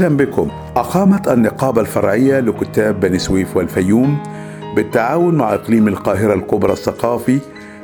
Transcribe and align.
أهلا 0.00 0.16
بكم. 0.16 0.48
أقامت 0.76 1.28
النقابة 1.28 1.80
الفرعية 1.80 2.40
لكتاب 2.40 3.00
بني 3.00 3.18
سويف 3.18 3.56
والفيوم 3.56 4.18
بالتعاون 4.76 5.34
مع 5.34 5.54
إقليم 5.54 5.88
القاهرة 5.88 6.34
الكبرى 6.34 6.72
الثقافي 6.72 7.38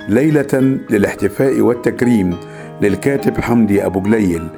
ليلة 0.09 0.79
للاحتفاء 0.91 1.61
والتكريم 1.61 2.37
للكاتب 2.83 3.41
حمدي 3.41 3.87
أبو 3.87 4.01
جليل 4.01 4.49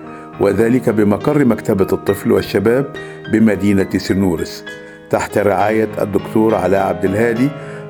وذلك 0.40 0.90
بمقر 0.90 1.44
مكتبة 1.44 1.86
الطفل 1.92 2.32
والشباب 2.32 2.86
بمدينة 3.32 3.90
سنورس. 3.96 4.64
تحت 5.10 5.38
رعاية 5.38 5.88
الدكتور 6.02 6.54
علاء 6.54 6.86
عبد 6.86 7.04
الهادي 7.04 7.48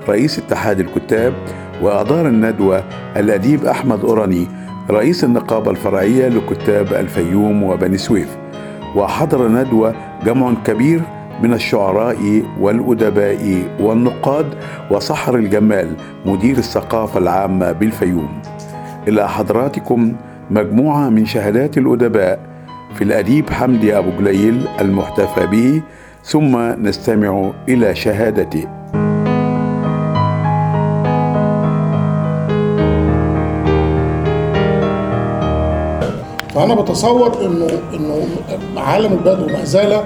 رئيس 0.09 0.39
اتحاد 0.39 0.81
الكتاب 0.81 1.35
وأدار 1.83 2.29
الندوة 2.29 2.85
الأديب 3.17 3.65
أحمد 3.65 4.05
أوراني 4.05 4.49
رئيس 4.91 5.25
النقابة 5.25 5.71
الفرعية 5.71 6.29
لكتاب 6.29 6.95
الفيوم 6.95 7.63
وبني 7.63 7.99
سويف. 7.99 8.37
وحضر 8.97 9.47
الندوة 9.47 9.95
جمع 10.25 10.53
كبير 10.65 11.01
من 11.43 11.53
الشعراء 11.53 12.43
والأدباء 12.61 13.63
والنقاد 13.81 14.47
وسحر 14.91 15.35
الجمال 15.35 15.97
مدير 16.27 16.59
الثقافة 16.59 17.19
العامة 17.19 17.73
بالفيوم. 17.73 18.29
إلى 19.09 19.29
حضراتكم 19.29 20.13
مجموعة 20.51 21.09
من 21.09 21.27
شهادات 21.27 21.79
الأدباء 21.79 22.41
في 22.95 23.05
الأديب 23.05 23.51
حمدي 23.51 23.99
أبو 23.99 24.11
جليل 24.19 24.69
المحتفى 24.81 25.47
به 25.47 25.83
ثم 26.25 26.57
نستمع 26.83 27.51
إلى 27.69 27.95
شهادته. 27.95 28.67
فأنا 36.59 36.75
بتصور 36.75 37.33
انه 37.45 37.67
إنه 37.95 38.27
عالم 38.77 39.13
البدو 39.13 39.47
ما 39.47 39.65
زال 39.65 40.03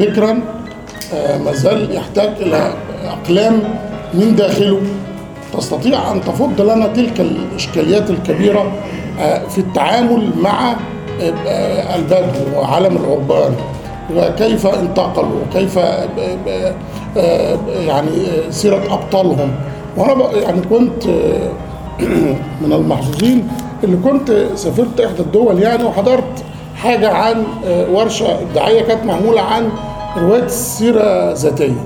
بكرا 0.00 0.40
آه، 1.14 1.38
ما 1.38 1.52
زال 1.52 1.96
يحتاج 1.96 2.28
إلى 2.40 2.72
أقلام 3.04 3.62
من 4.14 4.36
داخله. 4.36 4.80
تستطيع 5.58 6.12
أن 6.12 6.20
تفض 6.20 6.60
لنا 6.60 6.86
تلك 6.86 7.20
الإشكاليات 7.20 8.10
الكبيرة 8.10 8.72
آه، 9.20 9.46
في 9.48 9.58
التعامل 9.58 10.30
مع 10.42 10.76
آه، 11.20 11.96
البدو 11.96 12.58
وعالم 12.58 12.96
العربان 12.96 13.54
وكيف 14.16 14.66
انتقلوا؟ 14.66 15.40
وكيف 15.48 15.78
يعني 17.86 18.10
سيرة 18.50 18.94
أبطالهم؟ 18.94 19.54
وأنا 19.96 20.32
يعني 20.32 20.60
كنت 20.60 21.04
من 22.62 22.72
المحظوظين 22.72 23.48
اللي 23.84 23.96
كنت 23.96 24.46
سافرت 24.54 25.00
إحدى 25.00 25.22
الدول 25.22 25.62
يعني 25.62 25.84
وحضرت 25.84 26.44
حاجة 26.76 27.10
عن 27.12 27.44
ورشة 27.92 28.42
إبداعية 28.42 28.82
كانت 28.82 29.04
معمولة 29.04 29.40
عن 29.40 29.68
رواية 30.16 30.42
السيرة 30.44 31.02
الذاتيه 31.32 31.84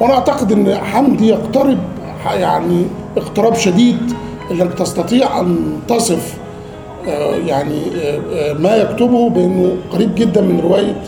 وأنا 0.00 0.14
أعتقد 0.14 0.52
إن 0.52 0.74
حمدي 0.74 1.28
يقترب 1.28 1.78
يعني 2.34 2.86
اقتراب 3.16 3.54
شديد 3.54 4.12
إنك 4.50 4.74
تستطيع 4.74 5.40
أن 5.40 5.78
تصف 5.88 6.34
يعني 7.46 7.80
ما 8.58 8.76
يكتبه 8.76 9.30
بأنه 9.30 9.76
قريب 9.92 10.14
جدا 10.14 10.40
من 10.40 10.60
رواية 10.60 11.02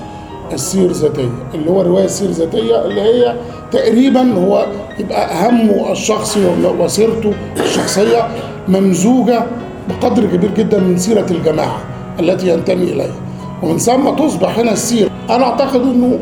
السير 0.53 0.91
ذاتيه 0.91 1.29
اللي 1.55 1.71
هو 1.71 1.83
رواية 1.83 2.05
السير 2.05 2.31
ذاتيه 2.31 2.85
اللي 2.85 3.01
هي 3.01 3.35
تقريبا 3.73 4.33
هو 4.35 4.67
يبقى 4.99 5.49
همه 5.49 5.93
الشخصي 5.93 6.41
وسيرته 6.81 7.33
الشخصية 7.61 8.29
ممزوجة 8.69 9.43
بقدر 9.89 10.27
كبير 10.27 10.51
جدا 10.55 10.79
من 10.79 10.99
سيرة 10.99 11.27
الجماعة 11.31 11.77
التي 12.21 12.49
ينتمي 12.49 12.85
إليها 12.85 13.15
ومن 13.63 13.79
ثم 13.79 14.11
تصبح 14.11 14.59
هنا 14.59 14.73
السيره 14.73 15.11
أنا 15.31 15.45
أعتقد 15.45 15.81
إنه 15.81 16.19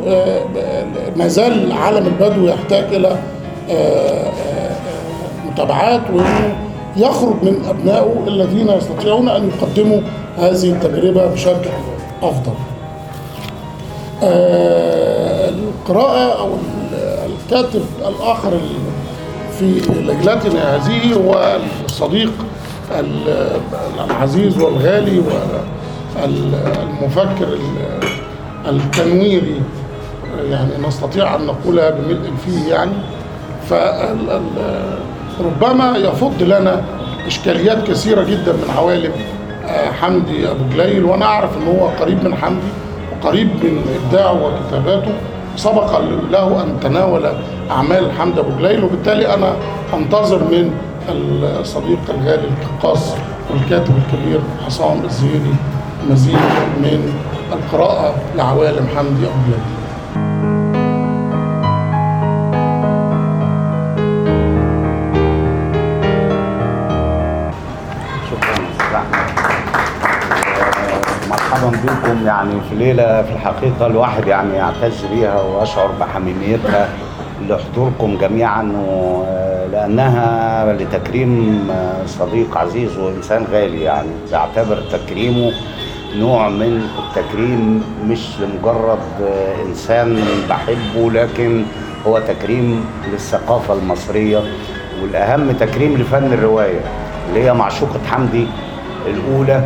ما 1.17 1.29
زال 1.29 1.73
عالم 1.73 2.07
البدو 2.07 2.47
يحتاج 2.47 2.95
إلى 2.95 3.17
متابعات 5.47 6.01
وإنه 6.13 6.57
يخرج 6.97 7.35
من 7.43 7.65
أبنائه 7.69 8.25
الذين 8.27 8.69
يستطيعون 8.69 9.29
أن 9.29 9.49
يقدموا 9.51 10.01
هذه 10.39 10.71
التجربة 10.71 11.27
بشكل 11.27 11.71
أفضل. 12.23 12.53
القراءة 15.49 16.41
أو 16.41 16.49
الكاتب 17.27 17.83
الآخر 18.09 18.61
في 19.59 19.65
ليلتنا 19.91 20.77
هذه 20.77 21.15
هو 21.15 21.57
الصديق 21.85 22.33
العزيز 24.11 24.59
والغالي 24.63 25.23
والمفكر 26.23 27.59
التنويري 28.69 29.61
يعني 30.51 30.71
نستطيع 30.89 31.35
أن 31.35 31.47
نقولها 31.47 31.91
بملء 31.91 32.31
فيه 32.45 32.75
يعني. 32.75 32.93
فربما 35.39 35.97
يفض 35.97 36.43
لنا 36.43 36.83
إشكاليات 37.27 37.87
كثيرة 37.87 38.23
جدا 38.23 38.53
من 38.53 38.71
عوالم 38.79 39.13
حمدي 40.01 40.51
أبو 40.51 40.65
جليل 40.75 41.05
وأنا 41.05 41.25
أعرف 41.25 41.51
إن 41.57 41.67
هو 41.79 41.87
قريب 41.87 42.25
من 42.25 42.35
حمدي 42.35 42.67
وقريب 43.13 43.49
من 43.49 43.99
إبداعه 44.05 44.43
وكتاباته. 44.45 45.13
سبق 45.57 46.01
له 46.31 46.63
أن 46.63 46.81
تناول 46.81 47.27
أعمال 47.71 48.13
حمدي 48.13 48.41
أبو 48.41 48.51
جليل 48.59 48.85
وبالتالي 48.85 49.35
أنا 49.35 49.53
أنتظر 49.95 50.39
من 50.39 50.71
الصديق 51.09 51.99
الغالي 52.09 52.49
القاص 52.63 53.15
والكاتب 53.51 53.95
الكبير 53.97 54.41
حسام 54.67 55.05
الزهيري 55.05 55.55
مزيد 56.11 56.39
من 56.79 57.13
القراءة 57.53 58.15
لعوالم 58.37 58.89
حمدي 58.97 59.27
أبو 59.27 59.59
مرحبا 71.31 71.71
بكم. 71.71 72.27
يعني 72.27 72.53
في 72.69 72.75
ليلة 72.75 73.23
في 73.23 73.33
الحقيقة 73.33 73.87
الواحد 73.87 74.27
يعني 74.27 74.55
يعتز 74.55 75.05
بيها 75.05 75.41
واشعر 75.41 75.91
بحميميتها 76.01 76.89
لحضوركم 77.49 78.19
جميعا 78.19 78.63
لأنها 79.73 80.73
لتكريم 80.73 81.61
صديق 82.07 82.57
عزيز 82.57 82.99
وإنسان 82.99 83.47
غالي 83.53 83.83
يعني. 83.83 84.09
بعتبر 84.33 84.83
تكريمه 84.93 85.53
نوع 86.17 86.49
من 86.49 86.83
التكريم 86.99 87.83
مش 88.07 88.27
لمجرد 88.41 88.99
إنسان 89.67 90.21
بحبه 90.51 91.11
لكن 91.11 91.63
هو 92.07 92.19
تكريم 92.19 92.85
للثقافة 93.13 93.75
المصرية. 93.75 94.43
والأهم 95.03 95.53
تكريم 95.53 95.97
لفن 95.97 96.33
الرواية 96.33 96.81
اللي 97.29 97.45
هي 97.45 97.55
معشوقة 97.55 98.01
حمدي 98.11 98.47
الأولى. 99.07 99.65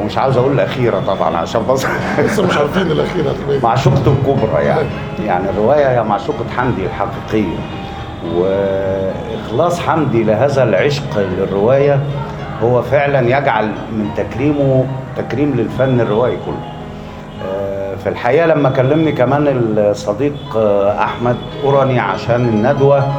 ومش 0.00 0.18
عاوز 0.18 0.36
أقول 0.36 0.52
الأخيرة 0.52 1.00
طبعا 1.00 1.36
عشان 1.36 1.62
بس 1.70 1.86
لسه 2.24 2.46
مش 2.46 2.56
عارفين 2.56 2.90
الأخيرة 2.90 3.34
معشوقته 3.62 4.12
الكبرى 4.12 4.64
يعني. 4.64 4.88
يعني 5.24 5.50
الرواية 5.50 5.90
هي 5.90 6.02
معشوقة 6.02 6.44
حمدي 6.56 6.86
الحقيقية. 6.86 7.56
واخلاص 9.48 9.80
حمدي 9.80 10.24
لهذا 10.24 10.62
العشق 10.62 11.18
للرواية 11.18 12.00
هو 12.62 12.82
فعلا 12.82 13.38
يجعل 13.38 13.64
من 13.66 14.08
تكريمه 14.16 14.84
تكريم 15.16 15.54
للفن 15.56 16.00
الروائي 16.00 16.36
كله. 16.46 16.72
في 18.04 18.08
الحقيقة 18.08 18.46
لما 18.46 18.70
كلمني 18.70 19.12
كمان 19.12 19.44
الصديق 19.78 20.56
أحمد 21.00 21.36
أوراني 21.64 22.00
عشان 22.00 22.44
الندوة 22.48 23.12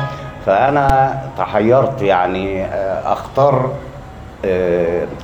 فأنا 0.46 1.14
تحيرت 1.38 2.02
يعني 2.02 2.66
أختار 3.06 3.72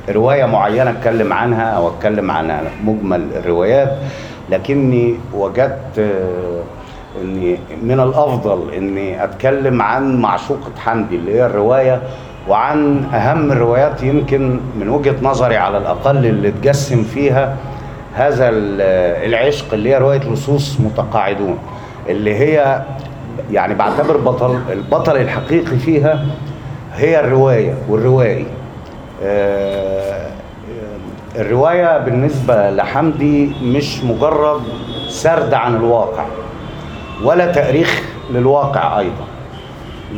رواية 0.10 0.46
معينة 0.46 0.90
أتكلم 0.90 1.34
عنها 1.34 1.64
أو 1.72 1.88
أتكلم 1.90 2.32
عن 2.32 2.68
مجمل 2.84 3.28
الروايات 3.36 3.98
لكني 4.50 5.16
وجدت 5.34 6.16
إني 7.22 7.58
من 7.84 8.00
الأفضل 8.00 8.74
إني 8.74 9.24
أتكلم 9.24 9.82
عن 9.82 10.22
معشوقة 10.22 10.72
حمدي 10.78 11.16
اللي 11.16 11.36
هي 11.36 11.46
الرواية 11.46 12.02
وعن 12.50 13.04
أهم 13.04 13.52
الروايات 13.52 14.04
يمكن 14.04 14.60
من 14.80 14.90
وجهة 14.90 15.16
نظري 15.22 15.58
على 15.58 15.78
الأقل 15.78 16.26
اللي 16.26 16.52
تجسم 16.52 17.04
فيها 17.04 17.56
هذا 18.14 18.50
العشق 18.50 19.74
اللي 19.74 19.90
هي 19.90 19.98
رواية 19.98 20.20
لصوص 20.20 20.80
متقاعدون 20.80 21.58
اللي 22.10 22.36
هي 22.36 22.82
يعني 23.52 23.74
بعتبر 23.74 24.18
بطل 24.18 24.60
البطل 24.72 25.18
الحقيقي 25.18 25.78
فيها 25.78 26.26
هي 26.96 27.20
الرواية 27.20 27.74
والروائي 27.90 28.46
الرواية 31.36 31.98
بالنسبة 31.98 32.70
لحمدي 32.70 33.52
مش 33.64 34.04
مجرد 34.04 34.62
سرد 35.08 35.54
عن 35.54 35.76
الواقع. 35.76 36.26
ولا 37.24 37.52
تاريخ 37.52 38.02
للواقع 38.32 39.00
أيضا. 39.00 39.26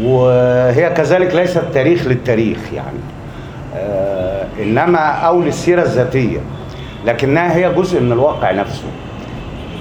وهي 0.01 0.89
كذلك 0.89 1.35
ليست 1.35 1.63
تاريخ 1.73 2.07
للتاريخ 2.07 2.57
يعني. 2.73 2.99
إنما 4.61 4.99
أو 4.99 5.41
للسيرة 5.41 5.81
الذاتية. 5.81 6.39
لكنها 7.05 7.55
هي 7.55 7.73
جزء 7.73 8.01
من 8.01 8.11
الواقع 8.11 8.51
نفسه. 8.51 8.88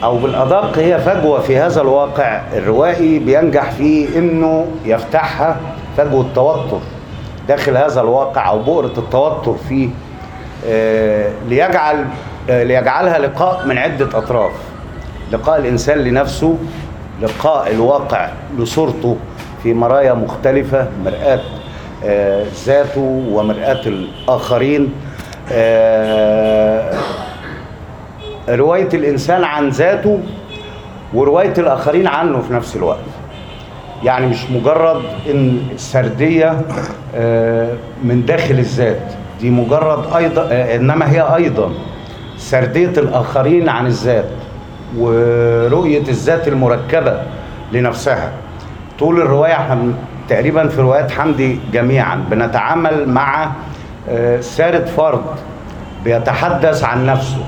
أو 0.05 0.19
بالأدق 0.19 0.79
هي 0.79 0.99
فجوة 0.99 1.41
في 1.41 1.59
هذا 1.59 1.81
الواقع 1.81 2.41
الروائي 2.53 3.19
بينجح 3.19 3.71
في 3.71 4.19
إنه 4.19 4.67
يفتحها 4.85 5.57
فجوة 5.97 6.21
التوتر 6.21 6.79
داخل 7.49 7.77
هذا 7.77 8.01
الواقع 8.01 8.49
أو 8.49 8.59
بؤرة 8.59 8.93
التوتر 8.99 9.55
فيه. 9.69 9.89
آه، 10.67 11.31
ليجعل 11.49 12.05
آه، 12.51 12.63
ليجعلها 12.63 13.19
لقاء 13.19 13.67
من 13.67 13.79
عدة 13.79 14.19
أطراف. 14.19 14.53
لقاء 15.33 15.59
الإنسان 15.59 15.99
لنفسه 15.99 16.59
لقاء 17.23 17.73
الواقع 17.73 18.29
لصورته 18.59 19.17
في 19.63 19.75
مرايا 19.75 20.13
مختلفة 20.13 20.89
مرآة 21.05 21.41
آه، 22.05 22.45
ذاته 22.67 23.25
ومرآة 23.33 23.81
الآخرين. 23.87 24.93
آه، 25.53 26.95
رواية 28.49 28.89
الإنسان 28.95 29.45
عن 29.45 29.69
ذاته 29.69 30.21
ورواية 31.15 31.55
الآخرين 31.59 32.07
عنه 32.07 32.41
في 32.43 32.53
نفس 32.55 32.77
الوقت. 32.77 32.99
يعني 34.05 34.27
مش 34.27 34.51
مجرد 34.51 35.03
إن 35.31 35.61
السرديه 35.75 36.61
آه، 37.15 37.73
من 38.05 38.25
داخل 38.27 38.55
الذات 38.59 39.13
دي 39.41 39.51
مجرد 39.51 40.17
أيضا 40.17 40.49
إنما 40.75 41.11
هي 41.13 41.35
أيضا 41.37 41.73
سردية 42.39 42.89
الآخرين 42.89 43.69
عن 43.69 43.87
الذات. 43.87 44.29
ورؤية 44.99 46.03
الذات 46.09 46.49
المركبة 46.49 47.23
لنفسها. 47.73 48.31
طول 48.99 49.21
الرواية 49.21 49.53
إحنا 49.53 49.93
تقريبا 50.29 50.69
في 50.69 50.81
روايات 50.81 51.11
حمدي 51.11 51.59
جميعا 51.73 52.25
بنتعامل 52.31 53.09
مع 53.09 53.51
آه، 54.09 54.41
سارد 54.41 54.87
فرد 54.87 55.25
بيتحدث 56.05 56.85
عن 56.85 57.07
نفسه. 57.07 57.45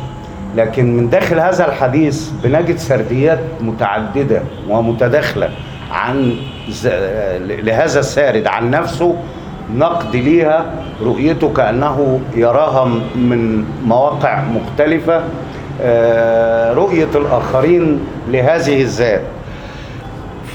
لكن 0.56 0.96
من 0.96 1.10
داخل 1.10 1.40
هذا 1.40 1.66
الحديث 1.68 2.30
بنجد 2.44 2.76
سرديات 2.76 3.38
متعددة 3.60 4.42
ومتداخلة 4.68 5.50
عن 5.92 6.34
ز- 6.68 6.86
لهذا 7.40 8.00
السارد 8.00 8.46
عن 8.46 8.70
نفسه 8.70 9.16
نقد 9.76 10.16
ليها 10.16 10.66
رؤيته 11.02 11.52
كأنه 11.52 12.20
يراها 12.34 12.84
من 13.16 13.64
مواقع 13.84 14.42
مختلفة. 14.44 15.16
آه، 15.16 15.22
رؤية 16.74 17.08
الآخرين 17.14 18.00
لهذه 18.28 18.82
الذات. 18.82 19.22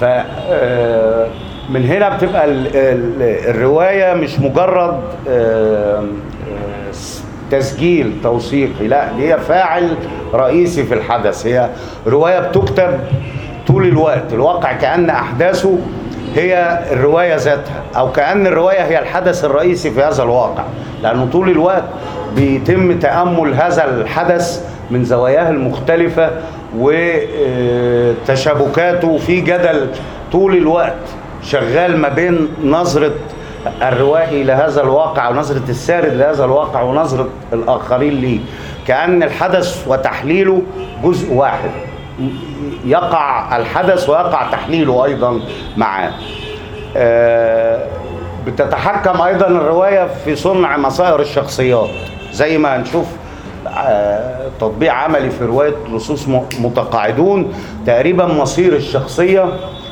آه، 0.03 1.27
من 1.69 1.85
هنا 1.85 2.09
بتبقى 2.17 2.45
ال- 2.45 2.75
ال- 2.75 3.49
الرواية 3.49 4.13
مش 4.13 4.39
مجرد 4.39 4.99
آه، 5.29 5.97
آه، 5.99 6.03
تسجيل 7.51 8.13
توثيقي 8.23 8.87
لا 8.87 9.17
هي 9.17 9.37
فاعل 9.37 9.95
رئيسي 10.33 10.83
في 10.83 10.93
الحدث. 10.93 11.47
هي 11.47 11.69
رواية 12.07 12.39
بتكتب 12.39 12.99
طول 13.67 13.87
الوقت. 13.87 14.33
الواقع 14.33 14.73
كأن 14.73 15.09
أحداثه 15.09 15.77
هي 16.35 16.79
الرواية 16.91 17.35
ذاتها 17.35 17.81
أو 17.97 18.11
كأن 18.11 18.47
الرواية 18.47 18.81
هي 18.81 18.99
الحدث 18.99 19.45
الرئيسي 19.45 19.91
في 19.91 20.01
هذا 20.03 20.23
الواقع. 20.23 20.63
لأنه 21.03 21.27
طول 21.31 21.49
الوقت 21.49 21.83
بيتم 22.35 22.99
تأمل 22.99 23.53
هذا 23.53 23.85
الحدث 23.85 24.72
من 24.91 25.03
زواياه 25.03 25.49
المختلفة 25.49 26.29
وتشابكاته 28.23 29.17
في 29.17 29.41
جدل 29.41 29.87
طول 30.31 30.57
الوقت 30.57 30.93
شغال 31.43 31.97
ما 31.97 32.09
بين 32.09 32.47
نظرة 32.63 33.13
الروائي 33.81 34.43
لهذا 34.43 34.81
الواقع 34.81 35.29
ونظرة 35.29 35.63
السارد 35.69 36.13
لهذا 36.13 36.45
الواقع 36.45 36.81
ونظرة 36.81 37.29
الآخرين 37.53 38.13
ليه. 38.13 38.39
كأن 38.87 39.23
الحدث 39.23 39.87
وتحليله 39.87 40.61
جزء 41.03 41.33
واحد. 41.33 41.69
يقع 42.85 43.57
الحدث 43.57 44.09
ويقع 44.09 44.51
تحليله 44.51 45.05
أيضا 45.05 45.41
معاه. 45.77 46.11
آه، 46.97 47.85
بتتحكم 48.47 49.21
أيضا 49.21 49.47
الرواية 49.47 50.07
في 50.25 50.35
صنع 50.35 50.77
مصائر 50.77 51.19
الشخصيات. 51.19 51.89
زي 52.31 52.57
ما 52.57 52.75
هنشوف 52.75 53.05
تطبيق 54.59 54.93
عملي 54.93 55.29
في 55.29 55.45
رواية 55.45 55.73
لصوص 55.93 56.27
متقاعدون 56.59 57.53
تقريبا 57.85 58.25
مصير 58.25 58.75
الشخصية 58.75 59.45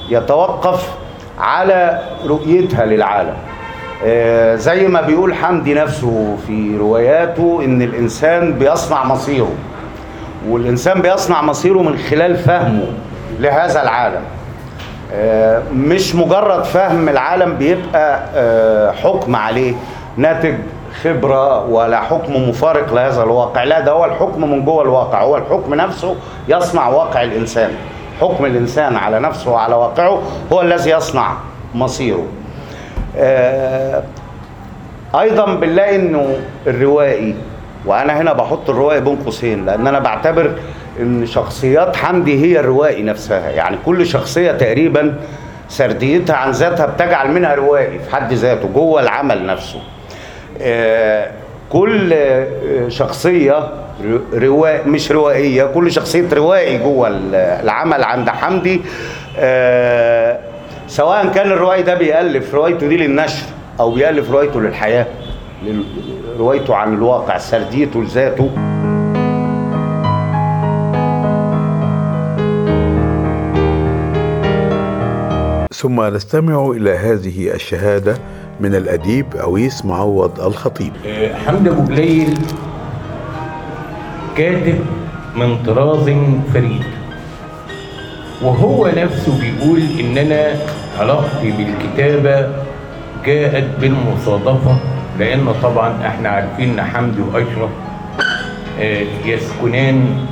يتوقف 0.09 0.89
على 1.39 2.01
رؤيتها 2.27 2.85
للعالم. 2.85 3.33
آه، 4.05 4.55
زي 4.55 4.87
ما 4.87 5.01
بيقول 5.01 5.33
حمدي 5.33 5.73
نفسه 5.73 6.37
في 6.47 6.77
رواياته 6.77 7.61
إن 7.65 7.81
الإنسان 7.81 8.53
بيصنع 8.53 9.03
مصيره 9.05 9.51
والإنسان 10.49 11.01
بيصنع 11.01 11.41
مصيره 11.41 11.79
من 11.79 11.97
خلال 11.97 12.35
فهمه 12.35 12.87
لهذا 13.39 13.83
العالم. 13.83 14.21
آه، 15.13 15.61
مش 15.73 16.15
مجرد 16.15 16.63
فهم 16.63 17.09
العالم 17.09 17.53
بيبقى 17.57 18.19
آه، 18.35 18.91
حكم 18.91 19.35
عليه 19.35 19.73
ناتج 20.17 20.55
خبرة 21.03 21.65
ولا 21.65 22.01
حكم 22.01 22.49
مفارق 22.49 22.93
لهذا 22.93 23.23
الواقع. 23.23 23.63
لا 23.63 23.79
ده 23.79 23.91
هو 23.91 24.05
الحكم 24.05 24.51
من 24.51 24.65
جوه 24.65 24.83
الواقع. 24.83 25.21
هو 25.23 25.37
الحكم 25.37 25.73
نفسه 25.73 26.15
يصنع 26.47 26.87
واقع 26.87 27.23
الإنسان. 27.23 27.71
حكم 28.21 28.45
الإنسان 28.45 28.95
على 28.95 29.19
نفسه 29.19 29.51
وعلى 29.51 29.75
واقعه 29.75 30.21
هو 30.53 30.61
الذي 30.61 30.89
يصنع 30.91 31.33
مصيره. 31.75 32.25
آه، 33.17 34.03
أيضا 35.19 35.55
بنلاقي 35.55 35.95
إنه 35.95 36.35
الروائي 36.67 37.35
وأنا 37.85 38.21
هنا 38.21 38.33
بحط 38.33 38.69
الروائي 38.69 39.01
بين 39.01 39.15
قوسين 39.15 39.65
لأن 39.65 39.87
أنا 39.87 39.99
بعتبر 39.99 40.51
إن 40.99 41.25
شخصيات 41.25 41.95
حمدي 41.95 42.45
هي 42.45 42.59
الروائي 42.59 43.03
نفسها. 43.03 43.49
يعني 43.49 43.77
كل 43.85 44.05
شخصية 44.05 44.51
تقريبا 44.51 45.15
سرديتها 45.69 46.35
عن 46.35 46.51
ذاتها 46.51 46.85
بتجعل 46.85 47.31
منها 47.31 47.55
روائي 47.55 47.99
في 47.99 48.15
حد 48.15 48.33
ذاته 48.33 48.67
جوه 48.67 49.01
العمل 49.01 49.45
نفسه. 49.45 49.79
كل 51.69 52.13
آه، 52.13 52.89
شخصية 52.89 53.53
ر- 54.03 54.21
رواء 54.33 54.87
مش 54.87 55.11
روائية 55.11 55.63
كل 55.65 55.91
شخصية 55.91 56.25
روائي 56.33 56.77
جوه 56.77 57.07
ال- 57.07 57.35
العمل 57.35 58.03
عند 58.03 58.29
حمدي 58.29 58.81
آه، 59.39 60.39
سواء 60.87 61.27
كان 61.27 61.51
الروائي 61.51 61.81
ده 61.83 61.95
بيألف 61.95 62.53
روايته 62.55 62.87
دي 62.87 62.97
للنشر 62.97 63.43
أو 63.79 63.91
بيألف 63.91 64.31
روايته 64.31 64.61
للحياة 64.61 65.05
لل- 65.65 65.83
روايته 66.39 66.75
عن 66.75 66.93
الواقع 66.93 67.37
سرديته 67.37 68.01
لذاته. 68.03 68.49
ثم 75.73 76.01
نستمع 76.01 76.69
إلى 76.71 76.91
هذه 76.91 77.53
الشهادة 77.53 78.17
من 78.61 78.75
الأديب 78.75 79.35
أويس 79.35 79.85
معوض 79.85 80.39
الخطيب. 80.39 80.93
آه، 81.07 81.35
حمد 81.45 81.67
أبو 81.67 81.83
جليل 81.83 82.37
كاتب 84.37 84.79
من 85.35 85.57
طراز 85.65 86.09
فريد. 86.53 86.83
وهو 88.41 88.87
نفسه 88.97 89.39
بيقول 89.41 89.81
ان 89.99 90.17
أنا 90.17 90.55
علاقتي 90.99 91.51
بالكتابة 91.51 92.47
جاءت 93.25 93.67
بالمصادفة 93.81 94.77
لأن 95.19 95.53
طبعا 95.63 96.07
إحنا 96.07 96.29
عارفين 96.29 96.79
إن 96.79 96.85
حمدي 96.85 97.21
وأشرف 97.21 97.69
آه، 98.79 99.03
يسكنان 99.25 100.25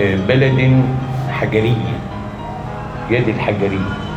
آه، 0.00 0.16
بلد 0.28 0.82
حجرية 1.30 1.98
يد 3.10 3.28
الحجرية. 3.28 4.11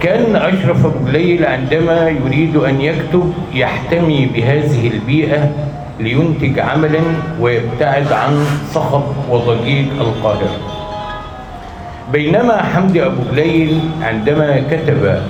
كان 0.00 0.36
أشرف 0.36 0.86
أبو 0.86 1.06
جليل 1.06 1.46
عندما 1.46 2.08
يريد 2.08 2.56
أن 2.56 2.80
يكتب 2.80 3.34
يحتمي 3.54 4.26
بهذه 4.26 4.88
البيئة 4.88 5.50
لينتج 6.00 6.58
عملا 6.58 7.00
ويبتعد 7.40 8.12
عن 8.12 8.46
صخب 8.72 9.02
وضجيج 9.30 9.86
القاهرة. 10.00 10.58
بينما 12.12 12.62
حمدي 12.62 13.06
أبو 13.06 13.22
جليل 13.32 13.80
عندما 14.02 14.60
كتب 14.70 15.22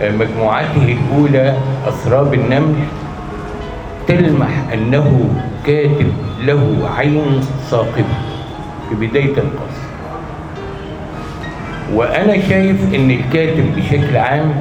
مجموعته 0.00 0.96
الأولى 0.98 1.56
أسراب 1.88 2.34
النمل 2.34 2.74
تلمح 4.08 4.50
أنه 4.72 5.30
كاتب 5.66 6.12
له 6.44 6.90
عين 6.96 7.40
ثاقبة. 7.70 8.16
في 8.88 9.06
بداية 9.06 9.24
القصة 9.24 9.65
وأنا 11.94 12.32
شايف 12.48 12.94
إن 12.94 13.10
الكاتب 13.10 13.76
بشكل 13.76 14.16
عام 14.16 14.54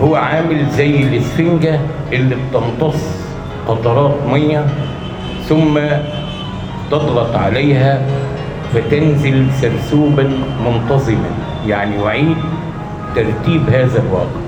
هو 0.00 0.14
عامل 0.14 0.66
زي 0.70 0.96
الإسفنجة 1.02 1.80
اللي 2.12 2.36
بتمتص 2.50 3.04
قطرات 3.68 4.14
مية 4.32 4.66
ثم 5.48 5.78
تضغط 6.90 7.36
عليها 7.36 8.02
فتنزل 8.74 9.46
سرسوبا 9.60 10.30
منتظما 10.66 11.30
يعني 11.66 11.96
يعيد 11.96 12.36
ترتيب 13.16 13.70
هذا 13.70 14.02
الواقع 14.02 14.40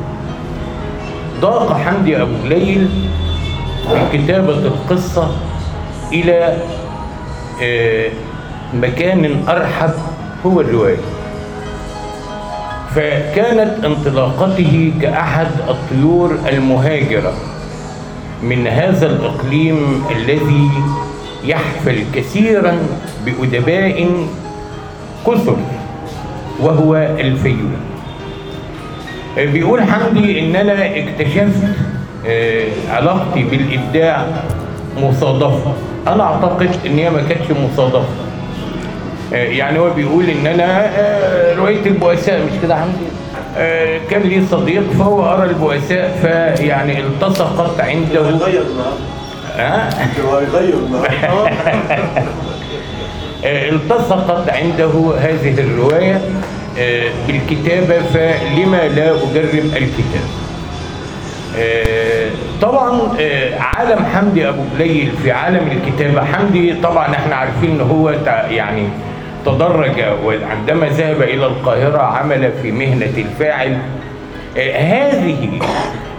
ضاق 1.40 1.72
حمدي 1.72 2.22
أبو 2.22 2.32
جليل 2.44 2.88
في 3.88 4.18
كتابة 4.18 4.58
القصة 4.58 5.30
إلى 6.12 6.56
آه، 7.62 8.08
مكان 8.74 9.42
أرحب 9.48 9.90
هو 10.46 10.60
الرواية. 10.60 10.96
فكانت 12.94 13.84
انطلاقته 13.84 14.92
كأحد 15.02 15.46
الطيور 15.68 16.38
المهاجرة. 16.48 17.32
من 18.42 18.66
هذا 18.66 19.06
الإقليم 19.06 20.04
الذي 20.16 20.70
يحفل 21.44 22.04
كثيرا 22.14 22.78
بأدباء 23.24 24.26
كثر 25.26 25.56
وهو 26.60 26.96
الفيوم. 26.96 27.76
بيقول 29.36 29.82
حمدي 29.82 30.40
ان 30.40 30.56
أنا 30.56 30.98
اكتشفت 30.98 31.62
آه، 32.26 32.64
علاقتي 32.90 33.42
بالإبداع 33.42 34.26
مصادفة. 35.02 35.72
أنا 36.06 36.22
أعتقد 36.22 36.70
إن 36.86 36.98
هي 36.98 37.10
ما 37.10 37.22
كانتش 37.28 37.50
مصادفة. 37.50 37.98
آه، 37.98 38.29
يعني 39.32 39.78
هو 39.78 39.90
بيقول 39.90 40.30
إن 40.30 40.46
أنا 40.46 40.86
آه، 40.98 41.54
روايه 41.54 41.86
البؤساء 41.86 42.40
مش 42.44 42.52
كده 42.62 42.76
حمدي؟ 42.76 43.06
آه، 43.56 44.00
كان 44.10 44.22
لي 44.22 44.46
صديق 44.50 44.82
فهو 44.98 45.22
قرا 45.22 45.44
البؤساء 45.44 46.18
فيعني 46.22 47.00
التصقت 47.00 47.80
عنده. 47.80 48.20
غير 48.20 48.62
ها؟ 49.56 49.88
آه، 53.44 53.68
التصقت 53.68 54.50
عنده 54.50 55.12
هذه 55.18 55.60
الرواية 55.60 56.20
آه، 56.78 57.10
بالكتابة 57.26 57.98
فلما 58.14 58.88
لا 58.88 59.10
أجرب 59.10 59.54
الكتاب؟ 59.54 60.26
آه، 61.58 62.30
طبعا 62.62 63.00
آه، 63.20 63.58
عالم 63.58 64.04
حمدي 64.14 64.48
أبو 64.48 64.62
بليل 64.78 65.12
في 65.22 65.32
عالم 65.32 65.70
الكتابة. 65.70 66.24
حمدي 66.24 66.74
طبعا 66.74 67.06
إحنا 67.14 67.36
عارفين 67.36 67.70
إن 67.70 67.80
هو 67.80 68.10
يعني 68.50 68.88
تدرج 69.46 70.04
وعندما 70.24 70.86
ذهب 70.86 71.22
إلى 71.22 71.46
القاهرة 71.46 71.98
عمل 71.98 72.52
في 72.62 72.72
مهنة 72.72 73.12
الفاعل. 73.16 73.78
هذه 74.56 75.60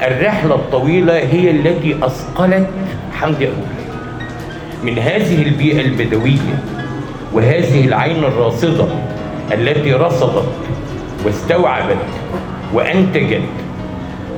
الرحلة 0.08 0.56
الطويلة 0.56 1.18
هي 1.18 1.52
التي 1.52 1.98
أثقلت 2.04 2.68
حمدي 3.14 3.48
أبو 3.48 3.62
من 4.84 5.00
هذه 5.00 5.42
البيئة 5.44 5.82
البدوية 5.82 6.64
وهذه 7.34 7.86
العين 7.86 8.24
الراصدة 8.24 8.86
التي 9.52 9.94
رصدت 9.94 10.50
واستوعبت 11.26 11.98
وأنتجت 12.74 13.42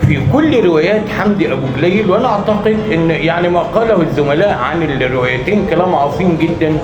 في 0.08 0.20
كل 0.34 0.66
روايات 0.66 1.10
حمدي 1.20 1.54
أبو 1.54 1.68
جليل 1.78 2.12
وأنا 2.12 2.28
أعتقد 2.28 2.78
أن 2.94 3.10
يعني 3.12 3.50
ما 3.50 3.60
قاله 3.60 4.02
الزملاء 4.02 4.58
عن 4.58 4.84
الروايتين 4.84 5.66
كلام 5.70 5.96
عظيم 5.96 6.38
جدا. 6.42 6.78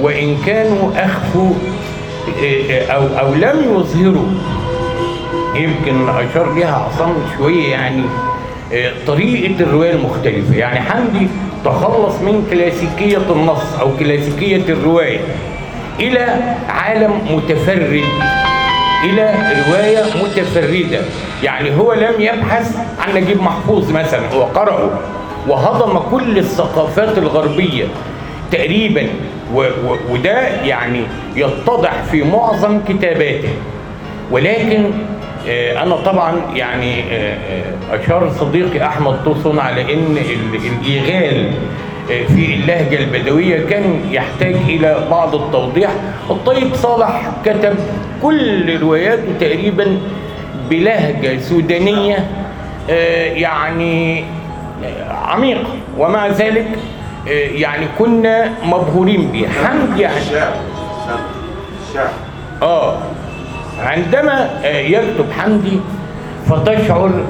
وإن 0.00 0.36
كانوا 0.46 0.90
أخفوا 0.96 1.52
إيه، 2.42 2.86
أو 2.86 3.02
أو 3.18 3.34
لم 3.34 3.64
يظهروا 3.76 4.26
يمكن 5.54 6.08
أشار 6.08 6.54
ليها 6.54 6.76
عصام 6.76 7.14
شوية 7.38 7.70
يعني 7.70 8.02
آه، 8.72 8.92
طريقة 9.06 9.60
الرواية 9.60 9.90
المختلفة. 9.92 10.56
يعني 10.56 10.80
حمدي 10.80 11.28
تخلص 11.64 12.14
من 12.14 12.46
كلاسيكية 12.50 13.22
النص 13.30 13.74
أو 13.80 13.96
كلاسيكية 13.96 14.62
الرواية 14.68 15.20
إلى 16.00 16.54
عالم 16.68 17.12
متفرد. 17.30 18.04
إلى 19.04 19.34
رواية 19.68 20.04
متفردة. 20.24 21.00
يعني 21.42 21.76
هو 21.76 21.92
لم 21.92 22.14
يبحث 22.18 22.76
عن 23.00 23.14
نجيب 23.14 23.42
محفوظ 23.42 23.90
مثلا 23.90 24.20
هو 24.34 24.42
قرأه. 24.42 24.90
وهضم 25.48 25.98
كل 25.98 26.38
الثقافات 26.38 27.18
الغربية 27.18 27.84
تقريبا. 28.52 29.06
و 29.54 29.60
و 29.60 29.96
وده 30.10 30.40
يعني 30.48 31.00
يتضح 31.36 31.92
في 32.10 32.22
معظم 32.22 32.80
كتاباته. 32.88 33.48
ولكن 34.30 34.90
آه، 35.48 35.82
أنا 35.82 35.96
طبعا 35.96 36.32
يعني 36.54 37.00
آه، 37.12 37.36
آه، 37.92 38.00
أشار 38.04 38.32
صديقي 38.40 38.86
أحمد 38.86 39.16
توسن 39.24 39.58
على 39.58 39.94
إن 39.94 40.16
ال- 40.16 40.60
الإيغال 40.82 41.50
في 42.08 42.54
اللهجة 42.54 42.98
البدوية 42.98 43.66
كان 43.66 44.00
يحتاج 44.10 44.54
إلى 44.68 45.06
بعض 45.10 45.34
التوضيح. 45.34 45.90
الطيب 46.30 46.74
صالح 46.74 47.22
كتب 47.44 47.74
كل 48.22 48.80
رواياته 48.80 49.32
تقريبا 49.40 49.98
بلهجة 50.70 51.40
سودانية 51.40 52.26
آه، 52.90 53.24
يعني 53.24 54.24
آه، 54.84 55.12
عميقة. 55.12 55.64
ومع 55.98 56.26
ذلك 56.28 56.66
آه، 57.28 57.30
يعني 57.32 57.86
كنا 57.98 58.50
مبهورين 58.64 59.30
بيه 59.32 59.48
حمد 59.48 60.00
يعني. 60.00 60.16
الشعر 60.16 60.52
الشعر 61.88 62.10
آه. 62.62 62.98
عندما 63.78 64.50
يكتب 64.64 65.32
حمدي 65.38 65.80
فتشعر 66.46 67.24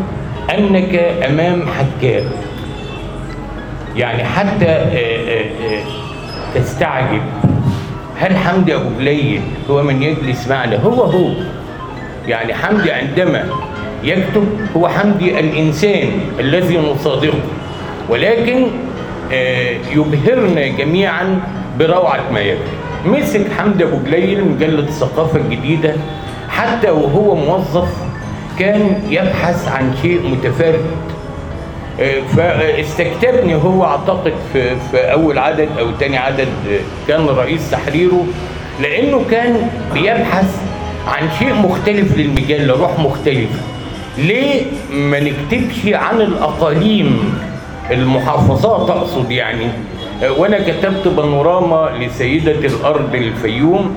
أنك 0.59 0.95
أمام 1.31 1.63
حكام 1.69 2.25
يعني 3.97 4.25
حتى 4.25 4.85
تستعجب. 6.55 7.23
هل 8.19 8.37
حمدي 8.37 8.75
أبو 8.75 8.89
جليل 8.99 9.41
هو 9.71 9.83
من 9.83 10.03
يجلس 10.03 10.49
معنا؟ 10.49 10.77
هو 10.77 11.03
هو. 11.03 11.31
يعني 12.27 12.55
حمدي 12.55 12.93
عندما 12.93 13.45
يكتب 14.05 14.47
هو 14.77 14.89
حمدي 14.89 15.41
الإنسان 15.41 16.09
الذي 16.41 16.79
نصادقه. 16.79 17.39
ولكن 18.09 18.67
آه، 19.33 19.77
يبهرنا 19.93 20.67
جميعا 20.67 21.41
بروعة 21.79 22.21
ما 22.33 22.41
يكتب. 22.41 22.79
مسك 23.07 23.53
حمدي 23.59 23.85
أبو 23.85 23.99
جليل 24.07 24.45
مجله 24.45 24.79
الثقافه 24.79 25.39
الجديده 25.39 25.95
حتى 26.49 26.91
وهو 26.91 27.35
موظف 27.37 27.89
كان 28.59 29.03
يبحث 29.11 29.69
عن 29.69 29.95
شيء 30.03 30.21
متفرد. 30.31 30.85
فاستكتبني 32.37 33.55
هو 33.55 33.85
أعتقد 33.85 34.33
في, 34.53 34.77
في 34.91 34.97
أول 35.13 35.39
عدد 35.39 35.69
أو 35.79 35.91
تاني 36.01 36.17
عدد 36.19 36.49
كان 37.09 37.27
رئيس 37.27 37.71
تحريره 37.71 38.27
لأنه 38.83 39.25
كان 39.31 39.71
بيبحث 39.95 40.63
عن 41.07 41.29
شيء 41.39 41.55
مختلف 41.55 42.17
للمجله 42.19 42.77
روح 42.81 42.99
مختلفه 42.99 43.61
ليه 44.19 44.63
ما 44.93 45.21
نكتبش 45.21 45.95
عن 45.95 46.21
الأقاليم 46.21 47.35
المحافظات 47.91 48.91
أقصد 48.91 49.31
يعني؟ 49.31 49.67
وأنا 50.37 50.59
كتبت 50.59 51.09
بانوراما 51.09 51.91
لسيدة 52.01 52.53
الأرض 52.53 53.15
الفيوم 53.15 53.95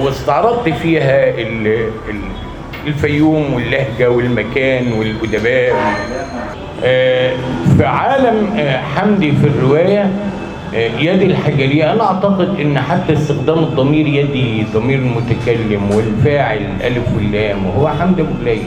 واستعرضت 0.00 0.68
فيها 0.68 1.28
ال- 1.28 1.66
ال- 2.08 2.30
الفيوم 2.86 3.54
واللهجة 3.54 4.10
والمكان 4.10 4.92
والأدباء. 4.92 5.74
في 7.76 7.84
عالم 7.84 8.50
آه، 8.58 8.76
حمدي 8.82 9.32
في 9.32 9.46
الرواية 9.46 10.10
آه، 10.74 10.90
يد 11.00 11.22
الحجرية. 11.22 11.92
أنا 11.92 12.02
أعتقد 12.04 12.60
إن 12.60 12.78
حتى 12.78 13.12
استخدام 13.12 13.58
الضمير 13.58 14.06
يدي 14.06 14.64
ضمير 14.74 14.98
المتكلم 14.98 15.90
والفاعل 15.94 16.58
الألف 16.80 17.04
واللام 17.16 17.66
وهو 17.66 17.88
حمدي 17.88 18.22
أبو 18.22 18.30
جليل. 18.44 18.62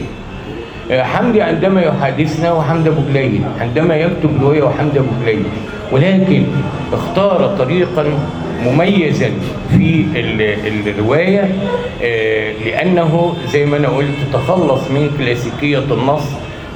آه، 0.90 1.02
حمدي 1.02 1.42
عندما 1.42 1.82
يحادثنا 1.82 2.48
هو 2.48 2.62
حمدي 2.62 2.88
أبو 2.88 3.00
جليل 3.12 3.40
عندما 3.60 3.96
يكتب 3.96 4.42
رواية 4.42 4.62
وحمدي 4.62 4.98
أبو 4.98 5.08
جليل. 5.24 5.42
ولكن 5.92 6.44
اختار 6.92 7.56
طريقا 7.58 8.04
مميزا 8.66 9.30
في 9.70 10.04
ال- 10.16 10.88
الرواية 10.88 11.50
آه، 12.02 12.52
لأنه 12.66 13.34
زي 13.52 13.66
ما 13.66 13.76
أنا 13.76 13.88
قلت 13.88 14.16
تخلص 14.32 14.90
من 14.90 15.10
كلاسيكية 15.18 15.78
النص 15.78 16.22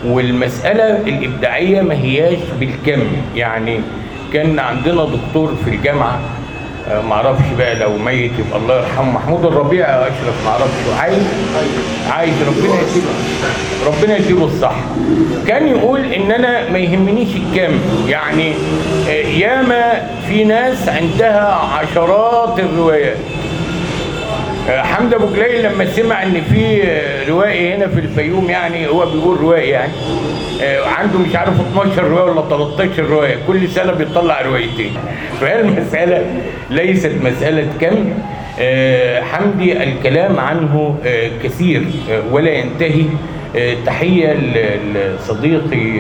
والمسألة 0.05 0.97
الإبداعية 0.97 1.81
ما 1.81 1.95
هياش 1.95 2.39
بالكم. 2.61 3.03
يعني 3.37 3.81
كان 4.33 4.59
عندنا 4.59 5.05
دكتور 5.05 5.55
في 5.65 5.71
الجامعة 5.71 6.21
آه، 6.89 7.01
معرفش 7.01 7.45
بقى 7.59 7.75
لو 7.75 7.99
ميت 7.99 8.31
يبقى 8.39 8.59
الله 8.59 8.77
يرحمه 8.81 9.11
محمود 9.13 9.45
الربيع 9.45 9.87
أشرف 9.87 10.45
معرفش 10.47 10.99
عايز؟ 11.01 11.23
عايز 12.11 12.35
ربنا 12.49 12.75
يديله 12.81 13.11
ربنا 13.87 14.17
يديله 14.17 14.45
الصحة. 14.45 14.85
كان 15.47 15.69
يقول 15.69 16.01
إن 16.13 16.33
أنا 16.33 16.71
ما 16.71 16.79
يهمنيش 16.79 17.29
الكم. 17.37 17.79
يعني 18.09 18.53
آه، 19.09 19.11
ياما 19.13 20.09
في 20.29 20.45
ناس 20.45 20.89
عندها 20.89 21.55
عشرات 21.55 22.59
الروايات. 22.59 23.17
حمد 24.69 25.15
أبو 25.15 25.27
جليل 25.37 25.63
لما 25.65 25.85
سمع 25.87 26.23
إن 26.23 26.41
في 26.51 26.83
آه، 26.83 27.29
روائي 27.29 27.75
هنا 27.75 27.87
في 27.89 28.01
الفيوم 28.01 28.51
يعني 28.51 28.89
هو 28.89 29.07
بيقول 29.07 29.37
روائي 29.41 29.69
يعني 29.69 29.93
آه، 30.63 30.87
عنده 30.87 31.19
مش 31.19 31.37
عارف 31.37 31.61
12 31.61 32.05
رواية 32.05 32.31
ولا 32.33 32.43
13 32.49 33.05
رواية 33.05 33.37
كل 33.47 33.69
سنة 33.69 33.93
بيطلع 33.93 34.41
روايتين. 34.43 34.91
فهي 35.41 35.61
المسألة 35.61 36.25
ليست 36.71 37.13
مسألة 37.23 37.67
كم 37.81 38.13
آه، 38.61 39.23
حمدي 39.23 39.83
الكلام 39.83 40.41
عنه 40.41 40.99
آه، 41.07 41.31
كثير 41.45 41.83
آه، 42.11 42.23
ولا 42.33 42.51
ينتهي. 42.51 43.05
آه، 43.57 43.75
تحية 43.87 44.33
لصديقي 44.95 45.99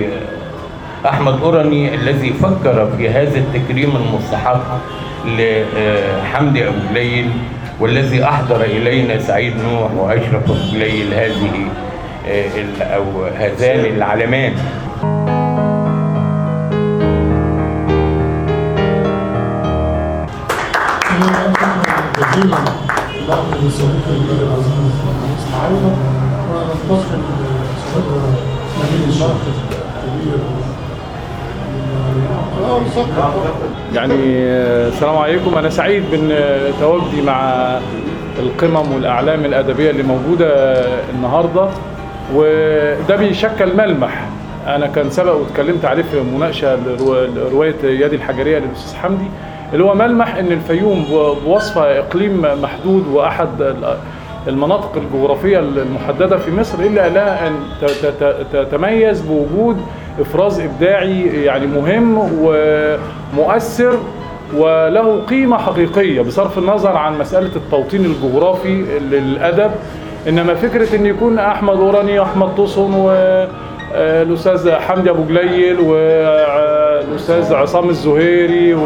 آه، 1.04 1.08
أحمد 1.08 1.42
أوراني 1.42 1.94
الذي 1.94 2.32
فكر 2.42 2.90
في 2.98 3.08
هذا 3.08 3.38
التكريم 3.38 3.92
المستحق 3.96 4.78
لحمدي 5.26 6.68
أبو 6.68 6.76
جليل. 6.94 7.30
والذي 7.80 8.24
أحضر 8.24 8.64
إلينا 8.64 9.20
سعيد 9.20 9.56
نوح 9.56 9.92
وأشرف 9.92 10.52
جليل 10.72 11.14
هذه 11.14 11.68
آه، 12.26 12.82
أو 12.82 13.24
هذان 13.24 13.84
العلمان. 13.84 14.54
جزيلا 22.18 22.56
لحظة 23.28 23.56
لصديقنا 23.62 24.46
نبيل 28.78 29.12
الكبير 30.04 30.38
يعني 33.94 34.14
آه، 34.36 34.88
السلام 34.88 35.16
عليكم. 35.16 35.58
أنا 35.58 35.70
سعيد 35.70 36.02
بإن 36.10 36.30
آه، 36.32 36.70
مع 37.26 37.42
القمم 38.38 38.92
والأعلام 38.92 39.44
الأدبية 39.44 39.90
اللي 39.90 40.02
موجودة 40.02 40.46
آه، 40.48 41.00
النهارده. 41.14 41.68
وده 42.34 43.16
بيشكل 43.16 43.76
ملمح. 43.76 44.24
أنا 44.66 44.86
كان 44.86 45.10
سبق 45.10 45.32
واتكلمت 45.34 45.84
عليه 45.84 46.02
في 46.02 46.20
مناقشة 46.20 46.76
لرو- 46.76 47.36
لرواية 47.36 47.74
يدي 47.84 48.16
الحجرية 48.16 48.58
للأستاذ 48.58 48.96
حمدي. 48.98 49.24
اللي 49.72 49.84
هو 49.84 49.94
ملمح 49.94 50.34
إن 50.36 50.52
الفيوم 50.52 51.04
ب- 51.12 51.44
بوصفها 51.44 51.98
إقليم 51.98 52.42
محدود 52.62 53.06
وأحد 53.12 53.62
ال- 53.62 53.96
المناطق 54.48 54.92
الجغرافية 54.96 55.58
المحددة 55.58 56.36
في 56.38 56.50
مصر 56.50 56.78
إلا 56.78 57.08
لها 57.08 57.46
أن 57.48 57.52
تتميز 58.52 59.20
بوجود 59.20 59.76
إفراز 60.20 60.60
إبداعي 60.60 61.44
يعني 61.44 61.66
مهم 61.66 62.18
ومؤثر 62.42 63.98
وله 64.56 65.20
قيمة 65.20 65.58
حقيقية 65.58 66.20
بصرف 66.20 66.58
النظر 66.58 66.96
عن 66.96 67.18
مسألة 67.18 67.56
التوطين 67.56 68.04
الجغرافي 68.04 68.84
للأدب. 69.10 69.70
إنما 70.28 70.54
فكرة 70.54 70.96
إن 70.96 71.06
يكون 71.06 71.38
أحمد 71.38 71.76
أوراني 71.76 72.18
واحمد 72.18 72.54
طوسن 72.54 72.94
والأستاذ 72.94 74.70
حمدي 74.70 75.10
أبو 75.10 75.24
جليل 75.24 75.80
والأستاذ 75.80 77.54
عصام 77.54 77.88
الزهيري 77.88 78.74
و 78.74 78.80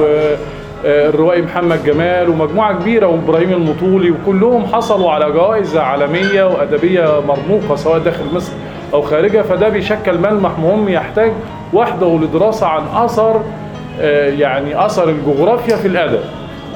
الروائي 0.85 1.43
محمد 1.43 1.85
جمال 1.85 2.29
ومجموعة 2.29 2.81
كبيرة 2.81 3.07
وإبراهيم 3.07 3.53
المطولي 3.53 4.11
وكلهم 4.11 4.67
حصلوا 4.67 5.11
على 5.11 5.33
جوائز 5.33 5.77
عالمية 5.77 6.45
وأدبية 6.45 7.21
مرموقة 7.29 7.77
سواء 7.77 7.99
داخل 7.99 8.25
مصر 8.33 8.53
أو 8.95 9.03
خارجها 9.03 9.43
فده 9.43 9.69
بيشكل 9.69 10.19
ملمح 10.19 10.59
مهم 10.59 10.89
يحتاج 10.89 11.33
وحده 11.73 12.19
لدراسة 12.23 12.67
عن 12.67 12.83
أثر 13.05 13.41
آه، 14.01 14.29
يعني 14.31 14.87
أثر 14.87 15.09
الجغرافيا 15.09 15.77
في 15.77 15.89
الأدب. 15.89 16.21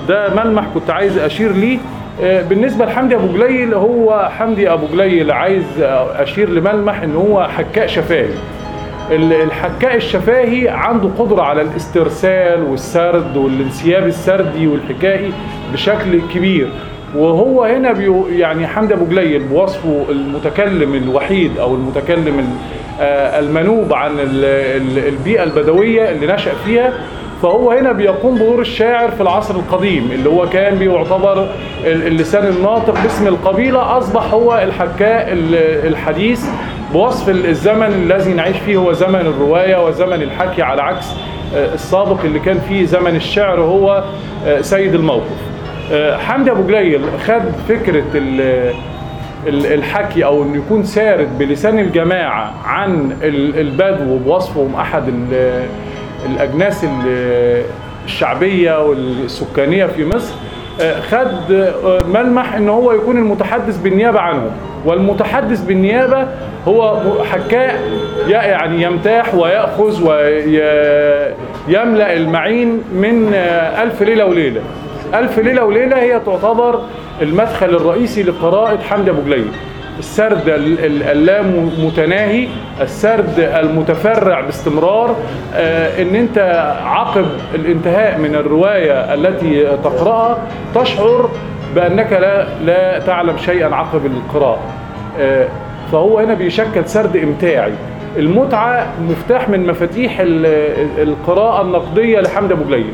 ده 0.09 0.35
ملمح 0.35 0.64
كنت 0.75 0.90
عايز 0.90 1.18
أشير 1.18 1.52
ليه. 1.52 1.78
آه، 2.23 2.42
بالنسبة 2.42 2.85
لحمدي 2.85 3.14
أبو 3.14 3.26
جليل 3.38 3.75
هو 3.75 4.28
حمدي 4.38 4.73
أبو 4.73 4.87
جليل 4.92 5.30
عايز 5.33 5.64
أشير 6.16 6.50
لملمح 6.50 7.02
إن 7.02 7.16
هو 7.16 7.44
حكاء 7.56 7.87
شفاهي. 7.87 8.28
ال- 9.11 9.33
الحكاء 9.33 9.97
الشفاهي 9.97 10.68
عنده 10.68 11.09
قدرة 11.18 11.42
على 11.42 11.62
الاسترسال 11.62 12.62
والسرد 12.62 13.37
والانسياب 13.37 14.06
السردي 14.06 14.66
والحكائي 14.66 15.33
بشكل 15.73 16.21
كبير. 16.35 16.68
وهو 17.16 17.64
هنا 17.64 17.92
بيو 17.92 18.26
يعني 18.28 18.66
حمدي 18.66 18.94
ابو 18.94 19.04
جليل 19.04 19.42
بوصفه 19.42 20.04
المتكلم 20.09 20.94
الوحيد 20.94 21.59
أو 21.59 21.75
المتكلم 21.75 22.38
ال- 22.38 22.44
آه، 23.00 23.38
المنوب 23.38 23.92
عن 23.94 24.11
ال- 24.12 24.44
ال- 24.44 25.09
البيئة 25.09 25.42
البدوية 25.42 26.10
اللي 26.10 26.26
نشأ 26.26 26.52
فيها 26.65 26.93
فهو 27.43 27.71
هنا 27.71 27.93
بيقوم 27.93 28.34
بدور 28.34 28.60
الشاعر 28.60 29.10
في 29.10 29.21
العصر 29.21 29.54
القديم 29.54 30.10
اللي 30.12 30.28
هو 30.28 30.49
كان 30.49 30.75
بيعتبر 30.78 31.43
ال- 31.84 32.06
اللسان 32.06 32.47
الناطق 32.47 33.02
باسم 33.02 33.26
القبيلة 33.26 33.99
أصبح 33.99 34.34
هو 34.34 34.58
الحكاء 34.62 35.32
ال- 35.32 35.86
الحديث 35.89 36.45
بوصف 36.93 37.28
الزمن 37.28 37.86
الذي 37.86 38.32
نعيش 38.32 38.56
فيه 38.56 38.76
هو 38.76 38.93
زمن 38.93 39.21
الرواية 39.21 39.86
وزمن 39.86 40.23
الحكي 40.23 40.62
على 40.62 40.82
عكس 40.82 41.06
آه، 41.56 41.75
السابق 41.75 42.21
اللي 42.25 42.39
كان 42.39 42.58
فيه 42.69 42.84
زمن 42.86 43.17
الشعر 43.17 43.60
هو 43.60 44.04
آه، 44.47 44.60
سيد 44.60 44.95
الموقف. 44.95 45.53
حمدي 46.18 46.50
أبو 46.50 46.66
جليل 46.66 47.00
خد 47.26 47.42
ال- 49.47 49.66
الحكي 49.73 50.25
أو 50.25 50.42
إنه 50.42 50.56
يكون 50.56 50.84
سارد 50.84 51.38
بلسان 51.38 51.78
الجماعة 51.78 52.54
عن 52.64 53.16
ال- 53.23 53.58
البدو 53.60 54.18
بوصفهم 54.18 54.75
أحد 54.75 55.08
ال- 55.08 55.64
الأجناس 56.26 56.84
ال- 56.84 57.62
الشعبية 58.04 58.84
والسكانية 58.86 59.86
في 59.86 60.04
مصر 60.04 60.34
آه، 60.80 61.00
خد 61.00 61.52
آه، 61.52 61.99
ملمح 62.14 62.54
ان 62.54 62.68
هو 62.68 62.92
يكون 62.92 63.16
المتحدث 63.16 63.76
بالنيابة 63.78 64.20
عنهم. 64.20 64.50
والمتحدث 64.84 65.60
بالنيابة 65.60 66.28
هو 66.68 66.99
حكاء 67.32 67.80
يعني 68.28 68.82
يمتاح 68.82 69.34
ويأخذ 69.34 70.02
ويملأ 71.68 72.16
المعين 72.16 72.82
من 72.94 73.30
آه، 73.34 73.82
ألف 73.82 74.02
ليلة 74.02 74.25
وليلة. 74.26 74.60
ألف 75.14 75.38
ليلة 75.38 75.64
وليلة 75.64 75.97
هي 76.02 76.21
تعتبر 76.21 76.80
المدخل 77.23 77.67
الرئيسي 77.76 78.23
لقراءة 78.23 78.78
حمدي 78.82 79.10
أبو 79.10 79.23
جليل. 79.23 79.47
السرد 79.99 80.49
ال- 80.49 80.84
ال- 80.84 81.02
اللامتناهي 81.02 82.49
السرد 82.80 83.34
المتفرع 83.38 84.40
باستمرار 84.40 85.17
آه، 85.54 86.02
إن 86.02 86.14
أنت 86.14 86.38
عقب 86.84 87.26
الانتهاء 87.54 88.19
من 88.19 88.34
الرواية 88.34 89.14
التي 89.14 89.64
تقرأها 89.84 90.38
تشعر 90.75 91.30
بأنك 91.75 92.12
لا, 92.12 92.47
لا 92.64 92.99
تعلم 92.99 93.36
شيئا 93.36 93.75
عقب 93.75 94.06
القراءة. 94.06 94.58
آه، 95.19 95.49
فهو 95.93 96.19
هنا 96.19 96.34
بيشكل 96.34 96.84
سرد 96.88 97.17
إمتاعي. 97.17 97.73
المتعة 98.17 98.86
مفتاح 99.10 99.49
من 99.49 99.67
مفاتيح 99.67 100.21
ال- 100.21 100.47
القراءة 101.08 101.62
النقدية 101.62 102.21
لحمدي 102.21 102.54
أبو 102.54 102.64
جليل. 102.64 102.93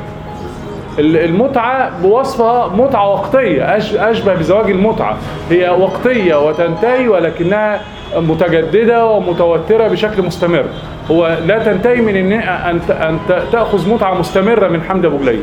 المتعة 0.98 1.90
بوصفها 2.02 2.68
متعة 2.68 3.08
وقتية 3.08 3.78
أش- 3.78 4.00
أشبه 4.00 4.34
بزواج 4.34 4.70
المتعة. 4.70 5.16
هي 5.50 5.68
وقتية 5.68 6.46
وتنتهي 6.48 7.08
ولكنها 7.08 7.80
متجددة 8.16 9.06
ومتوترة 9.06 9.88
بشكل 9.88 10.22
مستمر. 10.22 10.64
هو 11.10 11.36
لا 11.46 11.58
تنتهي 11.58 12.00
من 12.00 12.32
أن 12.32 12.80
أن 12.90 13.18
تأخذ 13.52 13.88
متعة 13.90 14.14
مستمرة 14.14 14.68
من 14.68 14.82
حمد 14.82 15.04
أبو 15.04 15.18
جليل 15.18 15.42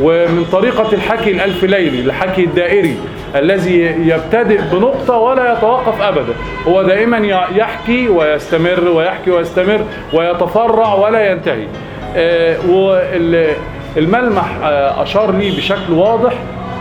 ومن 0.00 0.44
طريقة 0.52 0.92
الحكي 0.92 1.30
الألف 1.30 1.64
ليلي 1.64 2.00
الحكي 2.00 2.44
الدائري 2.44 2.96
الذي 3.36 3.80
يبتدئ 4.08 4.60
بنقطة 4.72 5.16
ولا 5.18 5.52
يتوقف 5.52 6.02
أبدا. 6.02 6.32
هو 6.68 6.82
دائما 6.82 7.18
يحكي 7.56 8.08
ويستمر 8.08 8.88
ويحكي 8.88 9.30
ويستمر 9.30 9.80
ويتفرع 10.12 10.94
ولا 10.94 11.30
ينتهي. 11.30 11.66
آه، 12.16 12.56
الملمح 13.96 14.56
آه، 14.62 15.02
أشار 15.02 15.32
لي 15.32 15.50
بشكل 15.50 15.92
واضح 15.92 16.32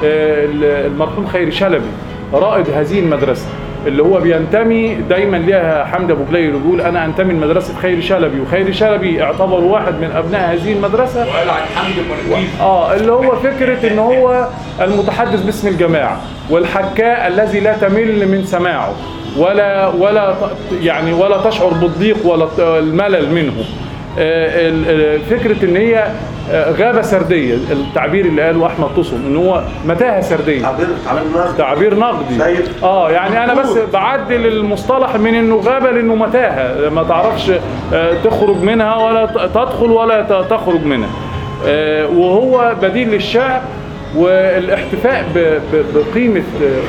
آه، 0.03 0.45
المرحوم 0.85 1.27
خيري 1.27 1.51
شلبي 1.51 1.85
رائد 2.33 2.69
هذه 2.69 2.99
المدرسة 2.99 3.45
اللي 3.87 4.03
هو 4.03 4.19
بينتمي 4.19 4.95
دايما 4.95 5.37
ليها 5.37 5.85
حمد 5.85 6.11
أبو 6.11 6.23
جليل 6.31 6.55
وبيقول 6.55 6.81
أنا 6.81 7.05
أنتمي 7.05 7.33
لمدرسة 7.33 7.73
خيري 7.75 8.01
شلبي 8.01 8.39
وخيري 8.41 8.73
شلبي 8.73 9.23
اعتبر 9.23 9.59
واحد 9.63 9.93
من 9.93 10.11
أبناء 10.15 10.53
هذه 10.53 10.73
المدرسة. 10.73 11.19
وقال 11.27 11.49
عن 11.49 11.91
مركز 12.09 12.49
آه 12.61 12.93
اللي 12.93 13.11
هو 13.11 13.35
فكرة 13.35 13.91
إن 13.91 13.99
هو 13.99 14.47
المتحدث 14.81 15.41
باسم 15.41 15.67
الجماعة 15.67 16.21
والحكاء 16.49 17.27
الذي 17.27 17.59
لا 17.59 17.77
تمل 17.77 18.27
من 18.27 18.45
سماعه 18.45 18.93
ولا 19.37 19.87
ولا 19.87 20.35
يعني 20.81 21.13
ولا 21.13 21.37
تشعر 21.37 21.73
بالضيق 21.73 22.27
ولا 22.27 22.47
الملل 22.59 23.31
منه. 23.31 23.53
آه، 24.19 25.17
فكرة 25.29 25.65
إن 25.65 25.75
هي 25.77 26.07
غابة 26.51 27.01
سردية. 27.01 27.55
التعبير 27.71 28.25
اللي 28.25 28.41
قاله 28.41 28.67
أحمد 28.67 28.87
طوسم 28.95 29.15
إن 29.27 29.35
هو 29.35 29.63
متاهة 29.87 30.21
سردية. 30.21 30.61
تعبير 30.61 30.87
تعبير 31.05 31.23
نقد 31.35 31.57
تعبير 31.57 31.99
نقدي. 31.99 32.43
آه 32.83 33.11
يعني 33.11 33.43
أنا 33.43 33.53
بس 33.53 33.77
بعدل 33.93 34.47
المصطلح 34.47 35.15
من 35.15 35.35
إنه 35.35 35.55
غابة 35.55 35.91
لإنه 35.91 36.15
متاهة. 36.15 36.89
ما 36.89 37.03
تعرفش 37.03 37.51
آه، 37.93 38.13
تخرج 38.23 38.57
منها 38.63 38.95
ولا 38.95 39.25
تدخل 39.25 39.91
ولا 39.91 40.41
تخرج 40.49 40.85
منها. 40.85 41.09
آه، 41.67 42.07
وهو 42.07 42.75
بديل 42.81 43.09
للشعر 43.11 43.61
والاحتفاء 44.15 45.25
بقيمة 45.95 46.43
آه، 46.63 46.81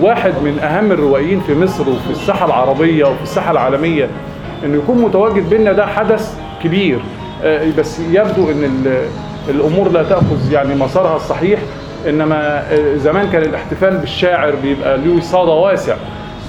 واحد 0.00 0.32
من 0.44 0.58
أهم 0.58 0.92
الروائيين 0.92 1.40
في 1.40 1.54
مصر 1.54 1.82
وفي 1.90 2.10
الساحة 2.10 2.46
العربية 2.46 3.04
وفي 3.04 3.22
الساحة 3.22 3.50
العالمية. 3.50 4.08
إنه 4.64 4.76
يكون 4.76 4.98
متواجد 4.98 5.50
بينا 5.50 5.72
ده 5.72 5.86
حدث 5.86 6.38
كبير. 6.64 6.98
آه، 6.98 7.23
بس 7.78 8.00
يبدو 8.10 8.50
إن 8.50 8.64
ال- 8.64 9.08
الأمور 9.54 9.88
لا 9.88 10.02
تأخذ 10.02 10.52
يعني 10.52 10.74
مسارها 10.74 11.16
الصحيح 11.16 11.60
إنما 12.08 12.58
آه، 12.72 12.96
زمان 12.96 13.30
كان 13.30 13.42
الاحتفال 13.42 13.96
بالشاعر 13.96 14.52
بيبقى 14.62 14.98
له 14.98 15.20
صدى 15.20 15.50
واسع. 15.50 15.94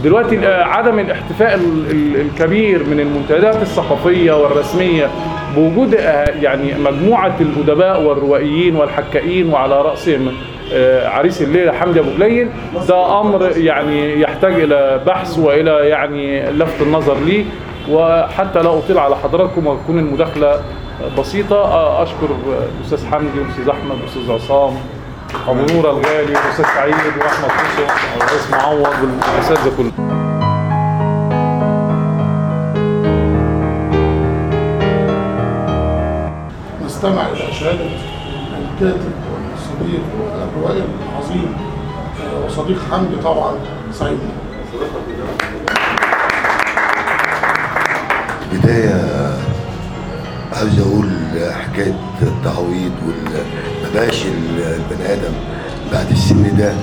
دلوقتي 0.04 0.40
آه، 0.48 0.64
عدم 0.64 1.00
الاحتفاء 1.00 1.56
ال- 1.56 1.92
ال- 1.92 2.22
الكبير 2.22 2.84
من 2.84 3.00
المنتديات 3.00 3.56
الثقافية 3.62 4.32
والرسمية 4.44 5.08
بوجود 5.56 5.96
آه، 5.96 6.26
يعني 6.42 6.74
مجموعة 6.74 7.36
الأدباء 7.40 8.02
والروائيين 8.02 8.76
والحكائين 8.76 9.54
وعلى 9.54 9.82
رأسهم 9.82 10.28
آه، 10.74 11.08
عريس 11.08 11.42
الليلة 11.42 11.72
حمدي 11.72 12.00
أبو 12.00 12.10
قليل 12.12 12.50
ده 12.88 13.22
أمر 13.22 13.58
يعني 13.58 14.22
يحتاج 14.22 14.54
إلى 14.54 15.02
بحث 15.08 15.40
وإلى 15.40 15.72
يعني 15.90 16.52
لفت 16.52 16.82
النظر 16.82 17.18
ليه. 17.26 17.46
وحتى 17.92 18.60
لا 18.62 18.78
أطيل 18.78 18.98
على 18.98 19.16
حضراتكم 19.16 19.68
وتكون 19.68 20.00
المداخلة 20.00 20.60
بسيطة 21.18 21.56
آه، 21.56 22.04
أشكر 22.04 22.28
الأستاذ 22.80 23.08
حمدي 23.08 23.40
والأستاذ 23.40 23.70
أحمد 23.70 23.92
والأستاذ 23.96 24.32
عصام 24.32 24.74
ابو 25.48 25.60
نور 25.74 25.90
الغالي 25.90 26.34
والأستاذ 26.36 26.66
سعيد 26.76 26.94
وأحمد 26.94 27.50
حسن 27.52 27.84
والرئيس 28.20 28.50
معوض 28.52 28.88
والاساتذه 29.34 29.72
كلهم 29.78 30.16
نستمع 36.86 37.22
إلى 37.28 37.54
شهادة 37.54 37.86
الكاتب 38.58 39.12
والصديق 39.52 40.02
والروائي 40.20 40.84
العظيم 41.12 41.56
آه، 42.24 42.46
وصديق 42.46 42.78
حمدي 42.92 43.16
طبعا 43.24 43.54
سعيد. 43.94 44.20
بداية 48.54 49.35
عاوز 50.56 50.80
أقول 50.80 51.10
حكاية 51.52 51.96
التعويض 52.22 52.92
ما 53.84 53.90
بقاش 53.96 54.26
ال- 54.26 54.64
البني 54.64 55.14
آدم 55.14 55.34
بعد 55.94 56.12
السن 56.12 56.58
ده 56.58 56.74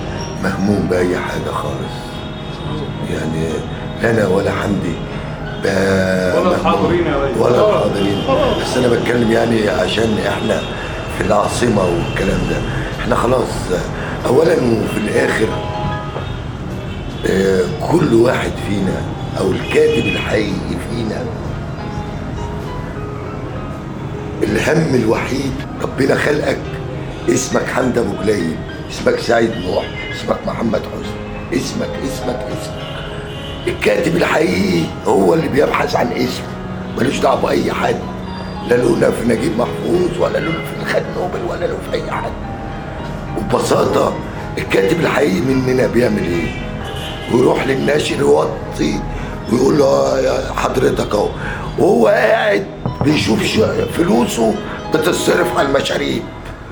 مهموم 0.45 0.87
بأي 0.91 1.17
حاجة 1.19 1.51
خالص 1.53 1.97
يعني 3.11 3.49
لا 4.03 4.11
أنا 4.11 4.27
ولا 4.27 4.51
حمدي 4.53 4.95
ولا. 5.65 6.57
الحاضرين. 6.57 7.05
ولا 7.39 7.69
الحاضرين 7.71 8.23
بس 8.63 8.77
أنا 8.77 8.89
بتكلم 8.89 9.33
يعني 9.33 9.69
عشان 9.69 10.19
إحنا 10.29 10.61
في 11.19 11.25
العاصمة 11.27 11.83
والكلام 11.85 12.41
ده 12.51 12.57
إحنا 13.01 13.15
خلاص 13.17 13.49
أولا 14.27 14.53
وفي 14.53 14.97
الآخر 14.97 15.49
آه، 17.27 17.61
كل 17.93 18.15
واحد 18.15 18.51
فينا 18.69 19.03
أو 19.41 19.51
الكاتب 19.51 20.07
الحقيقي 20.07 20.77
فينا 20.91 21.25
الهم 24.43 24.95
الوحيد 24.95 25.53
ربنا 25.83 26.15
خلقك. 26.15 26.59
اسمك 27.29 27.67
حمد 27.67 27.99
أبو 27.99 28.13
قليل 28.23 28.57
اسمك 28.91 29.19
سعيد 29.19 29.51
نوح 29.67 29.85
اسمك 30.17 30.37
محمد 30.47 30.81
حسني. 30.81 31.61
اسمك 31.61 31.89
اسمك 32.05 32.47
اسمك. 32.53 32.83
الكاتب 33.67 34.17
الحقيقي 34.17 34.85
هو 35.07 35.35
اللي 35.35 35.49
بيبحث 35.49 35.97
عن 35.97 36.07
اسمه. 36.13 36.47
ملوش 36.99 37.19
دعوة 37.19 37.41
بأي 37.43 37.73
حد. 37.73 37.97
لا 38.69 38.75
له 38.75 39.11
في 39.11 39.29
نجيب 39.29 39.59
محفوظ 39.59 40.19
ولا 40.21 40.39
له 40.39 40.51
في 40.51 40.83
الخد 40.83 41.03
نوبل 41.17 41.41
ولا 41.51 41.67
له 41.67 41.79
في 41.91 41.97
أي 41.97 42.11
حد. 42.11 42.33
وببساطة 43.39 44.15
الكاتب 44.59 45.01
الحقيقي 45.01 45.41
مننا 45.41 45.87
بيعمل 45.87 46.23
إيه؟ 46.23 46.63
ويروح 47.33 47.67
للناشر 47.67 48.17
يوطي 48.19 49.01
ويقول 49.53 49.79
له 49.79 49.85
آه 49.85 50.19
يا 50.21 50.53
حضرتك 50.57 51.15
أهو. 51.15 51.29
وهو 51.79 52.07
قاعد 52.07 52.67
بيشوف 53.05 53.39
فلوسه 53.97 54.55
بتصرف 54.95 55.59
على 55.59 55.69
المشاريب. 55.69 56.23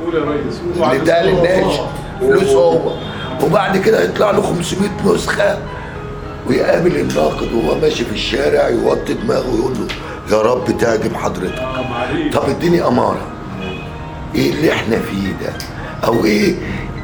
قول 0.04 0.14
يا 0.14 0.20
ريس 0.20 0.60
اللي 0.90 0.98
ده 1.04 1.22
للناشر 1.22 1.86
فلوسه 2.20 2.58
هو. 2.58 2.92
وبعد 3.44 3.76
كده 3.76 4.04
يطلع 4.04 4.30
له 4.30 4.42
500 4.42 4.90
نسخة 5.06 5.58
ويقابل 6.48 6.96
الناقد 6.96 7.52
وهو 7.52 7.78
ماشي 7.80 8.04
في 8.04 8.12
الشارع 8.12 8.68
يوطي 8.68 9.14
دماغه 9.14 9.54
ويقول 9.54 9.72
له 9.72 10.36
يا 10.36 10.42
رب 10.42 10.78
تعجب 10.78 11.14
حضرتك. 11.16 11.62
طب 12.32 12.48
اديني 12.48 12.86
أمارة. 12.86 13.26
إيه 14.34 14.50
اللي 14.52 14.72
إحنا 14.72 14.96
فيه 14.98 15.28
ده؟ 15.46 15.52
أو 16.06 16.24
إيه 16.24 16.54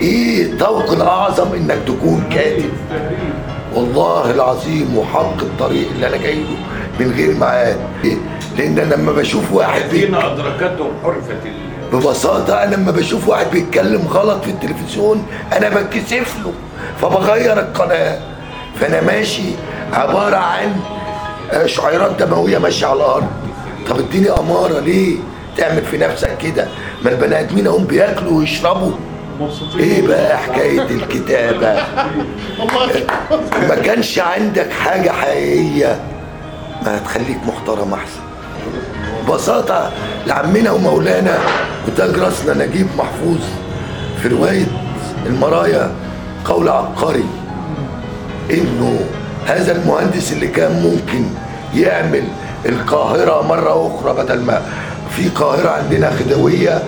إيه 0.01 0.59
طوق 0.59 0.91
الأعظم 0.91 1.53
إنك 1.55 1.79
تكون 1.87 2.25
كاتب؟ 2.33 2.71
والله 3.77 4.31
العظيم 4.31 4.99
وحق 4.99 5.41
الطريق 5.43 5.89
اللي 5.95 6.07
أنا 6.07 6.17
جاي 6.17 6.35
له 6.35 6.57
من 7.01 7.13
غير 7.17 7.35
ميعاد 7.35 7.77
إيه؟ 8.05 8.17
لأن 8.59 8.79
أنا 8.79 8.95
لما 8.95 9.13
بشوف 9.13 9.53
واحد. 9.53 9.81
الذين 9.83 10.15
ادركتهم 10.15 10.91
حرفه 11.05 11.37
ببساطة 11.93 12.63
أنا 12.63 12.75
لما 12.77 12.91
بشوف 12.91 13.29
واحد 13.29 13.47
بيتكلم 13.51 14.07
غلط 14.09 14.45
في 14.45 14.51
التلفزيون 14.51 15.27
أنا 15.57 15.69
بتكسف 15.69 16.37
له 16.45 16.53
فبغير 17.03 17.53
القناة 17.61 18.19
فأنا 18.81 19.01
ماشي 19.01 19.43
عبارة 19.93 20.37
عن 20.37 20.77
آه، 21.53 21.67
شعيرات 21.67 22.23
دموية 22.23 22.59
ماشية 22.59 22.87
على 22.87 22.97
الأرض 22.97 23.27
طب 23.89 23.99
اديني 23.99 24.31
أمارة 24.31 24.81
ليه؟ 24.81 25.17
تعمل 25.57 25.83
في 25.85 25.99
نفسك 25.99 26.39
كده 26.39 26.69
ما 27.05 27.11
البني 27.11 27.41
آدمين 27.41 27.67
هم 27.67 27.85
بياكلوا 27.85 28.33
ويشربوا 28.39 28.93
إيه 29.79 30.07
بقى 30.07 30.39
حكاية 30.39 30.81
الكتابة؟ 30.83 31.75
ما 33.69 33.75
كانش 33.85 34.19
عندك 34.19 34.71
حاجة 34.71 35.11
حقيقية؟ 35.11 36.01
ما 36.83 36.97
هتخليك 36.99 37.39
محترم 37.47 37.95
أحسن. 37.95 38.21
ببساطة 39.29 39.91
لعمنا 40.27 40.71
ومولانا 40.71 41.39
وتاج 41.89 42.19
راسنا 42.19 42.67
نجيب 42.67 42.87
محفوظ 42.99 43.39
في 44.23 44.29
رواية 44.29 44.67
المرايا 45.27 45.93
قول 46.45 46.69
عبقري 46.69 47.25
إنه 48.51 49.01
هذا 49.47 49.73
المهندس 49.73 50.33
اللي 50.33 50.47
كان 50.49 50.73
ممكن 50.73 51.25
يعمل 51.75 52.25
القاهرة 52.67 53.43
مرة 53.47 53.87
أخرى 53.97 54.13
بدل 54.25 54.41
ما 54.43 54.63
في 55.17 55.29
قاهرة 55.29 55.69
عندنا 55.71 56.11
خدوية 56.11 56.83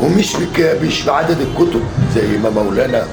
ومش 0.00 0.36
مش 0.82 1.02
بعدد 1.02 1.40
الكتب 1.40 1.82
زي 2.14 2.38
ما 2.38 2.50
مولانا 2.50 3.06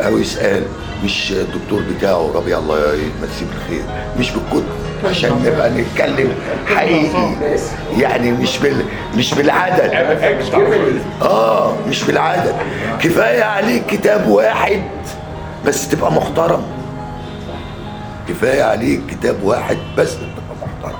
أويس 0.00 0.38
قال 0.38 0.62
مش 1.04 1.32
الدكتور 1.32 1.82
بتاعه 1.96 2.30
ربيع 2.34 2.58
الله 2.58 2.78
يمسيه 2.78 3.46
بالخير 3.52 3.82
مش 4.18 4.30
بالكتب 4.30 4.64
عشان 5.04 5.30
نبقى 5.46 5.70
نتكلم 5.70 6.32
حقيقي. 6.66 7.34
يعني 7.98 8.32
مش 8.32 8.58
بال 8.58 8.84
مش 9.16 9.34
بالعدد. 9.34 9.90
آه 11.22 11.74
مش 11.88 12.02
بالعدد. 12.04 12.54
كفاية 13.00 13.42
عليك 13.42 13.86
كتاب 13.86 14.28
واحد 14.28 14.82
بس 15.66 15.88
تبقى 15.88 16.12
محترم. 16.12 16.62
كفاية 18.28 18.62
عليك 18.62 19.00
كتاب 19.10 19.42
واحد 19.42 19.76
بس 19.98 20.14
تبقى 20.14 20.56
محترم. 20.62 20.98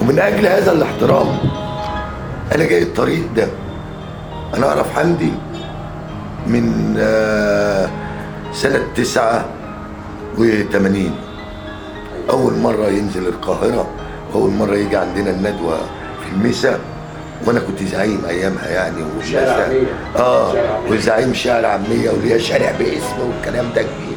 ومن 0.00 0.18
أجل 0.18 0.46
هذا 0.46 0.72
الاحترام 0.72 1.38
أنا 2.54 2.64
جاي 2.64 2.82
الطريق 2.82 3.22
ده. 3.36 3.48
أنا 4.54 4.68
أعرف 4.68 4.94
حمدي 4.98 5.32
من 6.46 6.94
آه، 6.98 7.88
سنة 8.52 8.82
تسعة 8.96 9.44
وثمانين 10.38 11.14
أول 12.30 12.52
مرة 12.58 12.86
ينزل 12.88 13.26
القاهرة 13.26 13.86
وأول 14.34 14.50
مرة 14.50 14.74
يجي 14.76 14.96
عندنا 14.96 15.30
الندوة 15.30 15.76
في 16.24 16.32
المسا 16.32 16.78
وأنا 17.46 17.60
كنت 17.60 17.82
زعيم 17.82 18.22
أيامها 18.28 18.68
يعني 18.68 18.96
والناس 19.02 19.26
آه 20.16 20.54
وزعيم 20.90 21.34
شارع 21.34 21.68
عاميه 21.68 22.10
وليا 22.10 22.38
شارع 22.38 22.72
باسم 22.78 23.16
والكلام 23.20 23.66
ده 23.76 23.82
كبير. 23.82 24.16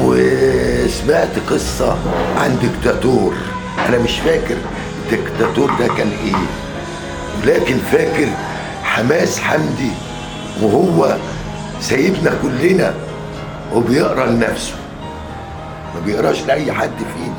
وسمعت 0.00 1.28
قصة 1.50 1.96
عن 2.36 2.58
دكتاتور. 2.62 3.34
أنا 3.88 3.98
مش 3.98 4.20
فاكر 4.20 4.54
الدكتاتور 5.12 5.70
ده 5.78 5.86
كان 5.86 6.10
إيه 6.24 6.36
لكن 7.54 7.76
فاكر 7.78 8.28
حماس 8.92 9.40
حمدي 9.40 9.90
وهو 10.62 11.16
سايبنا 11.80 12.32
كلنا 12.42 12.94
وبيقرأ 13.74 14.26
لنفسه. 14.26 14.74
ما 15.94 16.00
بيقراش 16.06 16.42
لأي 16.42 16.72
حد 16.72 16.90
فينا. 17.14 17.34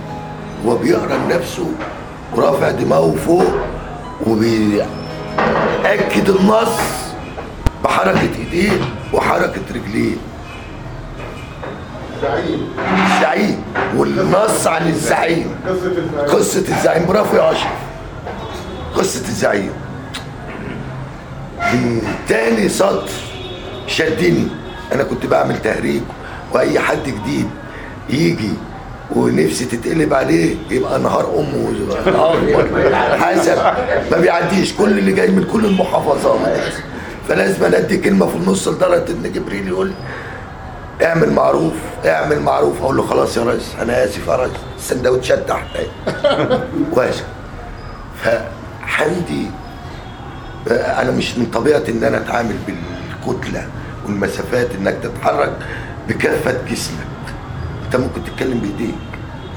هو 0.65 0.75
بيقرأ 0.75 1.17
لنفسه 1.17 1.65
ورافع 2.35 2.71
دماغه 2.71 3.15
فوق 3.25 3.51
وبيأكد 4.27 4.89
النص 6.29 6.79
بحركة 7.83 8.29
إيديه 8.39 8.71
وحركة 9.13 9.61
رجليه. 9.75 10.15
زعيم 12.21 12.69
الزعيم. 13.05 13.63
والنص 13.97 14.67
عن 14.67 14.87
الزعيم. 14.87 15.55
قصة 16.27 16.59
الزعيم. 16.59 17.05
برافو 17.05 17.37
يا 17.37 17.51
أشرف. 17.51 17.67
قصة 18.95 19.27
الزعيم. 19.27 19.71
من 21.73 22.01
تاني 22.27 22.69
سطر 22.69 23.09
شدني. 23.87 24.47
أنا 24.93 25.03
كنت 25.03 25.25
بعمل 25.25 25.61
تهريج 25.61 26.01
وأي 26.53 26.79
حد 26.79 27.03
جديد 27.03 27.49
يجي 28.09 28.49
ونفسي 29.15 29.65
تتقلب 29.65 30.13
عليه 30.13 30.55
يبقى 30.69 30.99
نهار 30.99 31.29
أمه 31.39 31.73
حسب 33.23 33.57
ما 34.11 34.17
بيعديش. 34.17 34.73
كل 34.73 34.97
اللي 34.97 35.11
جاي 35.11 35.27
من 35.27 35.43
كل 35.43 35.65
المحافظات. 35.65 36.39
فلازم 37.27 37.63
أدي 37.65 37.97
كلمة 37.97 38.27
في 38.27 38.35
النص 38.35 38.67
لدرجة 38.67 39.11
إن 39.11 39.31
جبريل 39.33 39.67
يقول 39.67 39.91
اعمل 41.03 41.31
معروف 41.33 41.73
اعمل 42.05 42.39
معروف. 42.39 42.81
أقول 42.81 42.97
له 42.97 43.03
خلاص 43.07 43.37
يا 43.37 43.43
ريس 43.43 43.75
أنا 43.81 44.03
آسف 44.03 44.27
يا 44.27 44.35
ريس 44.35 44.51
السندوتشات 44.77 45.49
تحت. 45.49 45.65
اهي. 45.75 45.87
واسف 46.91 47.23
حمدي 48.81 49.45
آه، 49.45 49.62
أنا 50.71 51.11
مش 51.11 51.37
من 51.37 51.45
طبيعتي 51.45 51.91
إن 51.91 52.03
أنا 52.03 52.17
أتعامل 52.17 52.55
بالكتلة 52.67 53.67
والمسافات 54.05 54.67
إنك 54.75 54.97
تتحرك 55.03 55.57
بكافة 56.07 56.57
جسمك. 56.69 57.07
أنت 57.85 57.95
ممكن 57.95 58.23
تتكلم 58.23 58.59
بإيديك 58.59 58.95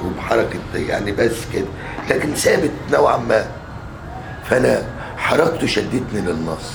وبحركة 0.04 0.58
يعني 0.74 1.12
بس 1.12 1.36
كده 1.52 1.66
لكن 2.10 2.34
ثابت 2.34 2.70
نوعا 2.92 3.16
ما. 3.16 3.46
فأنا 4.44 4.82
حركته 5.16 5.66
شدتني 5.66 6.20
للنص 6.20 6.72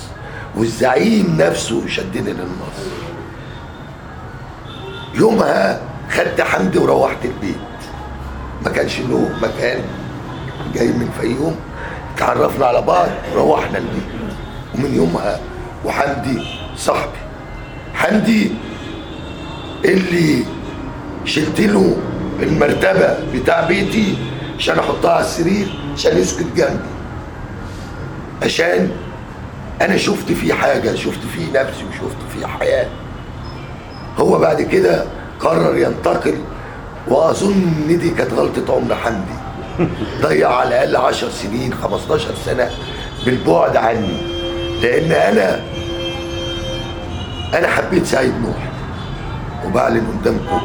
والزعيم 0.55 1.37
نفسه 1.39 1.87
شدني 1.87 2.33
للنص. 2.33 2.79
يومها 5.15 5.81
خدت 6.11 6.41
حمدي 6.41 6.79
وروحت 6.79 7.25
البيت. 7.25 7.55
ما 8.65 8.69
كانش 8.69 8.99
له 8.99 9.29
مكان 9.41 9.81
جاي 10.73 10.87
من 10.87 11.09
الفيوم 11.15 11.55
تعرفنا 12.17 12.65
على 12.65 12.81
بعض 12.81 13.09
روحنا 13.35 13.77
البيت. 13.77 14.20
ومن 14.75 14.95
يومها 14.95 15.39
وحمدي 15.85 16.41
صاحبي 16.77 17.19
حمدي 17.93 18.51
اللي 19.85 20.43
شلت 21.25 21.61
له 21.61 21.97
المرتبة 22.39 23.17
بتاع 23.33 23.67
بيتي 23.67 24.17
عشان 24.57 24.79
أحطها 24.79 25.11
على 25.11 25.25
السرير 25.25 25.75
عشان 25.93 26.17
يسكت 26.17 26.45
جنبي. 26.55 26.89
عشان 28.43 28.91
أنا 29.81 29.97
شفت 29.97 30.31
فيه 30.31 30.53
حاجة 30.53 30.95
شفت 30.95 31.19
فيه 31.35 31.61
نفسي 31.61 31.83
وشفت 31.89 32.17
فيه 32.33 32.45
حياة. 32.45 32.87
هو 34.17 34.39
بعد 34.39 34.61
كده 34.61 35.05
قرر 35.39 35.77
ينتقل 35.77 36.37
وأظن 37.07 37.73
إن 37.89 37.99
دي 37.99 38.09
كانت 38.09 38.33
غلطة 38.33 38.75
عمر 38.75 38.95
حمدي. 38.95 39.41
ضيع 40.27 40.55
على 40.55 40.83
الأقل 40.83 40.95
10 40.95 41.29
سنين 41.29 41.73
15 41.73 42.27
سنة 42.45 42.69
بالبعد 43.25 43.77
عني. 43.77 44.30
لأن 44.81 45.11
أنا 45.11 45.61
أنا 47.57 47.67
حبيت 47.67 48.05
سعيد 48.05 48.33
نوح. 48.41 48.71
وبعلن 49.65 50.07
قدامكم 50.07 50.61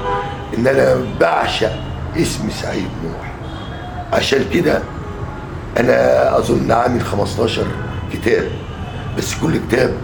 إن 0.59 0.67
أنا 0.67 0.97
بعشق 1.21 1.73
اسم 2.17 2.51
سعيد 2.51 2.89
نوح. 3.05 3.33
عشان 4.13 4.45
كده 4.55 4.83
أنا 5.79 6.39
أظن 6.39 6.73
عامل 6.73 7.01
15 7.01 7.67
كتاب 8.13 8.49
بس 9.19 9.35
كل 9.35 9.59
كتاب 9.69 9.95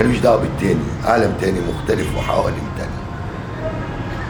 ملوش 0.00 0.18
دعوة 0.18 0.36
بالتاني. 0.40 0.84
عالم 1.04 1.34
تاني 1.40 1.60
مختلف 1.60 2.16
وحوالين 2.16 2.68
تاني. 2.78 2.92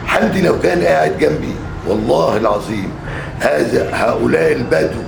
حمدي 0.07 0.41
لو 0.41 0.59
كان 0.59 0.83
قاعد 0.83 1.17
جنبي 1.17 1.55
والله 1.87 2.37
العظيم 2.37 2.91
هذا 3.39 3.89
هؤلاء 3.93 4.51
البدو 4.51 5.01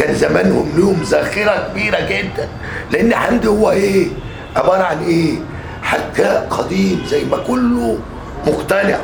كان 0.00 0.14
زمانهم 0.14 0.72
لهم 0.76 1.02
ذاخره 1.02 1.68
كبيرة 1.68 2.00
جدا. 2.00 2.48
لأن 2.90 3.14
حمدي 3.14 3.48
هو 3.48 3.70
إيه؟ 3.70 4.08
عبارة 4.56 4.82
عن 4.82 5.02
إيه؟ 5.04 5.34
حكاء 5.82 6.48
قديم 6.50 7.02
زي 7.06 7.24
ما 7.24 7.36
كله 7.36 7.98
مقتنع. 8.46 8.98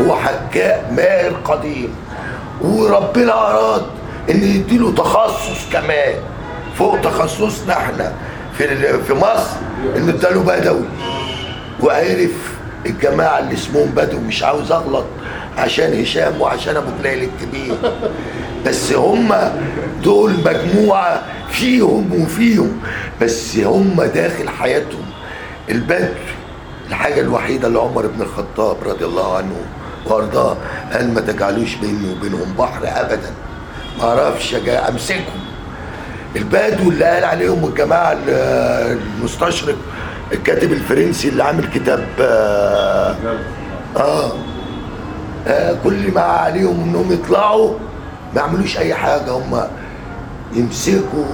هو 0.00 0.16
حكاء 0.16 0.92
ماهر 0.96 1.32
قديم. 1.44 1.94
وربنا 2.60 3.32
أراد 3.32 3.82
إن 4.30 4.42
يديله 4.42 4.92
تخصص 4.92 5.72
كمان. 5.72 6.14
فوق 6.78 7.00
تخصصنا 7.00 7.72
إحنا. 7.72 8.12
في 8.58 8.76
في 9.02 9.14
مصر 9.14 9.56
إن 9.96 10.08
اداله 10.08 10.40
بدوي. 10.40 10.84
وعرف 11.82 12.58
الجماعة 12.86 13.38
اللي 13.38 13.54
اسمهم 13.54 13.88
بدو 13.96 14.20
مش 14.20 14.42
عاوز 14.42 14.72
أغلط. 14.72 15.04
عشان 15.58 16.00
هشام 16.00 16.40
وعشان 16.40 16.76
أبو 16.76 16.90
جلال 17.02 17.22
الكبير. 17.22 17.74
بس 18.66 18.92
هم 18.92 19.34
دول 20.04 20.32
مجموعة 20.44 21.22
فيهم 21.50 22.22
وفيهم 22.22 22.80
بس 23.22 23.56
هم 23.58 24.02
داخل 24.14 24.48
حياتهم. 24.48 25.04
البدر 25.70 26.14
الحاجة 26.88 27.20
الوحيدة 27.20 27.68
اللي 27.68 27.78
عمر 27.78 28.06
بن 28.06 28.22
الخطاب 28.22 28.76
رضي 28.86 29.04
الله 29.04 29.36
عنه 29.36 29.54
وأرضاه 30.06 30.56
قال 30.92 31.14
ما 31.14 31.20
تجعلوش 31.20 31.74
بيني 31.74 32.12
وبينهم 32.12 32.54
بحر 32.58 32.80
ابدا. 32.84 33.30
ما 33.98 34.04
أعرفش 34.04 34.54
أمسكهم. 34.88 35.40
البدو 36.36 36.90
اللي 36.90 37.04
قال 37.04 37.24
عليهم 37.24 37.64
الجماعة 37.64 38.12
ال- 38.12 38.98
المستشرق 39.18 39.76
الكاتب 40.32 40.72
الفرنسي 40.72 41.28
اللي 41.28 41.44
عامل 41.44 41.64
كتاب 41.74 42.06
آه, 42.20 43.16
آه, 43.96 44.32
آه 45.46 45.76
كل 45.84 46.12
ما 46.12 46.20
عليهم 46.20 46.82
إنهم 46.88 47.12
يطلعوا 47.12 47.74
ما 48.34 48.40
يعملوش 48.40 48.78
أي 48.78 48.94
حاجة 48.94 49.30
هم 49.30 49.62
يمسكوا 50.52 51.24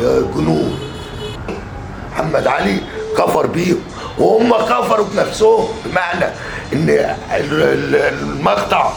الجنود. 0.00 0.78
محمد 2.12 2.46
علي 2.46 2.78
كفر 3.18 3.46
بيهم 3.46 3.78
وهم 4.18 4.54
كفروا 4.54 5.06
بنفسهم 5.14 5.68
بمعنى 5.84 6.24
إن 6.72 6.88
ال- 6.88 7.62
ال- 7.62 7.96
المقطع 7.96 8.90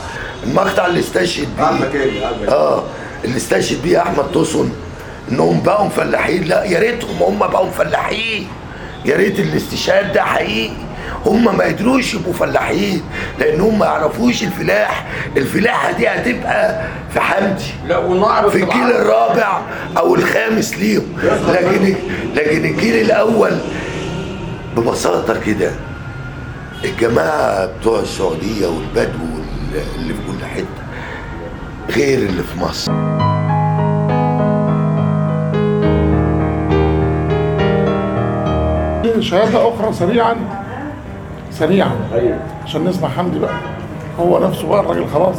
المقطع 0.43 0.85
اللي 0.85 0.99
استشهد 0.99 1.47
بيه. 1.57 1.63
آه 2.49 2.83
اللي 3.25 3.37
استشهد 3.37 3.81
بيه 3.81 4.01
أحمد 4.01 4.31
توسن 4.33 4.69
إنهم 5.31 5.61
بقوا 5.61 5.89
فلاحين 5.89 6.43
لا 6.43 6.63
يا 6.63 6.79
ريتهم 6.79 7.23
هم 7.23 7.39
بقوا 7.39 7.69
فلاحين 7.71 8.47
يا 9.05 9.15
ريت 9.15 9.39
الاستشهاد 9.39 10.13
ده 10.13 10.23
حقيقي. 10.23 10.73
هم 11.25 11.57
ما 11.57 11.63
قدروش 11.63 12.13
يبقوا 12.13 12.33
فلاحين 12.33 13.01
لأن 13.39 13.61
هم 13.61 13.79
ما 13.79 13.85
يعرفوش 13.85 14.43
الفلاح. 14.43 15.05
الفلاحة 15.37 15.91
دي 15.91 16.07
هتبقى 16.07 16.81
في 17.13 17.19
حمدي 17.19 17.63
لا 17.87 17.97
ونعرف 17.97 18.51
في 18.51 18.63
الجيل 18.63 18.91
الرابع 18.91 19.61
أو 19.97 20.15
الخامس 20.15 20.77
ليهم. 20.77 21.03
لكن 21.47 21.95
لكن 22.35 22.65
الجيل 22.65 23.05
الأول 23.05 23.57
ببساطة 24.77 25.39
كده 25.39 25.71
الجماعة 26.83 27.65
بتوع 27.65 27.99
السعودية 27.99 28.67
والبدو 28.67 29.25
اللي 29.95 30.13
في 30.13 30.19
كل 30.27 30.45
حتة 30.45 30.83
غير 31.95 32.17
اللي 32.17 32.43
في 32.43 32.59
مصر. 32.59 32.91
شهادة 39.19 39.69
أخرى 39.69 39.93
سريعا. 39.93 40.35
سريعا. 41.59 41.91
عشان 42.65 42.85
نسمع 42.85 43.09
حمدي 43.09 43.39
بقى. 43.39 43.53
هو 44.19 44.39
نفسه 44.47 44.67
بقى 44.69 44.79
الراجل 44.79 45.05
خلاص. 45.13 45.35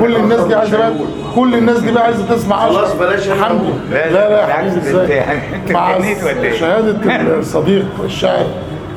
كل 0.00 0.16
الناس 0.16 0.40
دي 0.40 0.54
عايزة 0.54 0.78
بقى 0.78 0.92
كل 1.34 1.54
الناس 1.54 1.78
دي 1.80 1.92
بقى 1.92 2.04
عايزة 2.04 2.34
تسمع 2.34 2.56
خلاص. 2.68 2.92
بلاش 2.92 3.30
حمدي. 3.30 3.64
لا، 3.90 4.10
لا 4.10 4.22
يا 4.22 4.28
بالعكس 4.46 4.52
حبيبي 4.52 4.76
انت- 4.76 4.86
إزاي؟ 4.86 5.40
مع 5.70 5.96
إيه؟ 5.96 6.52
شهادة 6.52 7.16
الصديق 7.38 7.86
الشاعر 8.04 8.46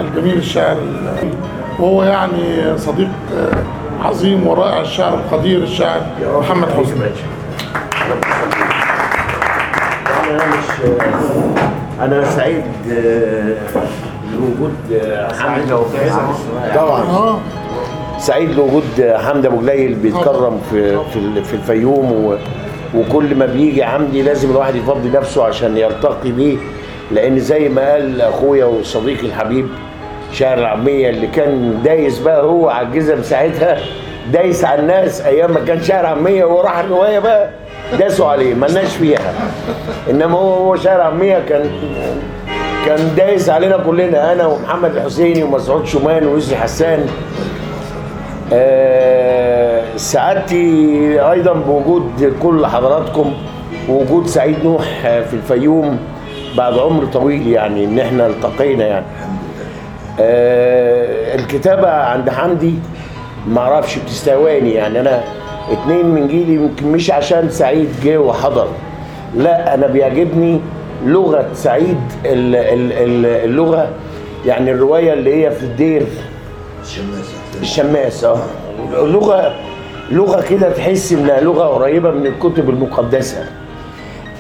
الجميل 0.01 0.37
الشاعر 0.37 0.71
ال- 0.77 1.29
وهو 1.79 2.03
يعني 2.03 2.77
صديق 2.77 3.09
آه، 3.37 4.05
عظيم 4.07 4.47
ورائع 4.47 4.81
الشاعر 4.81 5.13
القدير 5.13 5.63
الشاعر 5.63 6.01
محمد 6.39 6.67
حسني. 6.69 7.09
أنا 12.01 12.23
سعيد 12.31 12.63
آه، 12.91 13.53
بوجود 14.39 14.73
آه، 15.03 15.33
حمد 15.33 15.69
طبعا. 16.75 17.01
آه. 17.01 17.37
سعيد 18.19 18.55
بوجود 18.55 19.13
حمد 19.15 19.45
أبو 19.45 19.61
جليل 19.61 19.93
بيتكرم 19.95 20.61
في 20.71 20.97
في 21.13 21.43
في 21.43 21.53
الفيوم 21.53 22.11
و 22.11 22.37
وكل 22.95 23.35
ما 23.35 23.45
بيجي 23.45 23.85
حمدي 23.85 24.21
لازم 24.21 24.51
الواحد 24.51 24.75
يفضي 24.75 25.09
نفسه 25.09 25.43
عشان 25.45 25.77
يرتقي 25.77 26.31
بيه. 26.31 26.57
لأن 27.11 27.39
زي 27.39 27.69
ما 27.69 27.91
قال 27.91 28.21
أخويا 28.21 28.65
وصديقي 28.65 29.27
الحبيب 29.27 29.67
شاعر 30.33 30.57
العامية 30.57 31.09
اللي 31.09 31.27
كان 31.27 31.81
دايس 31.83 32.19
بقى 32.19 32.43
هو 32.43 32.69
على 32.69 32.87
الجزم 32.87 33.23
ساعتها 33.23 33.77
دايس 34.33 34.65
على 34.65 34.81
الناس 34.81 35.21
أيام 35.21 35.51
ما 35.51 35.59
كان 35.67 35.83
شاعر 35.83 36.05
عامية 36.05 36.45
وراح 36.45 36.77
الرواية 36.79 37.19
بقى 37.19 37.49
داسوا 37.99 38.27
عليه 38.27 38.53
ملناش 38.53 38.95
فيها. 38.95 39.33
إنما 40.09 40.37
هو 40.37 40.53
هو 40.53 40.75
شاعر 40.75 41.01
عامية 41.01 41.39
كان 41.49 41.69
كان 42.85 43.15
دايس 43.17 43.49
علينا 43.49 43.77
كلنا 43.77 44.33
أنا 44.33 44.45
ومحمد 44.47 44.95
الحسيني 44.95 45.43
ومسعود 45.43 45.85
شومان 45.85 46.25
ويوسف 46.27 46.53
حسان. 46.53 47.05
آه، 48.53 49.83
سعادتي 49.97 51.21
أيضا 51.31 51.53
بوجود 51.53 52.33
كل 52.41 52.65
حضراتكم 52.65 53.33
ووجود 53.89 54.27
سعيد 54.27 54.55
نوح 54.63 55.05
آه، 55.05 55.21
في 55.21 55.33
الفيوم 55.33 55.99
بعد 56.57 56.77
عمر 56.77 57.05
طويل 57.05 57.47
يعني 57.47 57.85
إن 57.85 57.99
إحنا 57.99 58.27
التقينا 58.27 58.85
يعني. 58.87 59.05
آه، 60.19 61.35
الكتابة 61.35 61.89
عند 61.89 62.29
حمدي 62.29 62.73
ما 63.47 63.61
أعرفش 63.61 63.97
بتستهواني 63.97 64.71
يعني 64.73 64.99
أنا 64.99 65.23
اتنين 65.71 66.05
من 66.05 66.27
جيلي 66.27 66.53
يمكن 66.55 66.91
مش 66.91 67.11
عشان 67.11 67.49
سعيد 67.49 67.89
جه 68.03 68.17
وحضر 68.17 68.67
لا 69.35 69.73
أنا 69.73 69.87
بيعجبني 69.87 70.61
لغة 71.05 71.47
سعيد 71.53 71.97
ال- 72.25 72.55
ال- 72.55 72.91
ال- 72.93 73.25
اللغة 73.49 73.89
يعني 74.45 74.71
الرواية 74.71 75.13
اللي 75.13 75.45
هي 75.45 75.51
في 75.51 75.63
الدير. 75.63 76.05
الشماس 77.61 78.23
آه. 78.23 78.37
لغة 78.93 79.55
لغة 80.11 80.41
كده 80.49 80.69
تحس 80.71 81.11
إنها 81.13 81.39
لغة 81.41 81.63
قريبة 81.63 82.11
من 82.11 82.25
الكتب 82.27 82.69
المقدسة. 82.69 83.45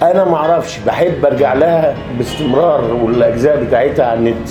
أنا 0.03 0.25
ما 0.25 0.35
أعرفش 0.35 0.77
بحب 0.87 1.25
أرجع 1.25 1.53
لها 1.53 1.95
باستمرار 2.17 2.93
والأجزاء 3.03 3.63
بتاعتها 3.63 4.05
على 4.05 4.19
النت. 4.19 4.49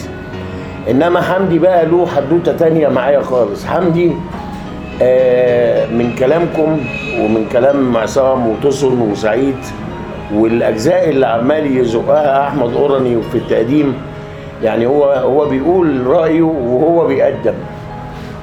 إنما 0.90 1.21
حمدي 1.21 1.59
بقى 1.59 1.87
له 1.87 2.07
حدوتة 2.07 2.53
تانية 2.57 2.88
معايا 2.88 3.21
خالص. 3.21 3.64
حمدي 3.66 4.12
آه، 5.03 5.87
من 5.87 6.14
كلامكم 6.18 6.81
ومن 7.21 7.47
كلام 7.53 7.97
عصام 7.97 8.49
وتصن 8.49 9.01
وسعيد 9.01 9.57
والأجزاء 10.35 11.09
اللي 11.09 11.27
عمال 11.27 11.77
يزقها 11.77 12.49
أحمد 12.49 12.75
قرني 12.75 13.23
في 13.33 13.38
التقديم 13.38 13.95
يعني 14.62 14.87
هو 14.87 15.05
هو 15.05 15.49
بيقول 15.49 16.07
رأيه 16.07 16.43
وهو 16.43 17.07
بيقدم. 17.07 17.55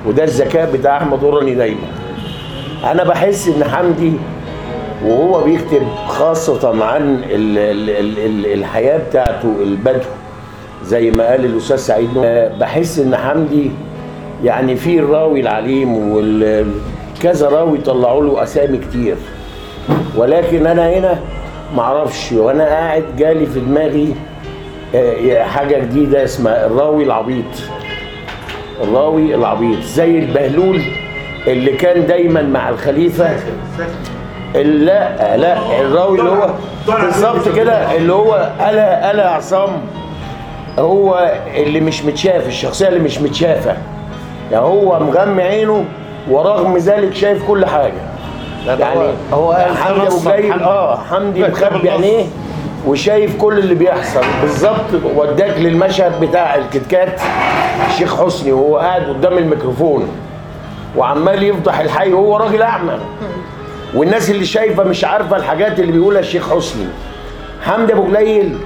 وده 0.08 0.24
الذكاء 0.24 0.72
بتاع 0.74 0.98
أحمد 0.98 1.24
قرني 1.24 1.56
دايما. 1.56 1.88
أنا 2.92 3.04
بحس 3.04 3.48
إن 3.48 3.64
حمدي 3.64 4.14
وهو 5.06 5.44
بيكتب 5.44 5.88
خاصة 6.08 6.86
عن 6.86 7.22
ال 7.30 7.58
ال 7.58 7.90
ال 7.90 8.20
ال 8.20 8.54
الحياة 8.54 8.98
بتاعته 9.10 9.56
البدو 9.64 10.00
زي 10.84 11.12
ما 11.12 11.28
قال 11.30 11.46
الأستاذ 11.46 11.78
سعيد 11.78 12.10
بحس 12.60 13.00
إن 13.00 13.16
حمدي 13.16 13.72
يعني 14.44 14.76
في 14.76 15.00
الراوي 15.00 15.40
العليم 15.40 15.94
وكذا 15.98 17.50
راوي 17.50 17.78
طلعوا 17.78 18.24
له 18.24 18.44
أسامي 18.44 18.78
كتير. 18.78 19.16
ولكن 20.18 20.68
أنا 20.68 20.90
هنا 20.90 21.20
معرفش. 21.76 22.32
وأنا 22.32 22.64
قاعد 22.66 23.04
جالي 23.18 23.46
في 23.46 23.60
دماغي 23.60 24.16
آه، 24.96 25.44
حاجة 25.44 25.78
جديدة 25.78 26.24
اسمها 26.24 26.66
الراوي 26.66 27.04
العبيط. 27.04 27.46
الراوي 28.84 29.36
العبيط 29.36 29.80
زي 29.82 30.20
البهلول 30.20 30.82
اللي 31.48 31.72
كان 31.72 32.08
دايما 32.08 32.42
مع 32.42 32.70
الخليفة. 32.70 33.30
لا 34.56 35.38
لا 35.38 35.82
الراوي 35.82 36.20
اللي 36.20 36.30
هو 36.30 36.50
بالظبط 36.88 37.50
كده 37.56 37.96
اللي 37.96 38.14
هو 38.14 38.52
قالها 38.60 39.08
قالها 39.08 39.30
عصام. 39.30 39.70
هو 40.80 41.34
اللي 41.56 41.80
مش 41.80 42.04
متشاف 42.06 42.48
الشخصية 42.48 42.88
اللي 42.88 43.00
مش 43.00 43.20
متشافة. 43.22 43.78
يعني 44.52 44.66
هو 44.66 45.00
مغمي 45.00 45.44
عينه 45.44 45.86
ورغم 46.30 46.78
ذلك 46.78 47.14
شايف 47.16 47.48
كل 47.48 47.66
حاجة. 47.66 48.15
يعني 48.68 49.00
هو 49.34 49.52
قال 49.52 49.78
حمدي 49.78 50.08
ابو 50.08 50.20
حمدي. 50.30 50.54
آه 50.54 50.98
حمدي 50.98 51.44
مخبي 51.48 51.90
عينيه 51.90 52.24
وشايف 52.88 53.42
كل 53.42 53.58
اللي 53.60 53.76
بيحصل. 53.76 54.22
بالظبط 54.42 54.86
وداك 55.16 55.58
للمشهد 55.58 56.20
بتاع 56.22 56.56
الكتكات 56.56 57.22
الشيخ 57.88 58.24
حسني 58.26 58.52
وهو 58.52 58.78
قاعد 58.78 59.02
قدام 59.04 59.38
الميكروفون 59.38 60.08
وعمال 60.98 61.44
يفضح 61.44 61.80
الحي 61.80 62.14
وهو 62.14 62.38
راجل 62.38 62.62
أعمى. 62.62 63.00
والناس 63.96 64.30
اللي 64.30 64.46
شايفة 64.46 64.84
مش 64.84 65.06
عارفة 65.06 65.38
الحاجات 65.38 65.80
اللي 65.80 65.92
بيقولها 65.92 66.20
الشيخ 66.20 66.54
حسني. 66.56 66.86
حمدي 67.62 67.94
أبو 67.94 68.04
جليل 68.08 68.58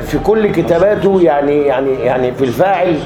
في 0.00 0.18
كل 0.18 0.52
كتاباته 0.52 1.20
يعني 1.22 1.62
يعني 1.62 1.90
يعني 1.92 2.32
في 2.32 2.44
الفاعل 2.44 2.98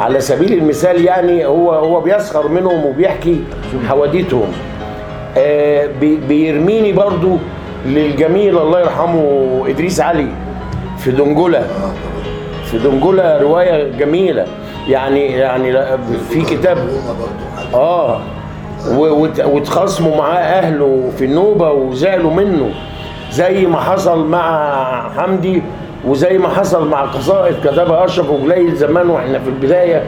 على 0.00 0.20
سبيل 0.20 0.52
المثال 0.52 1.04
يعني 1.04 1.46
هو 1.46 1.72
هو 1.72 2.00
بيسخر 2.00 2.48
منهم 2.48 2.86
وبيحكي 2.86 3.40
حواديتهم. 3.88 4.52
آه، 4.52 4.67
بيرميني 6.28 6.92
برضو 6.92 7.36
للجميل 7.86 8.58
الله 8.58 8.80
يرحمه 8.80 9.62
إدريس 9.68 10.00
علي 10.00 10.26
في 10.98 11.10
دنجله 11.10 11.66
في 12.64 12.78
دنجله 12.78 13.38
رواية 13.42 13.92
جميلة. 13.98 14.46
يعني 14.88 15.26
يعني 15.26 15.72
في 16.30 16.40
كتاب. 16.42 16.78
آه. 17.74 18.20
واتخاصموا 19.44 20.16
معاه 20.16 20.38
أهله 20.42 21.10
في 21.18 21.24
النوبة 21.24 21.70
وزعلوا 21.72 22.30
منه. 22.30 22.70
زي 23.32 23.66
ما 23.66 23.80
حصل 23.80 24.26
مع 24.26 25.10
حمدي 25.16 25.62
وزي 26.06 26.38
ما 26.38 26.48
حصل 26.48 26.88
مع 26.88 27.02
قصائد 27.02 27.54
كتبها 27.64 28.04
أشرف 28.04 28.30
وجليل 28.30 28.74
زمان 28.76 29.10
وإحنا 29.10 29.38
في 29.38 29.48
البداية. 29.48 30.02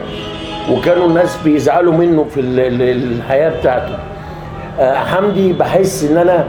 وكانوا 0.71 1.07
الناس 1.07 1.37
بيزعلوا 1.43 1.93
منه 1.93 2.23
في 2.23 2.39
ال- 2.39 2.59
ال- 2.59 3.13
الحياة 3.17 3.59
بتاعته. 3.59 3.93
آه، 3.93 4.10
حمدي 4.79 5.53
بحس 5.53 6.03
إن 6.03 6.17
أنا 6.17 6.45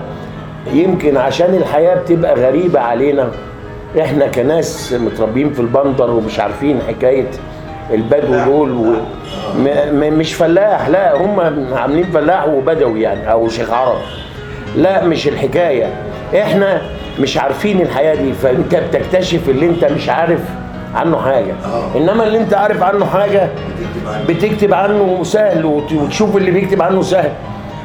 يمكن 0.72 1.16
عشان 1.16 1.54
الحياة 1.54 1.94
بتبقى 1.94 2.34
غريبة 2.34 2.80
علينا. 2.80 3.28
إحنا 4.00 4.26
كناس 4.26 4.92
متربيين 4.92 5.52
في 5.52 5.60
البندر 5.60 6.10
ومش 6.10 6.40
عارفين 6.40 6.78
حكاية 6.88 7.26
البدو 7.92 8.44
دول 8.44 8.70
و... 8.72 8.84
م... 9.56 9.64
م... 9.92 10.18
مش 10.18 10.34
فلاح 10.34 10.88
لا 10.88 11.16
هم 11.16 11.40
عاملين 11.74 12.04
فلاح 12.04 12.48
وبدوي 12.48 13.02
يعني 13.02 13.32
أو 13.32 13.48
شيخ 13.48 13.70
عرب. 13.72 13.98
لا 14.76 15.04
مش 15.04 15.28
الحكاية. 15.28 15.86
إحنا 16.34 16.82
مش 17.20 17.38
عارفين 17.38 17.80
الحياة 17.80 18.14
دي 18.14 18.32
فأنت 18.32 18.74
بتكتشف 18.74 19.48
اللي 19.48 19.66
أنت 19.66 19.84
مش 19.84 20.08
عارف 20.08 20.40
عنه 20.94 21.16
حاجة. 21.18 21.54
إنما 21.96 22.24
اللي 22.26 22.38
أنت 22.38 22.54
عارف 22.54 22.82
عنه 22.82 23.06
حاجة 23.06 23.48
بتكتب 24.28 24.74
عنه 24.74 25.20
سهل 25.22 25.64
وت- 25.64 25.92
وتشوف 25.92 26.36
اللي 26.36 26.50
بيكتب 26.50 26.82
عنه 26.82 27.02
سهل. 27.02 27.32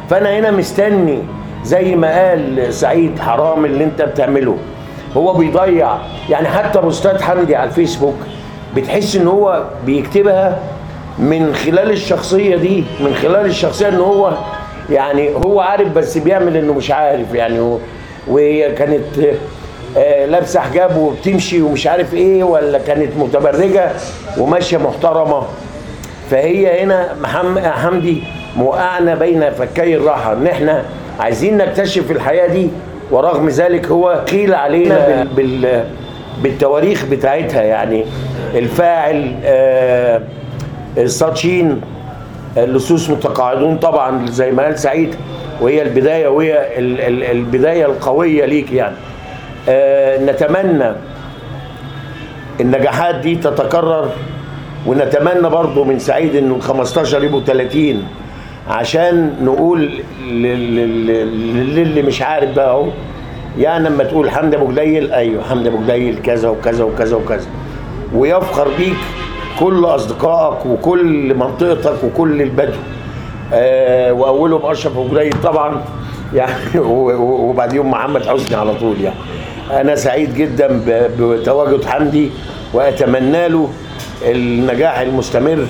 فأنا 0.09 0.39
هنا 0.39 0.51
مستني 0.51 1.23
زي 1.63 1.95
ما 1.95 2.29
قال 2.29 2.73
سعيد 2.73 3.19
حرام 3.19 3.65
اللي 3.65 3.83
انت 3.83 4.01
بتعمله. 4.01 4.57
هو 5.17 5.33
بيضيع 5.33 5.97
يعني 6.29 6.47
حتى 6.47 6.81
بوستات 6.81 7.21
حمدي 7.21 7.55
على 7.55 7.69
الفيسبوك 7.69 8.15
بتحس 8.75 9.15
إن 9.15 9.27
هو 9.27 9.63
بيكتبها 9.85 10.59
من 11.19 11.55
خلال 11.55 11.91
الشخصية 11.91 12.55
دي 12.55 12.83
من 12.99 13.13
خلال 13.13 13.45
الشخصية 13.45 13.87
إن 13.87 13.95
هو 13.99 14.33
يعني 14.89 15.29
هو 15.35 15.59
عارف 15.59 15.87
بس 15.87 16.17
بيعمل 16.17 16.57
إنه 16.57 16.73
مش 16.73 16.91
عارف 16.91 17.33
يعني 17.33 17.77
وهي 18.27 18.71
كانت 18.71 19.03
آه، 19.97 20.25
لابسة 20.25 20.59
حجاب 20.59 20.97
وبتمشي 20.97 21.61
ومش 21.61 21.87
عارف 21.87 22.13
إيه 22.13 22.43
ولا 22.43 22.79
كانت 22.79 23.17
متبرجة 23.17 23.91
وماشية 24.37 24.77
محترمة. 24.77 25.43
فهي 26.31 26.83
هنا 26.83 27.15
حمدي 27.71 28.23
موقعنا 28.57 29.15
بين 29.15 29.49
فكي 29.49 29.95
الراحة. 29.95 30.33
إن 30.33 30.47
إحنا 30.47 30.83
عايزين 31.19 31.57
نكتشف 31.57 32.11
الحياة 32.11 32.47
دي 32.47 32.69
ورغم 33.11 33.49
ذلك 33.49 33.85
هو 33.87 34.23
قيل 34.31 34.53
علينا 34.53 35.23
بال 35.23 35.27
بال 35.61 35.83
بالتواريخ 36.43 37.05
بتاعتها. 37.05 37.61
يعني 37.61 38.05
الفاعل 38.55 39.35
آه 39.45 40.21
الساتشين 40.97 41.81
اللصوص 42.57 43.09
متقاعدون 43.09 43.77
طبعا 43.77 44.25
زي 44.27 44.51
ما 44.51 44.63
قال 44.63 44.79
سعيد 44.79 45.15
وهي 45.61 45.81
البداية 45.81 46.27
وهي 46.27 46.79
ال- 46.79 47.01
ال- 47.01 47.23
البداية 47.23 47.85
القوية 47.85 48.45
ليك 48.45 48.71
يعني. 48.71 48.95
آه 49.69 50.17
نتمنى 50.25 50.91
النجاحات 52.61 53.15
دي 53.15 53.35
تتكرر 53.35 54.09
ونتمنى 54.87 55.49
برضو 55.49 55.83
من 55.83 55.99
سعيد 55.99 56.35
إنه 56.35 56.55
ال 56.55 56.61
15 56.61 57.23
يبقوا 57.23 57.41
30 57.41 58.03
عشان 58.69 59.33
نقول 59.41 59.89
لل- 60.27 60.75
لل- 60.75 61.75
للي 61.75 62.01
مش 62.01 62.21
عارف 62.21 62.55
بقى 62.55 62.69
اهو. 62.69 62.87
يعني 63.59 63.89
لما 63.89 64.03
تقول 64.03 64.29
حمد 64.29 64.53
أبو 64.55 64.67
جليل 64.71 65.11
أيوه 65.13 65.43
حمد 65.43 65.67
أبو 65.67 65.77
جليل 65.87 66.17
كذا 66.23 66.49
وكذا 66.49 66.83
وكذا 66.83 67.15
وكذا. 67.15 67.47
ويفخر 68.15 68.67
بيك 68.77 68.95
كل 69.59 69.85
أصدقائك 69.85 70.65
وكل 70.65 71.35
منطقتك 71.35 72.03
وكل 72.03 72.41
البدو. 72.41 72.73
آه 73.53 74.13
واولهم 74.13 74.65
اشرف 74.71 74.97
أبو 74.97 75.07
جليل 75.07 75.33
طبعا. 75.43 75.81
يعني 76.33 76.79
وبعديهم 76.79 77.91
محمد 77.91 78.25
حسني 78.25 78.57
على 78.57 78.73
طول 78.75 78.95
يعني. 79.01 79.15
أنا 79.81 79.95
سعيد 79.95 80.33
جدا 80.35 80.81
بتواجد 81.19 81.85
حمدي 81.85 82.29
وأتمنى 82.73 83.47
له 83.47 83.69
النجاح 84.25 84.99
المستمر. 84.99 85.65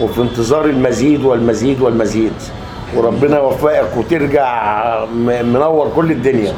وفي 0.00 0.22
انتظار 0.22 0.64
المزيد 0.64 1.24
والمزيد 1.24 1.80
والمزيد. 1.80 2.32
وربنا 2.96 3.38
يوفقك 3.38 3.96
وترجع 3.96 5.04
منور 5.24 5.92
كل 5.96 6.10
الدنيا. 6.10 6.54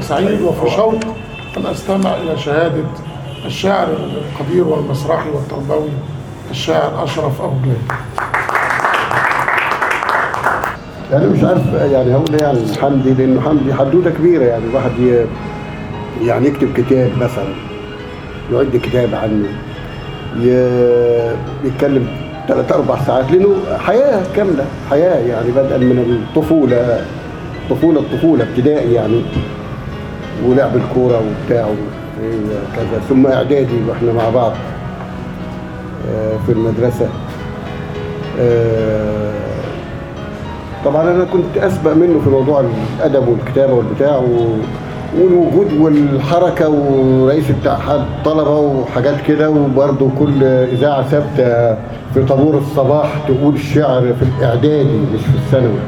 سعيد 0.00 0.40
وفي 0.40 0.70
شوق 0.76 1.00
أن 1.56 1.66
أستمع 1.66 2.14
إلى 2.16 2.38
شهادة 2.38 2.84
الشاعر 3.44 3.88
القدير 3.88 4.68
والمسرحي 4.68 5.30
والتربوي 5.30 5.90
الشاعر 6.50 7.04
أشرف 7.04 7.40
أبو 7.40 7.54
جليل 7.64 7.76
أنا 11.12 11.26
مش 11.26 11.44
عارف 11.44 11.62
يعني 11.92 12.14
هقول 12.14 12.34
إيه 12.40 12.46
عن 12.46 12.56
حمدي 12.80 13.10
لأنه 13.14 13.40
حمدي 13.40 13.74
حدوتة 13.74 14.10
كبيرة 14.10 14.44
يعني 14.44 14.64
الواحد 14.70 14.90
يعني 16.24 16.46
يكتب 16.48 16.72
كتاب 16.76 17.10
مثلا 17.20 17.48
يعد 18.52 18.76
كتاب 18.82 19.08
عنه 19.14 19.48
يتكلم 21.64 22.06
ثلاث 22.48 22.72
أربع 22.72 23.04
ساعات 23.06 23.30
لأنه 23.32 23.56
حياة 23.78 24.22
كاملة 24.36 24.64
حياة 24.90 25.16
يعني 25.18 25.50
بدءا 25.50 25.78
من 25.78 25.98
الطفولة 26.28 27.04
طفولة 27.70 28.00
الطفولة 28.00 28.44
ابتدائي 28.44 28.92
يعني 28.92 29.22
ولعب 30.46 30.76
الكورة 30.76 31.22
وبتاع 31.22 31.66
في 32.20 32.38
كذا 32.76 33.00
ثم 33.08 33.26
إعدادي 33.26 33.76
وإحنا 33.88 34.12
مع 34.12 34.30
بعض 34.30 34.52
آه، 36.10 36.36
في 36.46 36.52
المدرسة 36.52 37.08
آه، 38.40 39.45
طبعا 40.86 41.10
أنا 41.10 41.24
كنت 41.24 41.56
أسبق 41.58 41.92
منه 41.92 42.20
في 42.24 42.30
موضوع 42.30 42.64
الأدب 43.00 43.28
والكتابة 43.28 43.72
والبتاع 43.72 44.16
و- 44.16 44.56
والوجود 45.20 45.72
والحركة 45.80 46.68
ورئيس 46.68 47.44
اتحاد 47.50 48.00
طلبة 48.24 48.58
وحاجات 48.58 49.20
كده 49.26 49.50
وبرضه 49.50 50.10
كل 50.18 50.44
إذاعة 50.44 51.02
ثابتة 51.02 51.74
في 52.14 52.24
طابور 52.28 52.58
الصباح 52.58 53.14
تقول 53.28 53.54
الشعر 53.54 54.00
في 54.00 54.22
الإعدادي 54.38 54.96
مش 55.14 55.20
في 55.20 55.34
الثانوي. 55.46 55.78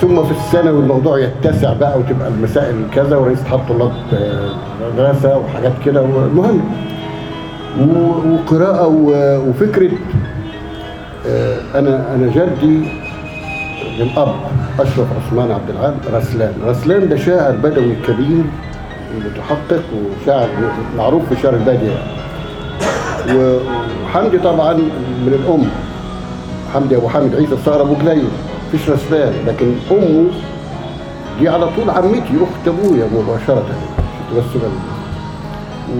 ثم 0.00 0.24
في 0.24 0.30
الثانوي 0.30 0.80
الموضوع 0.80 1.18
يتسع 1.18 1.72
بقى 1.72 1.98
وتبقى 1.98 2.28
المسائل 2.28 2.74
كذا 2.94 3.16
ورئيس 3.16 3.40
اتحاد 3.40 3.60
طلاب 3.68 3.92
آه، 4.14 4.50
مدرسة 4.94 5.38
وحاجات 5.38 5.72
كده. 5.84 6.00
المهم 6.00 6.60
وقراءة 8.30 8.86
وفكرة 9.48 9.90
آه، 11.28 11.56
أنا 11.74 12.14
أنا 12.14 12.30
جدي 12.34 12.88
للاب 13.98 14.34
أشرف 14.80 15.06
عثمان 15.16 15.50
عبد 15.50 15.70
العال 15.70 15.94
رسلان 16.12 16.52
رسلان 16.64 17.08
ده 17.08 17.16
شاعر 17.16 17.52
بدوي 17.52 17.94
كبير 18.08 18.44
متحقق 19.16 19.82
وشاعر 20.22 20.48
معروف 20.96 21.22
في 21.34 21.42
شعر 21.42 21.54
البادية 21.54 21.90
يعني. 21.90 23.38
وحمدي 24.06 24.38
طبعا 24.38 24.72
من 25.26 25.40
الأم 25.44 25.68
حمدي 26.74 26.96
أبو 26.96 27.08
حامد 27.08 27.34
عيسى 27.34 27.52
الصقر 27.54 27.80
أبو 27.82 27.94
جليل 27.94 28.24
مفيش 28.68 28.90
رسلان 28.90 29.32
لكن 29.46 29.72
أمه 29.90 30.24
دي 31.40 31.48
على 31.48 31.66
طول 31.76 31.90
عمتي 31.90 32.32
أخت 32.42 32.68
أبويا 32.68 33.06
مباشرة 33.14 33.66
بس. 34.36 34.44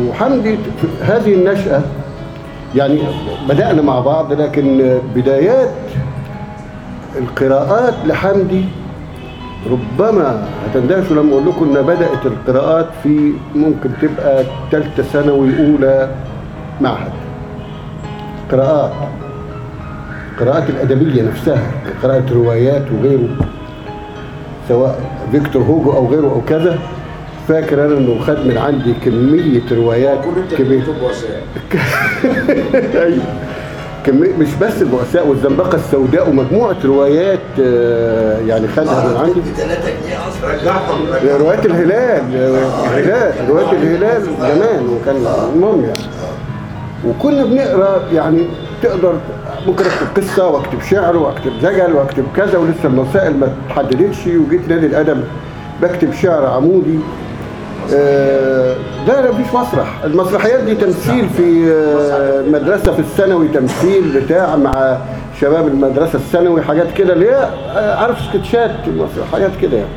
وحمدي 0.09 0.59
هذه 1.03 1.35
النشأة 1.35 1.83
يعني 2.77 2.99
بدأنا 3.49 3.83
مع 3.83 4.01
بعض 4.01 4.33
لكن 4.33 4.99
بدايات 5.15 5.71
القراءات 7.17 7.95
لحمدي. 8.07 8.65
ربما 9.71 10.49
هتندهشوا 10.67 11.17
لما 11.17 11.33
أقول 11.33 11.47
لكم 11.47 11.77
ان 11.77 11.83
بدأت 11.83 12.27
القراءات 12.27 12.87
في 13.03 13.33
ممكن 13.55 13.91
تبقى 14.03 14.45
ثالثه 14.71 15.03
ثانوي 15.03 15.49
أولى 15.59 16.09
معهد. 16.81 17.13
قراءات. 18.53 18.93
القراءات 20.33 20.71
الأدبية 20.71 21.23
نفسها 21.23 21.63
قراءة 22.03 22.25
روايات 22.33 22.83
وغيره 22.93 23.29
سواء 24.69 25.01
فيكتور 25.33 25.63
هوجو 25.63 25.93
أو 25.93 26.07
غيره 26.07 26.27
أو 26.27 26.41
كذا. 26.49 26.79
فاكر 27.49 27.87
أنا 27.87 27.99
إنه 27.99 28.19
خد 28.19 28.47
من 28.47 28.59
عندي 28.59 28.95
كمية 29.05 29.63
روايات 29.73 30.19
كمية 30.59 30.83
مش 34.13 34.55
بس 34.61 34.83
البؤساء 34.83 35.27
والزنبقة 35.27 35.77
السوداء 35.77 36.29
ومجموعة 36.31 36.77
روايات 36.85 37.39
آه، 37.61 38.39
يعني 38.39 38.69
خدها 38.69 39.09
من 39.09 39.17
عندي 39.17 39.41
بثلاثة 39.41 39.91
جنيه 39.91 40.29
أصلا. 40.29 41.37
روايات 41.39 41.67
الهلال 41.67 42.23
الهلال 42.35 43.49
روايات 43.51 43.73
الهلال 43.73 44.23
زمان 44.23 44.89
وكان 44.89 45.17
المهم 45.55 45.85
يعني. 45.85 45.99
وكنا 47.07 47.45
بنقرأ 47.45 48.03
يعني 48.13 48.47
تقدر 48.83 49.15
ممكن 49.67 49.85
أكتب 49.85 50.23
قصة 50.23 50.49
وأكتب 50.49 50.81
شعر 50.91 51.17
وأكتب 51.17 51.53
زجل 51.63 51.93
وأكتب 51.93 52.25
كذا 52.37 52.59
ولسه 52.59 52.85
المسائل 52.85 53.37
ما 53.37 53.53
اتحددتش 53.67 54.27
وجيت 54.27 54.69
نادي 54.69 54.87
الأدب 54.87 55.25
بكتب 55.83 56.13
شعر 56.13 56.47
عمودي. 56.47 56.99
لا 57.97 59.20
لا 59.22 59.32
مفيش 59.32 59.55
مسرح. 59.55 60.05
المسرحيات 60.05 60.61
دي 60.61 60.74
تمثيل 60.74 61.28
في 61.28 61.72
آه، 61.72 62.43
مدرسة 62.51 62.93
في 62.93 62.99
الثانوي 62.99 63.49
تمثيل 63.49 64.20
بتاع 64.20 64.57
مع 64.57 64.99
شباب 65.41 65.68
المدرسة 65.68 66.14
الثانوي 66.14 66.62
حاجات 66.62 66.93
كده 66.97 67.12
اللي 67.12 67.30
هي 67.30 67.49
آه، 67.76 67.95
عارف 67.95 68.18
سكتشات 68.20 68.70
مسرحيات 68.89 69.51
كده 69.62 69.76
يعني. 69.76 69.91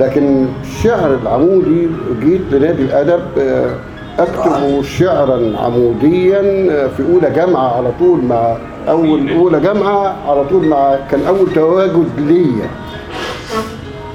لكن 0.00 0.46
الشعر 0.62 1.14
العمودي 1.22 1.88
جيت 2.20 2.40
لنادي 2.52 2.82
الأدب 2.82 3.20
آه، 3.38 3.70
اكتب 4.18 4.82
شعرا 4.82 5.52
عموديا 5.58 6.40
آه، 6.70 6.86
في 6.86 7.02
أولى 7.12 7.30
جامعة 7.30 7.76
على 7.76 7.88
طول 7.98 8.24
مع 8.24 8.56
أول 8.88 9.32
أولى 9.32 9.60
جامعة 9.60 10.16
على 10.28 10.44
طول 10.44 10.64
مع 10.66 10.96
كان 11.10 11.20
أول 11.28 11.52
تواجد 11.54 12.06
ليا. 12.18 12.68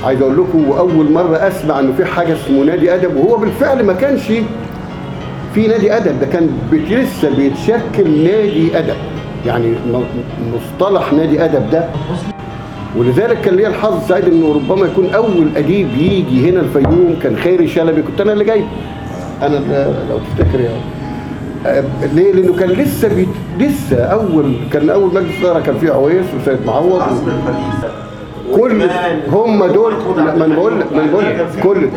عايز 0.03 0.21
أقول 0.21 0.37
لكم 0.37 0.69
واول 0.69 1.11
مره 1.11 1.35
اسمع 1.35 1.79
انه 1.79 1.93
في 1.97 2.05
حاجة 2.05 2.33
اسمه 2.33 2.63
نادي 2.63 2.93
ادب 2.95 3.15
وهو 3.15 3.37
بالفعل 3.37 3.83
ما 3.85 3.93
كانش 3.93 4.31
في 5.53 5.67
نادي 5.67 5.97
ادب 5.97 6.19
ده 6.19 6.25
كان 6.25 6.49
لسه 6.71 7.35
بيتشكل 7.35 8.23
نادي 8.23 8.77
ادب. 8.77 8.95
يعني 9.45 9.73
مصطلح 10.55 11.13
نادي 11.13 11.45
ادب 11.45 11.69
ده. 11.69 11.85
ولذلك 12.97 13.41
كان 13.41 13.55
ليا 13.55 13.67
الحظ 13.67 14.07
سعيد 14.07 14.25
إنه 14.25 14.53
ربما 14.53 14.85
يكون 14.85 15.09
أول 15.15 15.47
أديب 15.55 15.87
يجي 15.97 16.49
هنا 16.49 16.59
الفيوم 16.59 17.15
كان 17.23 17.35
خيري 17.37 17.67
شلبي 17.67 18.01
كنت 18.01 18.21
أنا 18.21 18.33
اللي 18.33 18.43
جاي. 18.43 18.63
أنا 19.41 19.55
لو 20.09 20.17
تفتكر 20.17 20.59
يعني. 20.59 20.81
آه، 21.65 21.83
ليه؟ 22.13 22.33
لأنه 22.33 22.55
كان 22.55 22.69
لسه 22.69 23.07
بيت... 23.07 23.27
لسه 23.59 23.97
اول 24.03 24.53
كان 24.73 24.89
أول 24.89 25.13
مجلس 25.13 25.39
إدارة 25.41 25.59
كان 25.59 25.77
فيه 25.77 25.91
عويس 25.91 26.25
وسيد 26.41 26.57
معوض. 26.65 27.01
كل 28.55 28.89
هم 29.31 29.65
دول 29.65 29.93
ما 30.17 30.45
أنا 30.45 30.55
بقول 30.55 30.79
لك 30.79 30.93
ما 30.93 31.01
أنا 31.01 31.11
بقول 31.11 31.25
لك 31.25 31.47
كل 31.63 31.89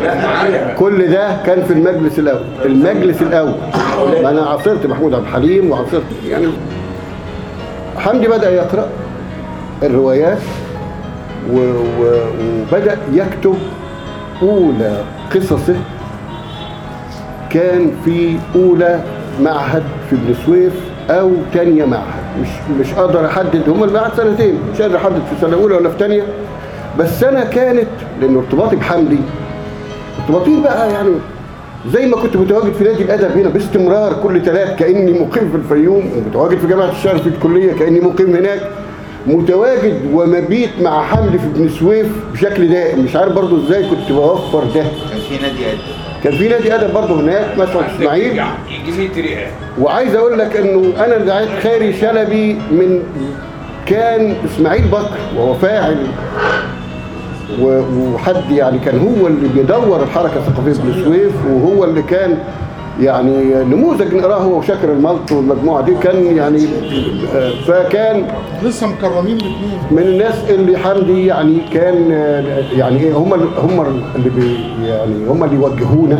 كل 0.79 1.07
ده 1.11 1.37
كان 1.47 1.63
في 1.63 1.73
المجلس 1.73 2.19
الأول. 2.19 2.41
المجلس 2.65 3.23
الأول. 3.23 3.55
ما 4.23 4.31
أنا 4.31 4.43
عاصرت 4.43 4.87
محمود 4.87 5.15
عبد 5.15 5.25
الحليم 5.25 5.71
وعاصرت 5.71 6.03
يعني 6.29 6.47
حمدي 7.97 8.29
بدأ 8.29 8.51
يقرأ 8.51 8.89
الروايات. 9.83 10.39
وبدأ 11.53 12.99
يكتب 13.13 13.55
أولى 14.43 15.05
قصصه. 15.35 15.77
كان 17.51 17.93
في 18.05 18.37
أولى 18.55 19.01
معهد 19.43 19.83
في 20.11 20.17
بن 20.17 20.35
سويف. 20.47 20.73
أو 21.11 21.33
تانية 21.55 21.85
معهد. 21.85 22.41
مش 22.41 22.49
مش 22.81 22.93
قادر 22.95 23.27
أحدد. 23.27 23.69
هم 23.69 23.85
المعهد 23.85 24.15
سنتين. 24.17 24.59
مش 24.75 24.83
قادر 24.83 24.97
أحدد 24.97 25.15
في 25.31 25.41
سنة 25.47 25.57
أولى 25.57 25.75
ولا 25.75 25.89
في 25.89 25.99
تانية. 25.99 26.23
بس 26.99 27.25
أنا 27.25 27.45
كانت 27.45 27.87
لأن 28.21 28.37
ارتباطي 28.37 28.77
بحمدي 28.77 29.19
ارتباطي 30.21 30.61
بقى 30.61 30.93
يعني 30.93 31.11
زي 31.93 32.07
ما 32.07 32.17
كنت 32.17 32.37
متواجد 32.37 32.73
في 32.73 32.85
نادي 32.85 33.03
الأدب 33.03 33.39
هنا 33.39 33.49
باستمرار 33.49 34.13
كل 34.23 34.45
ثلاث 34.45 34.79
كأني 34.79 35.13
مقيم 35.13 35.51
في 35.51 35.57
الفيوم 35.57 36.11
ومتواجد 36.17 36.59
في 36.59 36.67
جامعة 36.67 36.91
الشرق 36.91 37.17
في 37.17 37.27
الكلية 37.29 37.73
كأني 37.73 38.01
مقيم 38.01 38.35
هناك. 38.37 38.61
متواجد 39.27 40.01
ومبيت 40.15 40.71
مع 40.83 41.03
حمدي 41.03 41.39
في 41.39 41.47
بن 41.57 41.69
سويف 41.69 42.07
بشكل 42.33 42.69
دائم. 42.69 43.05
مش 43.05 43.17
عارف 43.17 43.33
برضو 43.33 43.65
إزاي 43.65 43.83
كنت 43.91 44.13
بوفر 44.13 44.65
ده. 44.65 44.83
كان 44.83 45.21
في 45.29 45.43
نادي 45.43 45.71
أدب. 45.73 46.10
كان 46.25 46.33
في 46.33 46.49
نادي 46.49 46.75
أدب 46.75 46.95
برضه 46.95 47.21
هناك 47.21 47.59
مثلا 47.59 47.97
إسماعيل. 47.97 48.43
يجي 48.69 48.99
100 48.99 49.09
ريال. 49.17 49.51
وعايز 49.81 50.15
أقول 50.15 50.39
لك 50.39 50.57
إنه 50.57 51.05
أنا 51.05 51.19
دعيت 51.19 51.49
خيري 51.63 51.93
شلبي 51.93 52.53
من 52.53 53.03
كان 53.87 54.35
إسماعيل 54.45 54.85
بكر 54.89 55.19
وهو 55.37 55.55
فاعل. 55.55 56.07
وحد 57.61 58.51
يعني 58.51 58.79
كان 58.79 58.99
هو 58.99 59.27
اللي 59.27 59.49
بيدور 59.49 60.03
الحركة 60.03 60.37
الثقافية 60.37 60.73
في 60.73 60.83
بن 60.83 61.05
سويف 61.05 61.33
وهو 61.47 61.85
اللي 61.85 62.03
كان 62.03 62.39
يعني 63.01 63.55
نموذج 63.65 64.15
نقراه 64.15 64.37
هو 64.39 64.59
وشاكر 64.59 64.93
الملط 64.93 65.33
والمجموعة 65.33 65.83
دي. 65.85 65.95
كان 66.03 66.37
يعني 66.37 66.65
آه، 67.35 67.51
فكان 67.67 68.27
لسه 68.63 68.87
مكرمين 68.87 69.37
الاثنين. 69.37 69.79
من 69.91 69.99
الناس 70.03 70.51
اللي 70.51 70.79
حمدي 70.79 71.27
يعني 71.27 71.59
كان 71.73 72.09
آه، 72.13 72.63
يعني 72.77 73.01
إيه 73.01 73.13
هم 73.17 73.33
هم 73.33 74.03
اللي 74.17 74.31
بي 74.31 74.57
يعني 74.87 75.27
هم 75.29 75.45
اللي 75.45 75.57
يوجهونا. 75.57 76.19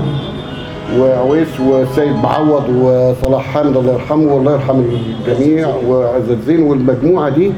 وعويس 0.99 1.61
وسيد 1.61 2.13
معوض 2.23 2.69
وصلاح 2.69 3.43
حامد 3.45 3.77
الله 3.77 3.93
يرحمه 3.93 4.35
والله 4.35 4.53
يرحم 4.53 4.81
الجميع 5.29 5.69
وعز 5.89 6.31
الزين 6.31 6.63
والمجموعة 6.63 7.29
دي 7.29 7.53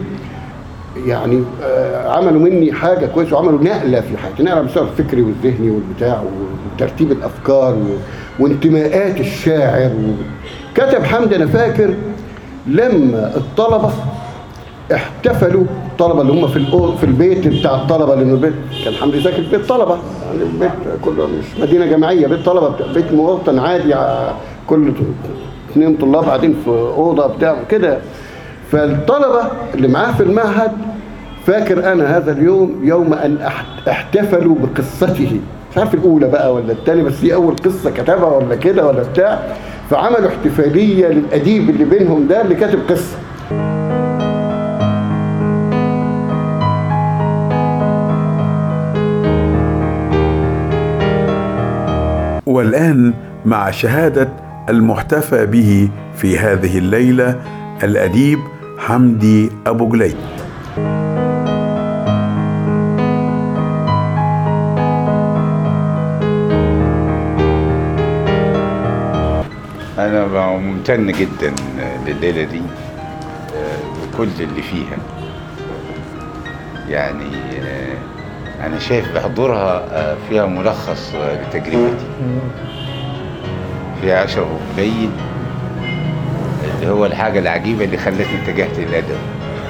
يعني 1.07 1.43
آه، 1.63 2.09
عملوا 2.13 2.41
مني 2.41 2.73
حاجة 2.73 3.07
كويسة 3.07 3.37
وعملوا 3.37 3.63
نقلة 3.65 4.01
في 4.01 4.19
حياتي. 4.19 4.43
نقلة 4.43 4.61
المستوى 4.61 4.89
الفكري 4.99 5.23
والذهني 5.23 5.71
والبتاع 5.71 6.23
وترتيب 6.77 7.13
الأفكار 7.13 7.75
و- 7.75 7.97
وانتماءات 8.39 9.21
الشاعر. 9.21 9.91
كتب 10.75 11.05
حمدي 11.05 11.37
أنا 11.37 11.47
فاكر 11.47 11.95
لما 12.67 13.33
الطلبة 13.37 13.91
احتفلوا 14.95 15.65
الطلبة 15.93 16.21
اللي 16.23 16.33
هم 16.33 16.49
في 16.49 16.57
في 16.97 17.05
البيت 17.05 17.49
بتاع 17.49 17.75
الطلبة 17.75 18.15
لأنه 18.15 18.33
البيت. 18.35 18.53
كان 18.85 18.95
حمدي 18.95 19.21
في 19.21 19.57
بيت 19.57 19.67
طلبة. 19.69 19.99
يعني 20.27 20.43
البيت 20.43 20.71
كله 21.05 21.27
مش 21.27 21.61
مدينة 21.61 21.87
جامعية 21.87 22.27
بيت 22.27 22.41
بتاع 22.71 22.93
بيت 22.93 23.13
مواطن 23.13 23.59
عادي 23.59 23.95
كل 24.67 24.93
اثنين 25.73 25.97
طلاب 25.97 26.25
قاعدين 26.25 26.55
في 26.65 26.71
أوضة 26.71 27.27
بتاع 27.27 27.57
كده. 27.71 27.99
فالطلبة 28.73 29.43
اللي 29.75 29.89
معاه 29.89 30.13
في 30.13 30.23
المعهد 30.23 30.73
فاكر 31.47 31.93
أنا 31.93 32.17
هذا 32.17 32.33
اليوم 32.33 32.81
يوم 32.85 33.13
أن 33.13 33.39
أحت- 33.49 33.89
احتفلوا 33.89 34.57
بقصته. 34.57 35.41
مش 35.73 35.79
عارف 35.79 35.95
الأولى 35.95 36.29
بقى 36.29 36.55
ولا 36.55 36.73
الثانية 36.73 37.03
بس 37.03 37.21
دي 37.21 37.35
أول 37.35 37.57
قصة 37.57 37.91
كتبها 37.91 38.25
ولا 38.37 38.55
كده 38.57 38.87
ولا 38.87 39.03
بتاع. 39.03 39.43
فعملوا 39.91 40.29
احتفالية 40.29 41.07
للأديب 41.09 41.71
اللي 41.71 41.85
بينهم 41.85 42.29
ده 42.29 42.41
اللي 42.41 42.55
كاتب 42.55 42.79
قصة. 42.91 43.17
والآن 52.47 53.15
مع 53.45 53.71
شهادة 53.71 54.29
المحتفى 54.69 55.47
به 55.47 55.89
في 56.17 56.39
هذه 56.39 56.79
الليلة 56.79 57.37
الأديب 57.83 58.39
حمدي 58.79 59.51
أبو 59.67 59.89
جليد. 59.89 60.17
ممتن 70.57 71.07
جدا 71.13 71.55
لليلة 72.07 72.43
دي 72.45 72.63
آه، 73.57 74.15
وكل 74.15 74.29
اللي 74.41 74.63
فيها. 74.63 74.97
يعني 76.89 77.25
آه، 77.63 78.67
أنا 78.67 78.79
شايف 78.79 79.15
بحضورها 79.15 79.85
آه، 79.93 80.17
فيها 80.29 80.47
ملخص 80.47 81.13
لتجربتي. 81.15 82.07
فيها 84.01 84.25
أشرف 84.25 84.47
قليل 84.77 85.11
اللي 86.75 86.93
هو 86.93 87.07
الحاجة 87.07 87.39
العجيبة 87.39 87.85
اللي 87.85 87.97
خلتني 87.99 88.43
اتجهت 88.45 88.79
للأدب 88.79 89.19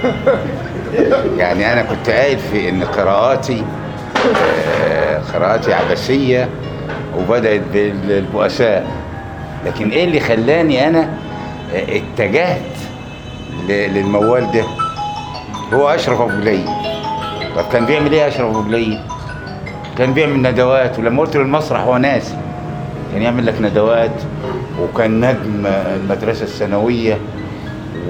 يعني 1.41 1.73
أنا 1.73 1.83
كنت 1.83 2.11
قايل 2.11 2.39
في 2.39 2.69
إن 2.69 2.85
قراءاتي 2.85 3.65
قراءاتي 5.35 5.75
عبثية 5.75 6.49
وبدأت 7.19 7.61
بالبؤساء 7.73 8.87
لكن 9.67 9.91
إيه 9.91 10.05
اللي 10.05 10.21
خلاني 10.21 10.89
أنا 10.89 11.11
اتجهت 11.75 12.63
للموال 13.69 14.53
ده؟ 14.53 14.65
هو 15.73 15.89
أشرف 15.89 16.21
أبو 16.21 16.41
جليل. 16.41 16.67
طب 17.57 17.65
كان 17.73 17.87
بيعمل 17.87 18.13
إيه 18.13 18.29
أشرف 18.29 18.41
أبو 18.57 18.63
جليل؟ 18.63 19.01
كان 19.99 20.13
بيعمل 20.15 20.43
ندوات 20.43 20.99
ولما 20.99 21.21
قلت 21.21 21.37
له 21.37 21.43
المسرح 21.43 21.81
هو 21.81 21.97
ناسي. 21.97 22.35
كان 23.13 23.23
يعمل 23.23 23.47
لك 23.47 23.55
ندوات 23.61 24.11
وكان 24.81 25.21
نجم 25.21 25.67
المدرسة 25.67 26.43
الثانوية 26.43 27.19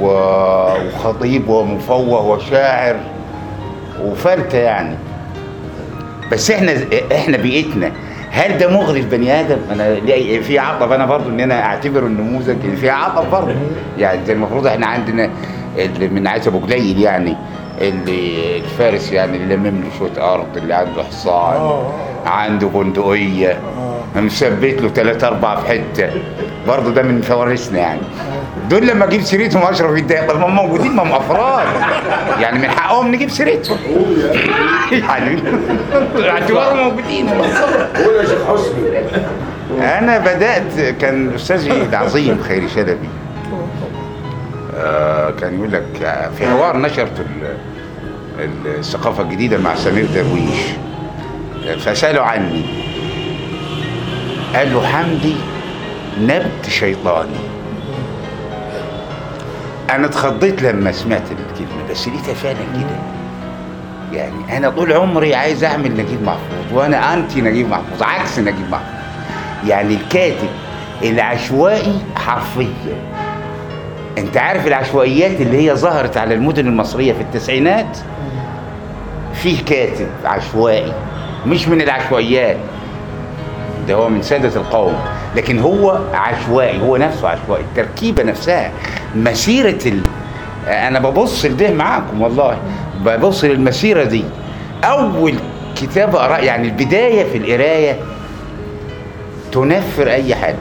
وخطيب 0.00 1.48
ومفوه 1.48 2.26
وشاعر 2.26 2.96
وفلتة 4.02 4.58
يعني. 4.58 4.96
بس 6.32 6.50
إحنا 6.50 6.74
إحنا 7.12 7.36
بيئتنا 7.36 7.92
هل 8.34 8.58
ده 8.58 8.68
مغري 8.68 9.00
البني 9.00 9.40
آدم؟ 9.40 9.58
أنا 9.72 10.00
في 10.40 10.58
عطب 10.58 10.92
أنا 10.92 11.06
برضو 11.06 11.28
إن 11.28 11.40
أنا 11.40 11.64
أعتبره 11.64 12.06
النموذج 12.06 12.56
ان 12.64 12.76
في 12.76 12.90
عطب 12.90 13.30
برضو. 13.30 13.52
يعني 13.98 14.26
زي 14.26 14.32
المفروض 14.32 14.66
إحنا 14.66 14.86
عندنا 14.86 15.30
اللي 15.78 16.08
من 16.08 16.26
عايز 16.26 16.48
أبو 16.48 16.58
قليل 16.58 17.00
يعني 17.00 17.36
اللي 17.80 18.56
الفارس 18.58 19.12
يعني 19.12 19.36
اللي 19.36 19.56
لمم 19.56 19.80
له 19.82 19.88
شوية 19.98 20.34
أرض 20.34 20.56
اللي 20.56 20.74
عنده 20.74 21.02
حصان 21.02 21.82
عنده 22.26 22.66
بندقية. 22.66 23.58
مثبت 24.16 24.82
له 24.82 24.88
ثلاثة 24.88 25.26
أربعة 25.28 25.60
في 25.60 25.68
حتة. 25.68 26.10
برضه 26.68 26.90
ده 26.90 27.02
من 27.02 27.20
فوارسنا 27.20 27.78
يعني. 27.78 28.00
دول 28.70 28.86
لما 28.86 29.04
أجيب 29.04 29.22
سيرتهم 29.22 29.62
اشرف 29.62 29.98
يتضايق 29.98 30.32
طب 30.32 30.38
ما 30.40 30.46
هم 30.46 30.54
موجودين 30.54 30.92
ما 30.96 31.02
هم 31.02 31.12
افراد. 31.12 31.66
يعني 32.40 32.58
من 32.58 32.70
حقهم 32.70 33.14
نجيب 33.14 33.30
سيرتهم. 33.30 33.78
يعني 34.92 35.42
اعتبارهم 36.28 36.78
موجودين. 36.88 37.28
قول 37.28 38.14
يا 38.16 38.24
شيخ 38.24 38.38
حسني. 38.48 38.98
أنا 39.98 40.18
بدأت 40.18 40.96
كان 41.00 41.34
استاذي 41.34 41.72
العظيم 41.72 42.42
خيري 42.48 42.68
شلبي. 42.68 43.08
آه 44.76 45.30
كان 45.30 45.54
يقول 45.58 45.72
لك 45.72 45.84
في 46.38 46.46
حوار 46.46 46.76
نشرت 46.76 47.20
ال- 47.20 47.56
ال- 48.44 48.78
الثقافة 48.78 49.22
الجديدة 49.22 49.58
مع 49.58 49.74
سمير 49.74 50.06
درويش. 50.14 50.60
فسألوا 51.78 52.22
عني. 52.24 52.62
قال 54.54 54.72
له 54.72 54.86
حمدي 54.86 55.34
نبت 56.20 56.68
شيطاني. 56.68 57.38
أنا 59.92 60.06
اتخضيت 60.06 60.62
لما 60.62 60.92
سمعت 60.92 61.22
الكلمة 61.22 61.90
بس 61.90 62.08
لقيتها 62.08 62.34
فعلا 62.34 62.56
كده. 62.74 62.98
يعني 64.12 64.56
أنا 64.56 64.70
طول 64.70 64.92
عمري 64.92 65.34
عايز 65.34 65.64
أعمل 65.64 65.92
نجيب 65.92 66.22
محفوظ 66.22 66.72
وأنا 66.72 67.14
أنتي 67.14 67.40
نجيب 67.40 67.68
محفوظ 67.68 68.02
عكس 68.02 68.38
نجيب 68.38 68.70
محفوظ. 68.70 69.02
يعني 69.66 69.94
الكاتب 69.94 70.48
العشوائي 71.02 71.98
حرفيا. 72.16 72.96
أنت 74.18 74.36
عارف 74.36 74.66
العشوائيات 74.66 75.40
اللي 75.40 75.70
هي 75.70 75.74
ظهرت 75.74 76.16
على 76.16 76.34
المدن 76.34 76.66
المصرية 76.66 77.12
في 77.12 77.20
التسعينات؟ 77.20 77.98
فيه 79.34 79.64
كاتب 79.64 80.08
عشوائي 80.24 80.92
مش 81.46 81.68
من 81.68 81.80
العشوائيات. 81.80 82.56
ده 83.88 83.94
هو 83.94 84.08
من 84.08 84.22
سادة 84.22 84.60
القوم. 84.60 84.96
لكن 85.36 85.58
هو 85.58 85.98
عشوائي 86.14 86.80
هو 86.80 86.96
نفسه 86.96 87.28
عشوائي 87.28 87.62
التركيبة 87.64 88.22
نفسها. 88.22 88.70
مسيرة 89.16 89.78
ال... 89.86 90.00
أنا 90.66 90.98
ببص 90.98 91.44
لده 91.44 91.70
معاكم 91.70 92.22
والله. 92.22 92.56
ببص 93.04 93.44
للمسيرة 93.44 94.04
دي. 94.04 94.24
أول 94.84 95.34
كتاب 95.76 96.16
أقرأ 96.16 96.38
يعني 96.38 96.68
البداية 96.68 97.24
في 97.24 97.38
القراية 97.38 97.96
تنفر 99.52 100.10
أي 100.10 100.34
حد 100.34 100.54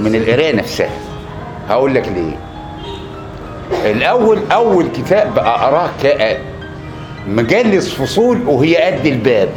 من 0.00 0.14
القراية 0.14 0.56
نفسها. 0.56 0.90
هقول 1.68 1.94
لك 1.94 2.08
ليه. 2.08 2.36
الأول 3.90 4.38
أول 4.52 4.88
كتاب 4.88 5.38
أقرأه 5.38 5.90
ك- 6.02 6.38
مجلس 7.28 7.94
فصول 7.94 8.38
وهي 8.46 8.76
قد 8.76 9.06
الباب. 9.06 9.48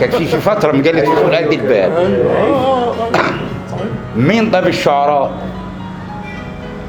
كانت 0.00 0.14
في 0.14 0.26
في 0.26 0.40
فترة 0.40 0.72
مجله 0.72 1.02
فصول 1.02 1.34
قد 1.36 1.52
الباب. 1.52 1.92
مين 4.16 4.50
طب 4.50 4.66
الشعراء؟ 4.66 5.30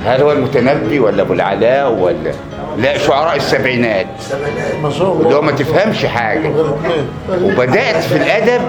هل 0.07 0.21
هو 0.21 0.31
المتنبي 0.31 0.99
ولا 0.99 1.21
أبو 1.21 1.33
العلاء 1.33 1.91
ولا؟ 1.93 2.31
لا 2.77 2.97
شعراء 2.97 3.35
السبعينات. 3.35 4.07
ما 4.83 4.89
شاء 4.89 5.13
اللي 5.21 5.35
هو 5.35 5.41
ما 5.41 5.51
تفهمش 5.51 6.05
حاجة. 6.05 6.51
وبدأت 7.41 8.03
في 8.03 8.15
الأدب 8.15 8.61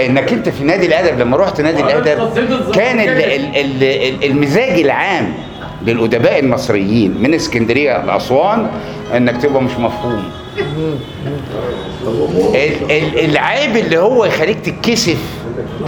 إنك 0.00 0.32
أنت 0.32 0.48
في 0.48 0.64
نادي 0.64 0.86
الأدب. 0.86 1.18
لما 1.20 1.36
رحت 1.36 1.60
نادي 1.60 1.80
الأدب 1.82 2.30
كان 2.74 3.00
ال- 3.00 3.08
ال- 3.08 3.56
ال- 3.56 3.82
ال- 3.82 4.24
المزاج 4.24 4.80
العام 4.80 5.34
للأدباء 5.86 6.38
المصريين 6.38 7.22
من 7.22 7.34
اسكندرية 7.34 8.04
لأسوان 8.04 8.66
إنك 9.16 9.42
تبقى 9.42 9.62
مش 9.62 9.72
مفهوم. 9.78 10.22
ال- 12.54 12.90
ال- 12.90 13.30
العيب 13.30 13.76
اللي 13.76 13.98
هو 13.98 14.24
يخليك 14.24 14.60
تتكسف 14.60 15.18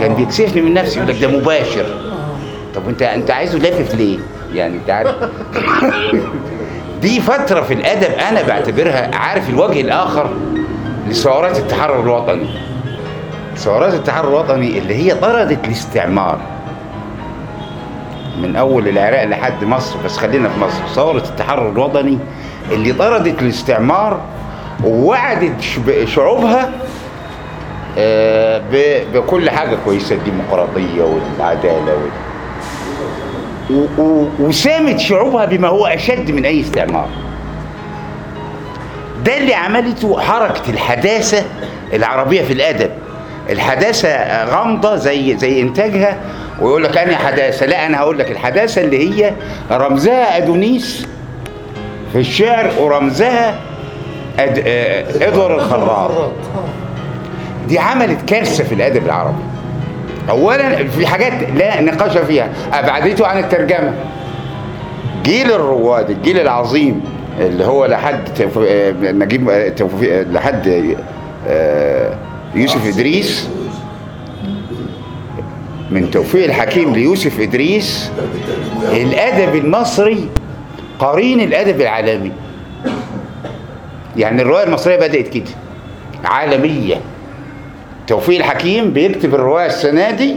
كان 0.01 0.14
بيكسفني 0.14 0.62
من 0.62 0.74
نفسي 0.74 0.99
يقول 0.99 1.11
لك 1.11 1.22
ده 1.22 1.28
مباشر. 1.28 1.86
طب 2.74 2.88
أنت 2.88 3.03
أنت 3.03 3.30
عايزه 3.30 3.59
لافف 3.59 3.95
ليه؟ 3.95 4.18
يعني 4.55 4.76
انت 4.76 4.90
عارف. 4.90 5.14
دي 7.03 7.20
فترة 7.20 7.61
في 7.61 7.74
الأدب 7.74 8.12
أنا 8.30 8.42
بعتبرها 8.42 9.16
عارف 9.16 9.48
الوجه 9.51 9.80
الآخر 9.80 10.30
لثورات 11.09 11.59
التحرر 11.59 12.01
الوطني. 12.01 12.48
ثورات 13.57 13.94
التحرر 13.94 14.28
الوطني 14.28 14.78
اللي 14.78 14.94
هي 14.94 15.14
طردت 15.14 15.64
الاستعمار 15.64 16.38
من 18.42 18.57
أول 18.57 18.88
العراق 18.88 19.24
لحد 19.24 19.64
مصر 19.64 19.96
بس 20.05 20.16
خلينا 20.16 20.48
في 20.48 20.61
مصر. 20.61 20.86
ثورة 20.94 21.24
التحرر 21.28 21.70
الوطني 21.70 22.18
اللي 22.72 22.92
طردت 22.92 23.42
الاستعمار 23.42 24.20
ووعدت 24.84 25.61
شعوبها 26.05 26.70
آه، 27.98 28.62
بكل 29.14 29.51
حاجة 29.51 29.76
كويسة 29.84 30.14
الديمقراطية 30.14 31.03
والعدالة 31.03 31.94
وال... 31.94 32.11
وسامت 34.40 34.98
شعوبها 35.00 35.44
بما 35.44 35.68
هو 35.68 35.86
أشد 35.86 36.30
من 36.30 36.44
أي 36.44 36.60
استعمار. 36.60 37.08
ده 39.24 39.36
اللي 39.38 39.54
عملته 39.54 40.20
حركة 40.20 40.70
الحداثة 40.70 41.44
العربية 41.92 42.42
في 42.42 42.52
الأدب. 42.52 42.90
الحداثة 43.50 44.44
غامضة 44.44 44.96
زي 44.96 45.36
زي 45.38 45.60
إنتاجها 45.60 46.16
ويقول 46.60 46.84
لك 46.84 46.98
أنا 46.98 47.16
حداثة 47.16 47.66
لا 47.66 47.86
أنا 47.86 47.98
هقول 47.98 48.18
لك 48.18 48.30
الحداثة 48.30 48.80
اللي 48.80 49.10
هي 49.24 49.32
رمزها 49.70 50.36
أدونيس 50.36 51.06
في 52.12 52.18
الشعر 52.18 52.70
ورمزها 52.80 53.54
أد... 54.38 54.62
آه، 54.66 55.28
إدوار 55.28 55.54
الخراط 55.54 56.30
دي 57.68 57.78
عملت 57.78 58.28
كارثة 58.28 58.64
في 58.64 58.74
الأدب 58.74 59.06
العربي. 59.06 59.42
اولا 60.28 60.88
في 60.88 61.06
حاجات 61.06 61.32
لا 61.56 61.80
نقاش 61.80 62.18
فيها. 62.18 62.48
أبعدته 62.72 63.26
عن 63.26 63.38
الترجمة. 63.38 63.94
جيل 65.22 65.52
الرواد 65.52 66.10
الجيل 66.10 66.38
العظيم 66.38 67.02
اللي 67.40 67.64
هو 67.64 67.86
لحد. 67.86 68.28
آه، 68.66 68.92
نجيب 69.12 69.50
آه، 69.50 69.68
توفيق 69.68 70.12
آه، 70.14 70.22
لحد 70.22 70.96
يوسف 72.54 72.86
إدريس. 72.86 73.48
من 75.90 76.10
توفيق 76.10 76.44
الحكيم 76.44 76.92
ليوسف 76.94 77.40
إدريس 77.40 78.10
الأدب 78.92 79.54
المصري 79.54 80.28
قرين 80.98 81.40
الأدب 81.40 81.80
العالمي. 81.80 82.32
يعني 84.16 84.42
الرواية 84.42 84.64
المصرية 84.64 84.96
بدأت 84.96 85.28
كده 85.28 85.44
عالمية. 86.24 86.96
توفيق 88.11 88.38
الحكيم 88.38 88.92
بيكتب 88.92 89.34
الرواية 89.34 89.66
السنة 89.66 90.11
دي 90.11 90.36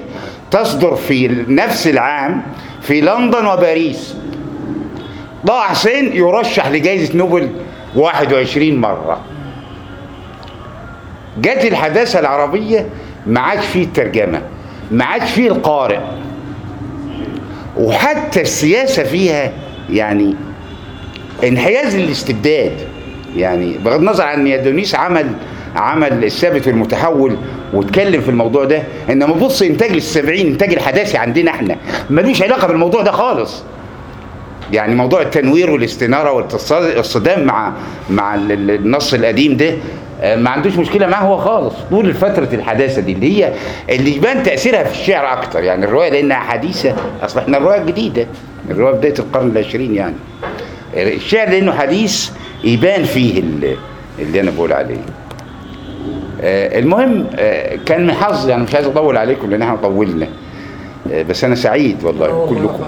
تصدر 0.52 0.96
في 0.96 1.28
نفس 1.48 1.88
العام 1.88 2.42
في 2.82 3.02
لندن 3.02 3.46
وباريس. 3.46 4.16
طه 5.48 5.62
حسين 5.62 6.16
يرشح 6.16 6.68
لجائزة 6.68 7.18
نوبل 7.18 7.50
21 7.96 8.82
مرة. 8.82 9.22
جت 11.42 11.66
الحداثة 11.66 12.20
العربية 12.20 12.90
ما 13.28 13.40
عادش 13.40 13.66
فيه 13.66 13.84
الترجمة 13.84 14.42
ما 14.92 15.06
عادش 15.06 15.32
فيه 15.32 15.48
القارئ. 15.48 16.00
وحتى 17.78 18.42
السياسة 18.42 19.04
فيها 19.04 19.52
يعني 19.90 20.36
انحياز 21.44 21.96
للاستبداد. 21.96 22.78
يعني 23.36 23.78
بغض 23.78 24.00
النظر 24.00 24.24
عن 24.24 24.48
إن 24.48 24.64
دونيس 24.64 24.96
عمل 24.96 25.32
عمل 25.76 26.24
الثابت 26.24 26.68
والمتحول 26.68 27.38
واتكلم 27.74 28.22
في 28.22 28.30
الموضوع 28.30 28.66
ده 28.66 28.84
انما 29.10 29.34
بص 29.34 29.62
إنتاج 29.62 29.92
السبعين 29.92 30.48
إنتاج 30.48 30.74
الحداثي 30.74 31.18
عندنا 31.18 31.52
إحنا 31.52 31.76
ملوش 32.10 32.42
علاقة 32.42 32.68
بالموضوع 32.68 33.02
ده 33.02 33.12
خالص. 33.12 33.64
يعني 34.74 34.96
موضوع 34.96 35.22
التنوير 35.22 35.72
والاستنارة 35.72 36.32
والصدام 36.34 37.44
مع 37.46 37.74
مع 38.10 38.36
ال- 38.36 38.52
ال- 38.52 38.72
النص 38.72 39.14
القديم 39.14 39.58
ده 39.58 39.74
آه، 40.22 40.36
ما 40.36 40.50
عندوش 40.50 40.76
مشكلة 40.76 41.08
معاه 41.08 41.22
هو 41.24 41.38
خالص. 41.38 41.74
طول 41.90 42.14
فترة 42.14 42.50
الحداثة 42.54 43.02
دي 43.02 43.12
اللي 43.14 43.38
هي 43.46 43.54
اللي 43.90 44.16
يبان 44.16 44.44
تأثيرها 44.44 44.84
في 44.84 44.92
الشعر 45.02 45.34
أكتر. 45.34 45.64
يعني 45.64 45.86
الرواية 45.86 46.10
لأنها 46.10 46.38
حديثة 46.40 46.96
أصل 47.22 47.40
إحنا 47.40 47.58
الرواية 47.58 47.84
جديده 47.84 48.28
الرواية 48.70 48.94
بداية 48.96 49.14
القرن 49.20 49.48
العشرين 49.52 49.96
يعني. 49.96 50.16
الشعر 50.96 51.50
لأنه 51.50 51.72
حديث 51.72 52.30
يبان 52.64 53.04
فيه 53.04 53.40
ال- 53.40 53.76
اللي 54.20 54.40
أنا 54.42 54.52
بقول 54.52 54.74
عليه. 54.74 54.98
المهم 56.46 57.26
آه، 57.36 57.76
كان 57.86 58.08
من 58.08 58.14
حظي 58.14 58.52
يعني 58.52 58.64
مش 58.64 58.76
عايز 58.76 58.88
أطول 58.88 59.18
عليكم 59.18 59.50
لأن 59.52 59.62
إحنا 59.62 59.76
طولنا. 59.76 60.28
آه، 61.12 61.22
بس 61.22 61.44
أنا 61.44 61.56
سعيد 61.56 62.04
والله 62.04 62.46
كلكم. 62.50 62.84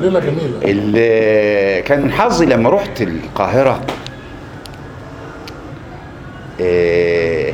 ليله 0.00 0.20
جميله 0.20 0.58
اللي 0.64 1.82
كان 1.82 2.02
من 2.02 2.12
حظي 2.12 2.46
لما 2.46 2.70
رحت 2.70 3.02
القاهرة. 3.02 3.80
آه، 6.60 7.52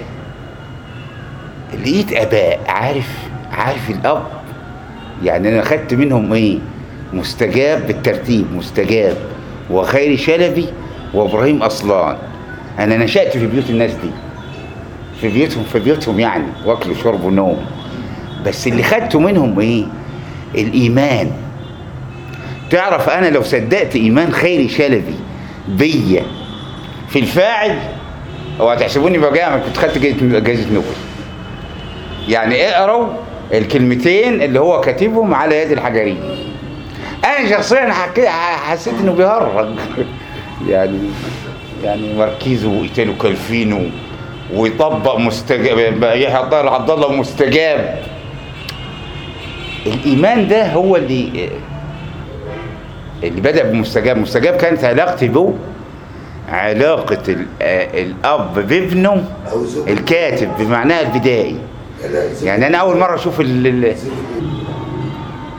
لقيت 1.81 2.13
أباء 2.13 2.61
عارف 2.69 3.09
عارف 3.53 3.91
الأب؟ 3.91 4.23
يعني 5.25 5.49
أنا 5.49 5.63
خدت 5.63 5.95
منهم 5.95 6.33
إيه؟ 6.33 6.59
مستجاب 7.13 7.87
بالترتيب 7.87 8.47
مستجاب. 8.55 9.17
وخيري 9.71 10.17
شلبي 10.17 10.67
وإبراهيم 11.15 11.63
أصلان. 11.63 12.17
أنا 12.79 12.97
نشأت 12.97 13.37
في 13.37 13.47
بيوت 13.47 13.71
الناس 13.71 13.91
دي. 13.91 14.11
في 15.21 15.29
بيوتهم 15.29 15.65
في 15.65 15.79
بيوتهم 15.79 16.21
يعني 16.21 16.47
واكل 16.65 16.91
وشرب 16.91 17.25
ونوم 17.25 17.67
بس 18.47 18.67
اللي 18.67 18.83
خدته 18.83 19.21
منهم 19.21 19.61
إيه؟ 19.61 19.85
الإيمان. 20.55 21.31
تعرف 22.71 23.09
أنا 23.09 23.27
لو 23.27 23.43
صدقت 23.43 23.97
إيمان 23.97 24.33
خيري 24.33 24.69
شلبي 24.69 25.15
بيا. 25.69 26.23
في 27.09 27.19
الفاعل 27.19 27.79
اوعى 28.61 28.77
تحسبوني 28.77 29.19
بجامع 29.19 29.59
كنت 29.59 29.77
خدت 29.77 29.99
جايزة 30.23 30.73
نوبل. 30.73 30.87
يعني 32.29 32.69
اقروا 32.69 33.07
الكلمتين 33.53 34.43
اللي 34.43 34.61
هو 34.61 34.81
كاتبهم 34.81 35.35
على 35.35 35.63
يد 35.63 35.71
الحجري. 35.71 36.17
أنا 37.25 37.51
شخصيا 37.51 37.93
حسيت 38.57 38.95
إنه 39.01 39.13
بيهرج. 39.13 39.69
يعني 40.69 40.99
يعني 41.85 42.15
ماركيزو 42.15 42.81
وإيتالو 42.81 43.17
كالفينو. 43.17 43.81
ويطبق 44.55 45.19
مستجاب 45.19 45.79
يحيى 46.03 46.41
الطاهر 46.41 46.69
عبد 46.69 46.91
الله 46.91 47.13
مستجاب. 47.13 47.99
الإيمان 49.87 50.49
ده 50.49 50.73
هو 50.73 50.97
اللي 50.97 51.51
اللي 53.23 53.41
بدأ 53.41 53.63
بمستجاب. 53.63 54.17
مستجاب 54.17 54.57
كانت 54.57 54.85
علاقتي 54.85 55.29
به 55.29 55.55
علاقة 56.49 57.23
ال- 57.29 57.47
الأب 57.63 58.55
بابنه 58.55 59.25
الكاتب 59.89 60.51
بمعناها 60.59 61.01
البدائي. 61.01 61.57
يعني 62.43 62.67
أنا 62.67 62.79
أول 62.79 62.97
مرة 62.97 63.15
أشوف 63.15 63.41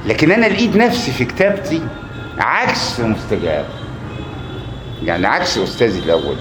لكن 0.07 0.31
أنا 0.31 0.45
لقيت 0.45 0.75
نفسي 0.75 1.11
في 1.11 1.25
كتابتي 1.25 1.81
عكس 2.39 2.99
مستجاب. 2.99 3.65
يعني 5.05 5.27
عكس 5.27 5.57
أستاذي 5.57 5.99
الأول. 5.99 6.35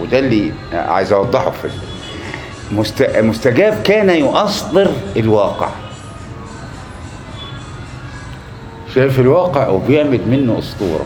وده 0.00 0.18
اللي 0.18 0.52
عايز 0.72 1.12
أوضحه 1.12 1.50
في 1.50 1.68
مست- 2.72 3.16
مستجاب 3.18 3.82
كان 3.82 4.10
يؤصدر 4.10 4.90
الواقع. 5.16 5.68
شايف 8.94 9.20
الواقع 9.20 9.68
وبيعمل 9.68 10.20
منه 10.28 10.58
أسطورة. 10.58 11.04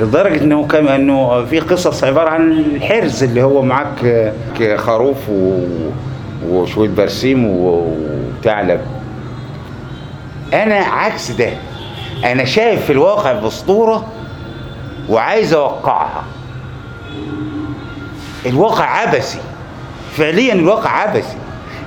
لدرجة 0.00 0.42
إنه 0.42 0.66
كان 0.66 0.88
إنه 0.88 1.44
في 1.44 1.60
قصص 1.60 2.04
عبارة 2.04 2.30
عن 2.30 2.52
الحرز 2.52 3.22
اللي 3.24 3.42
هو 3.42 3.62
معاك 3.62 4.26
ك- 4.58 4.76
خروف 4.76 5.16
و... 5.28 5.60
وشوية 6.48 6.88
برسيم 6.88 7.46
وثعلب. 7.48 8.80
أنا 10.54 10.74
عكس 10.74 11.30
ده. 11.30 11.50
أنا 12.24 12.44
شايف 12.44 12.84
في 12.84 12.92
الواقع 12.92 13.32
بأسطورة 13.32 14.06
وعايز 15.08 15.54
أوقعها. 15.54 16.24
الواقع 18.46 18.84
عبثي. 18.84 19.38
فعليا 20.16 20.52
الواقع 20.54 20.90
عبثي. 20.90 21.36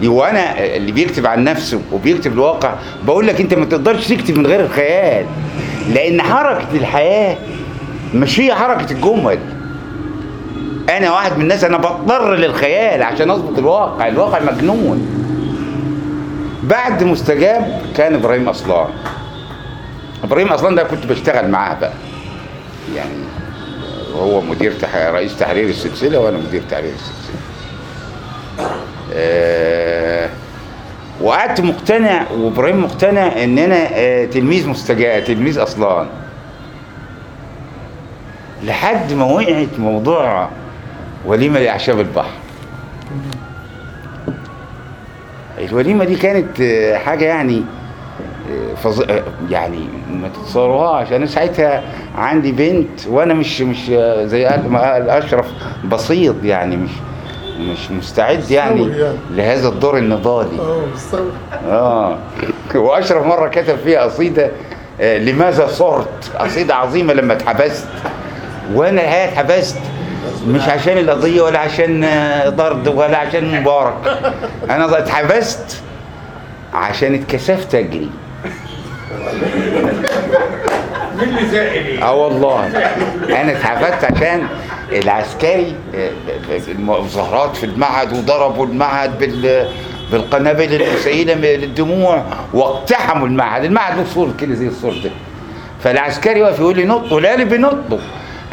وأنا 0.03 0.65
اللي 0.65 0.91
بيكتب 0.91 1.25
عن 1.27 1.43
نفسه 1.43 1.81
وبيكتب 1.91 2.33
الواقع 2.33 2.73
بقول 3.03 3.27
لك 3.27 3.41
أنت 3.41 3.53
ما 3.53 3.65
تقدرش 3.65 4.07
تكتب 4.07 4.37
من 4.37 4.47
غير 4.47 4.59
الخيال. 4.59 5.25
لأن 5.93 6.21
حركة 6.21 6.67
الحياة 6.73 7.37
مش 8.13 8.39
هي 8.39 8.55
حركة 8.55 8.91
الجمل. 8.91 9.39
أنا 10.89 11.11
واحد 11.11 11.35
من 11.35 11.41
الناس 11.41 11.63
أنا 11.63 11.77
بضطر 11.77 12.35
للخيال 12.35 13.03
عشان 13.03 13.29
أظبط 13.31 13.57
الواقع. 13.57 14.07
الواقع 14.07 14.39
مجنون. 14.39 15.07
بعد 16.63 17.03
مستجاب 17.03 17.81
كان 17.97 18.13
إبراهيم 18.13 18.49
أصلان. 18.49 18.87
إبراهيم 20.23 20.47
أصلان 20.47 20.75
ده 20.75 20.83
كنت 20.83 21.05
بشتغل 21.05 21.47
معاه 21.51 21.79
بقى. 21.79 21.93
يعني 22.95 23.28
هو 24.15 24.41
مدير 24.41 24.73
تح... 24.81 24.95
رئيس 24.95 25.37
تحرير 25.37 25.69
السلسلة 25.69 26.19
وأنا 26.19 26.37
مدير 26.37 26.61
تحرير 26.71 26.93
السلسلة. 26.93 27.39
آه، 29.13 30.29
وقعدت 31.21 31.61
مقتنع 31.61 32.31
وإبراهيم 32.31 32.83
مقتنع 32.83 33.43
إن 33.43 33.57
أنا 33.57 33.87
آه، 33.91 34.25
تلميذ 34.25 34.69
مستجاب 34.69 35.23
تلميذ 35.23 35.63
أصلان. 35.63 36.07
لحد 38.63 39.13
ما 39.13 39.25
وقعت 39.25 39.79
موضوع 39.79 40.49
وليمة 41.25 41.59
لأعشاب 41.59 41.99
البحر. 41.99 42.31
الوليمة 45.57 46.05
دي 46.05 46.15
كانت 46.15 46.61
آه، 46.61 46.97
حاجة 46.97 47.25
يعني 47.25 47.63
فظ... 48.83 49.01
آه، 49.01 49.23
يعني 49.49 49.79
ما 50.13 50.27
تتصوروهاش 50.27 51.13
أنا 51.13 51.25
ساعتها 51.25 51.83
عندي 52.15 52.51
بنت 52.51 53.07
وأنا 53.07 53.33
مش 53.33 53.61
مش 53.61 53.85
زي 54.23 54.45
قال 54.45 55.09
أشرف 55.09 55.45
بسيط 55.85 56.35
يعني 56.43 56.77
مش 56.77 56.89
مش 57.59 57.91
مستعد 57.91 58.51
يعني 58.51 58.87
يعني. 58.87 59.17
لهذا 59.31 59.67
الدور 59.67 59.97
النضالي. 59.97 60.59
آه 60.59 60.83
آه. 61.69 62.17
وأشرف 62.75 63.25
مرة 63.25 63.47
كتب 63.47 63.77
فيها 63.77 64.01
قصيدة 64.01 64.51
آه، 65.01 65.17
لماذا 65.17 65.67
صرت؟ 65.67 66.31
قصيدة 66.39 66.75
عظيمة 66.75 67.13
لما 67.13 67.33
اتحبست. 67.33 67.87
وأنا 68.73 69.01
الحقيقة 69.01 69.23
اتحبست. 69.41 69.77
مش 70.47 70.61
عشان 70.69 70.97
القضية 70.97 71.41
ولا 71.41 71.59
عشان 71.59 72.03
آه، 72.03 72.49
طرد 72.49 72.87
ولا 72.87 73.17
عشان 73.17 73.61
مبارك. 73.61 74.17
أنا 74.69 74.97
اتحبست 74.97 75.81
عشان 76.73 77.13
اتكسفت 77.13 77.75
أجري. 77.75 78.09
مين 81.19 81.29
اللي 81.37 81.45
زائل 81.51 82.03
آه 82.03 82.13
والله. 82.15 82.67
أنا 83.29 83.51
اتحبست 83.51 84.03
عشان 84.03 84.47
العسكري 84.91 85.75
المظاهرات 86.67 87.55
في 87.57 87.65
المعهد 87.65 88.13
وضربوا 88.13 88.65
المعهد 88.65 89.19
بال 89.19 89.67
بالقنابل 90.11 90.81
المسيلة 90.81 91.33
للدموع 91.33 92.23
واقتحموا 92.53 93.27
المعهد. 93.27 93.63
المعهد 93.63 93.97
له 93.97 94.03
سور 94.13 94.29
كده 94.39 94.55
زي 94.55 94.67
السور 94.67 94.93
ده 95.03 95.11
فالعسكري 95.83 96.41
واقف 96.41 96.59
يقول 96.59 96.75
لي 96.75 96.85
نط 96.85 97.11
ولا 97.11 97.35
لي 97.35 97.45
بنطوا 97.45 97.97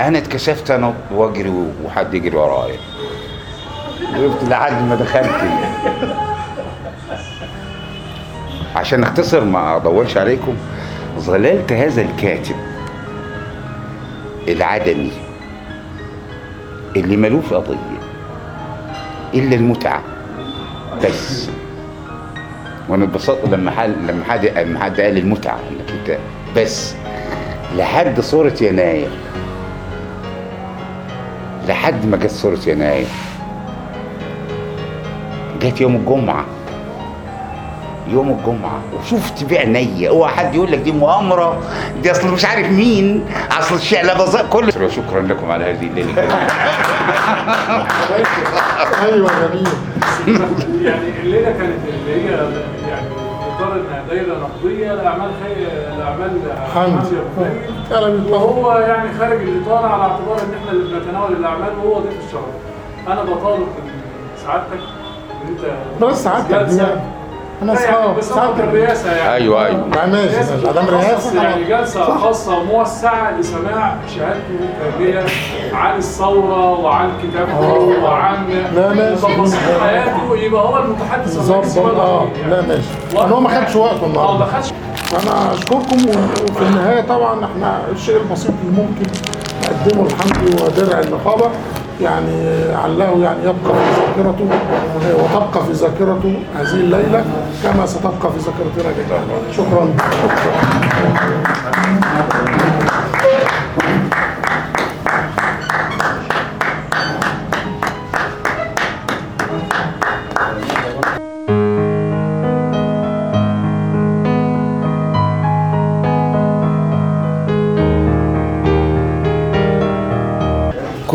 أنا 0.00 0.18
اتكسفت 0.18 0.70
انط 0.70 0.94
وأجري 1.14 1.52
وحد 1.84 2.14
يجري 2.14 2.36
ورايا. 2.36 2.76
وقفت 4.18 4.48
لحد 4.48 4.72
ما 4.88 4.94
دخلت. 4.94 5.30
عشان 8.76 9.02
اختصر 9.02 9.44
ما 9.44 9.76
اطولش 9.76 10.16
عليكم. 10.16 10.56
ظللت 11.18 11.72
هذا 11.72 12.02
الكاتب 12.02 12.56
العدمي 14.48 15.12
اللي 16.96 17.16
ملوش 17.16 17.52
قضية 17.52 17.76
إلا 19.34 19.56
المتعة 19.56 20.02
بس. 21.04 21.48
وأنا 22.88 23.04
اتبسطت 23.04 23.48
لما 23.48 23.70
حد 23.70 23.90
لما 24.08 24.24
حد 24.24 24.44
لما 24.46 24.84
حد 24.84 25.00
قال 25.00 25.18
المتعة 25.18 25.58
إنك 25.70 25.90
أنت 25.90 26.18
بس. 26.56 26.94
لحد 27.76 28.20
صورة 28.20 28.54
يناير. 28.60 29.10
لحد 31.68 32.06
ما 32.06 32.16
جت 32.16 32.30
صورة 32.30 32.60
يناير. 32.66 33.06
جت 35.62 35.80
يوم 35.80 35.96
الجمعة. 35.96 36.44
يوم 38.08 38.30
الجمعة 38.30 38.80
وشفت 39.00 39.44
بعينيا 39.44 40.08
اوعى 40.08 40.34
حد 40.34 40.54
يقول 40.54 40.72
لك 40.72 40.78
دي 40.78 40.92
مؤامرة 40.92 41.62
دي 42.02 42.10
أصل 42.10 42.28
مش 42.28 42.44
عارف 42.44 42.70
مين. 42.70 43.24
أصل 43.58 43.74
الشعلبة 43.74 44.42
كل 44.50 44.72
شكرا 44.90 45.20
لكم 45.22 45.50
على 45.50 45.64
هذه 45.64 45.86
الليلة. 45.86 46.10
الجميلة. 46.10 46.46
أيوه 49.04 49.30
جميل. 49.30 49.68
يعني 50.82 51.08
الليلة 51.22 51.50
كانت 51.50 51.78
اللي 51.88 52.14
هي 52.22 52.30
يعني 52.88 53.06
إطار 53.56 53.72
انها 53.72 54.02
دايره 54.08 54.36
نقديه 54.38 54.92
لاعمال 54.94 55.30
خير 55.42 55.68
لاعمال 55.98 56.40
حمد. 56.74 57.06
وهو 58.30 58.72
يعني 58.78 59.18
خارج 59.18 59.40
الإطار 59.40 59.86
على 59.86 60.02
اعتبار 60.02 60.36
إن 60.38 60.54
إحنا 60.60 60.72
اللي 60.72 60.98
بنتناول 61.00 61.32
الأعمال 61.32 61.70
وهو 61.84 61.98
ضيف 61.98 62.26
الشرف. 62.26 62.44
أنا 63.08 63.22
بطالب 63.22 63.60
من 63.60 63.90
سعادتك 64.44 64.80
إن 65.42 65.48
أنت 65.48 66.02
بس 66.04 66.24
سعادتك. 66.24 67.00
أنا 67.62 67.72
لا 67.72 67.80
يعني 67.82 68.18
أصحاب 68.18 68.60
الرئاسة 68.60 69.12
يعني. 69.12 69.34
أيوه 69.34 69.66
أيوه. 69.66 69.86
لا 69.94 70.06
ماشي 70.06 70.36
ماشي. 70.36 70.70
ادام 70.70 70.86
رئاسه 70.88 71.42
يعني 71.42 71.64
خلاص. 71.64 71.80
جلسة 71.80 72.18
خاصة 72.18 72.62
موسعة 72.64 73.38
لسماع 73.38 73.96
شهادته 74.16 74.58
كاملة 74.98 75.24
عن 75.72 75.96
الثورة 75.98 76.70
وعن 76.80 77.10
كتابته 77.22 78.04
وعن 78.04 78.36
لا 78.74 78.88
ماشي. 78.94 79.14
تفاصيل 79.16 79.58
حياته. 79.80 80.36
يبقى 80.36 80.62
هو 80.62 80.76
المتحدث 80.78 81.36
بالظبط. 81.36 81.78
آه 81.78 82.26
لا. 82.48 82.62
ماشي. 82.62 82.82
أنا 83.12 83.34
هو 83.34 83.40
ما 83.40 83.48
خدش 83.60 83.76
وقته 83.76 84.02
آه 84.02 84.06
النهارده 84.06 84.38
ما 84.38 84.46
خدش. 84.46 84.70
أنا 85.22 85.52
أشكركم 85.54 85.96
وفي 86.50 86.62
النهاية 86.62 87.00
طبعا 87.00 87.44
إحنا 87.44 87.80
الشيء 87.92 88.16
البسيط 88.16 88.50
اللي 88.64 88.82
ممكن 88.82 89.10
نقدمه 89.62 90.08
لحمدي 90.08 90.62
ودرع 90.62 90.98
النقابة. 91.00 91.50
يعني 92.00 92.64
عله 92.84 93.18
يعني 93.22 93.38
يبقى 93.42 93.74
في 93.74 94.00
ذاكرته 94.00 94.48
وتبقى 95.14 95.64
في 95.66 95.72
ذاكرته 95.72 96.34
هذه 96.58 96.74
الليلة 96.74 97.24
كما 97.62 97.86
ستبقى 97.86 98.32
في 98.32 98.38
ذاكرتنا 98.38 98.92
جميعا 98.92 99.24
شكرا. 99.56 99.88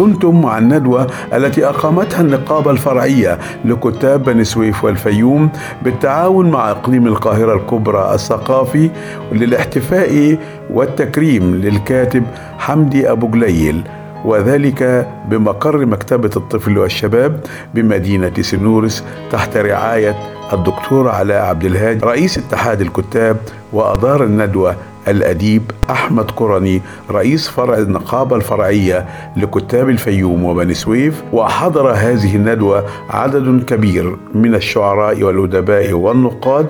كنتم 0.02 0.42
مع 0.42 0.58
الندوة 0.58 1.08
التي 1.34 1.66
أقامتها 1.66 2.22
النقابة 2.22 2.72
الفرعية 2.72 3.40
لكتاب 3.66 4.24
بني 4.24 4.44
سويف 4.44 4.84
والفيوم 4.84 5.50
بالتعاون 5.84 6.52
مع 6.52 6.72
إقليم 6.72 7.08
القاهرة 7.08 7.56
الكبرى 7.56 8.14
الثقافي 8.14 8.90
للاحتفاء 9.32 10.38
والتكريم 10.74 11.56
للكاتب 11.56 12.24
حمدي 12.58 13.12
أبو 13.12 13.28
جليل 13.28 13.84
وذلك 14.26 15.08
بمقر 15.30 15.86
مكتبة 15.86 16.32
الطفل 16.36 16.78
والشباب 16.78 17.40
بمدينة 17.74 18.34
سنورس 18.42 19.04
تحت 19.32 19.58
رعاية 19.58 20.16
الدكتور 20.54 21.10
علاء 21.10 21.46
عبد 21.46 21.66
الهادي 21.66 22.06
رئيس 22.06 22.38
اتحاد 22.38 22.82
الكتاب 22.82 23.38
وأدار 23.74 24.24
الندوة 24.24 24.76
الأديب 25.08 25.72
أحمد 25.90 26.32
قرني 26.32 26.82
رئيس 27.12 27.50
فرع 27.50 27.78
النقابة 27.78 28.36
الفرعية 28.36 29.06
لكتاب 29.38 29.90
الفيوم 29.90 30.46
وبني 30.46 30.74
سويف. 30.74 31.24
وحضر 31.34 31.92
هذه 31.92 32.36
الندوة 32.36 32.86
عدد 33.10 33.64
كبير 33.64 34.18
من 34.36 34.56
الشعراء 34.56 35.24
والأدباء 35.24 35.94
والنقاد 35.94 36.68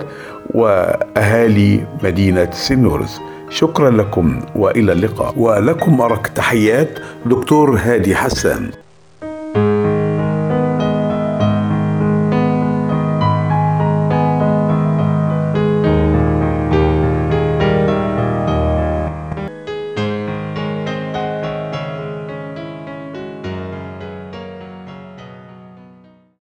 وأهالي 0.53 1.85
مدينة 2.03 2.49
سنورس 2.51 3.21
شكرا 3.49 3.89
لكم 3.89 4.39
وإلى 4.55 4.91
اللقاء. 4.91 5.33
ولكم 5.37 6.01
أرق 6.01 6.27
تحيات 6.27 6.99
دكتور 7.25 7.75
هادي 7.83 8.15
حسان. 8.15 8.71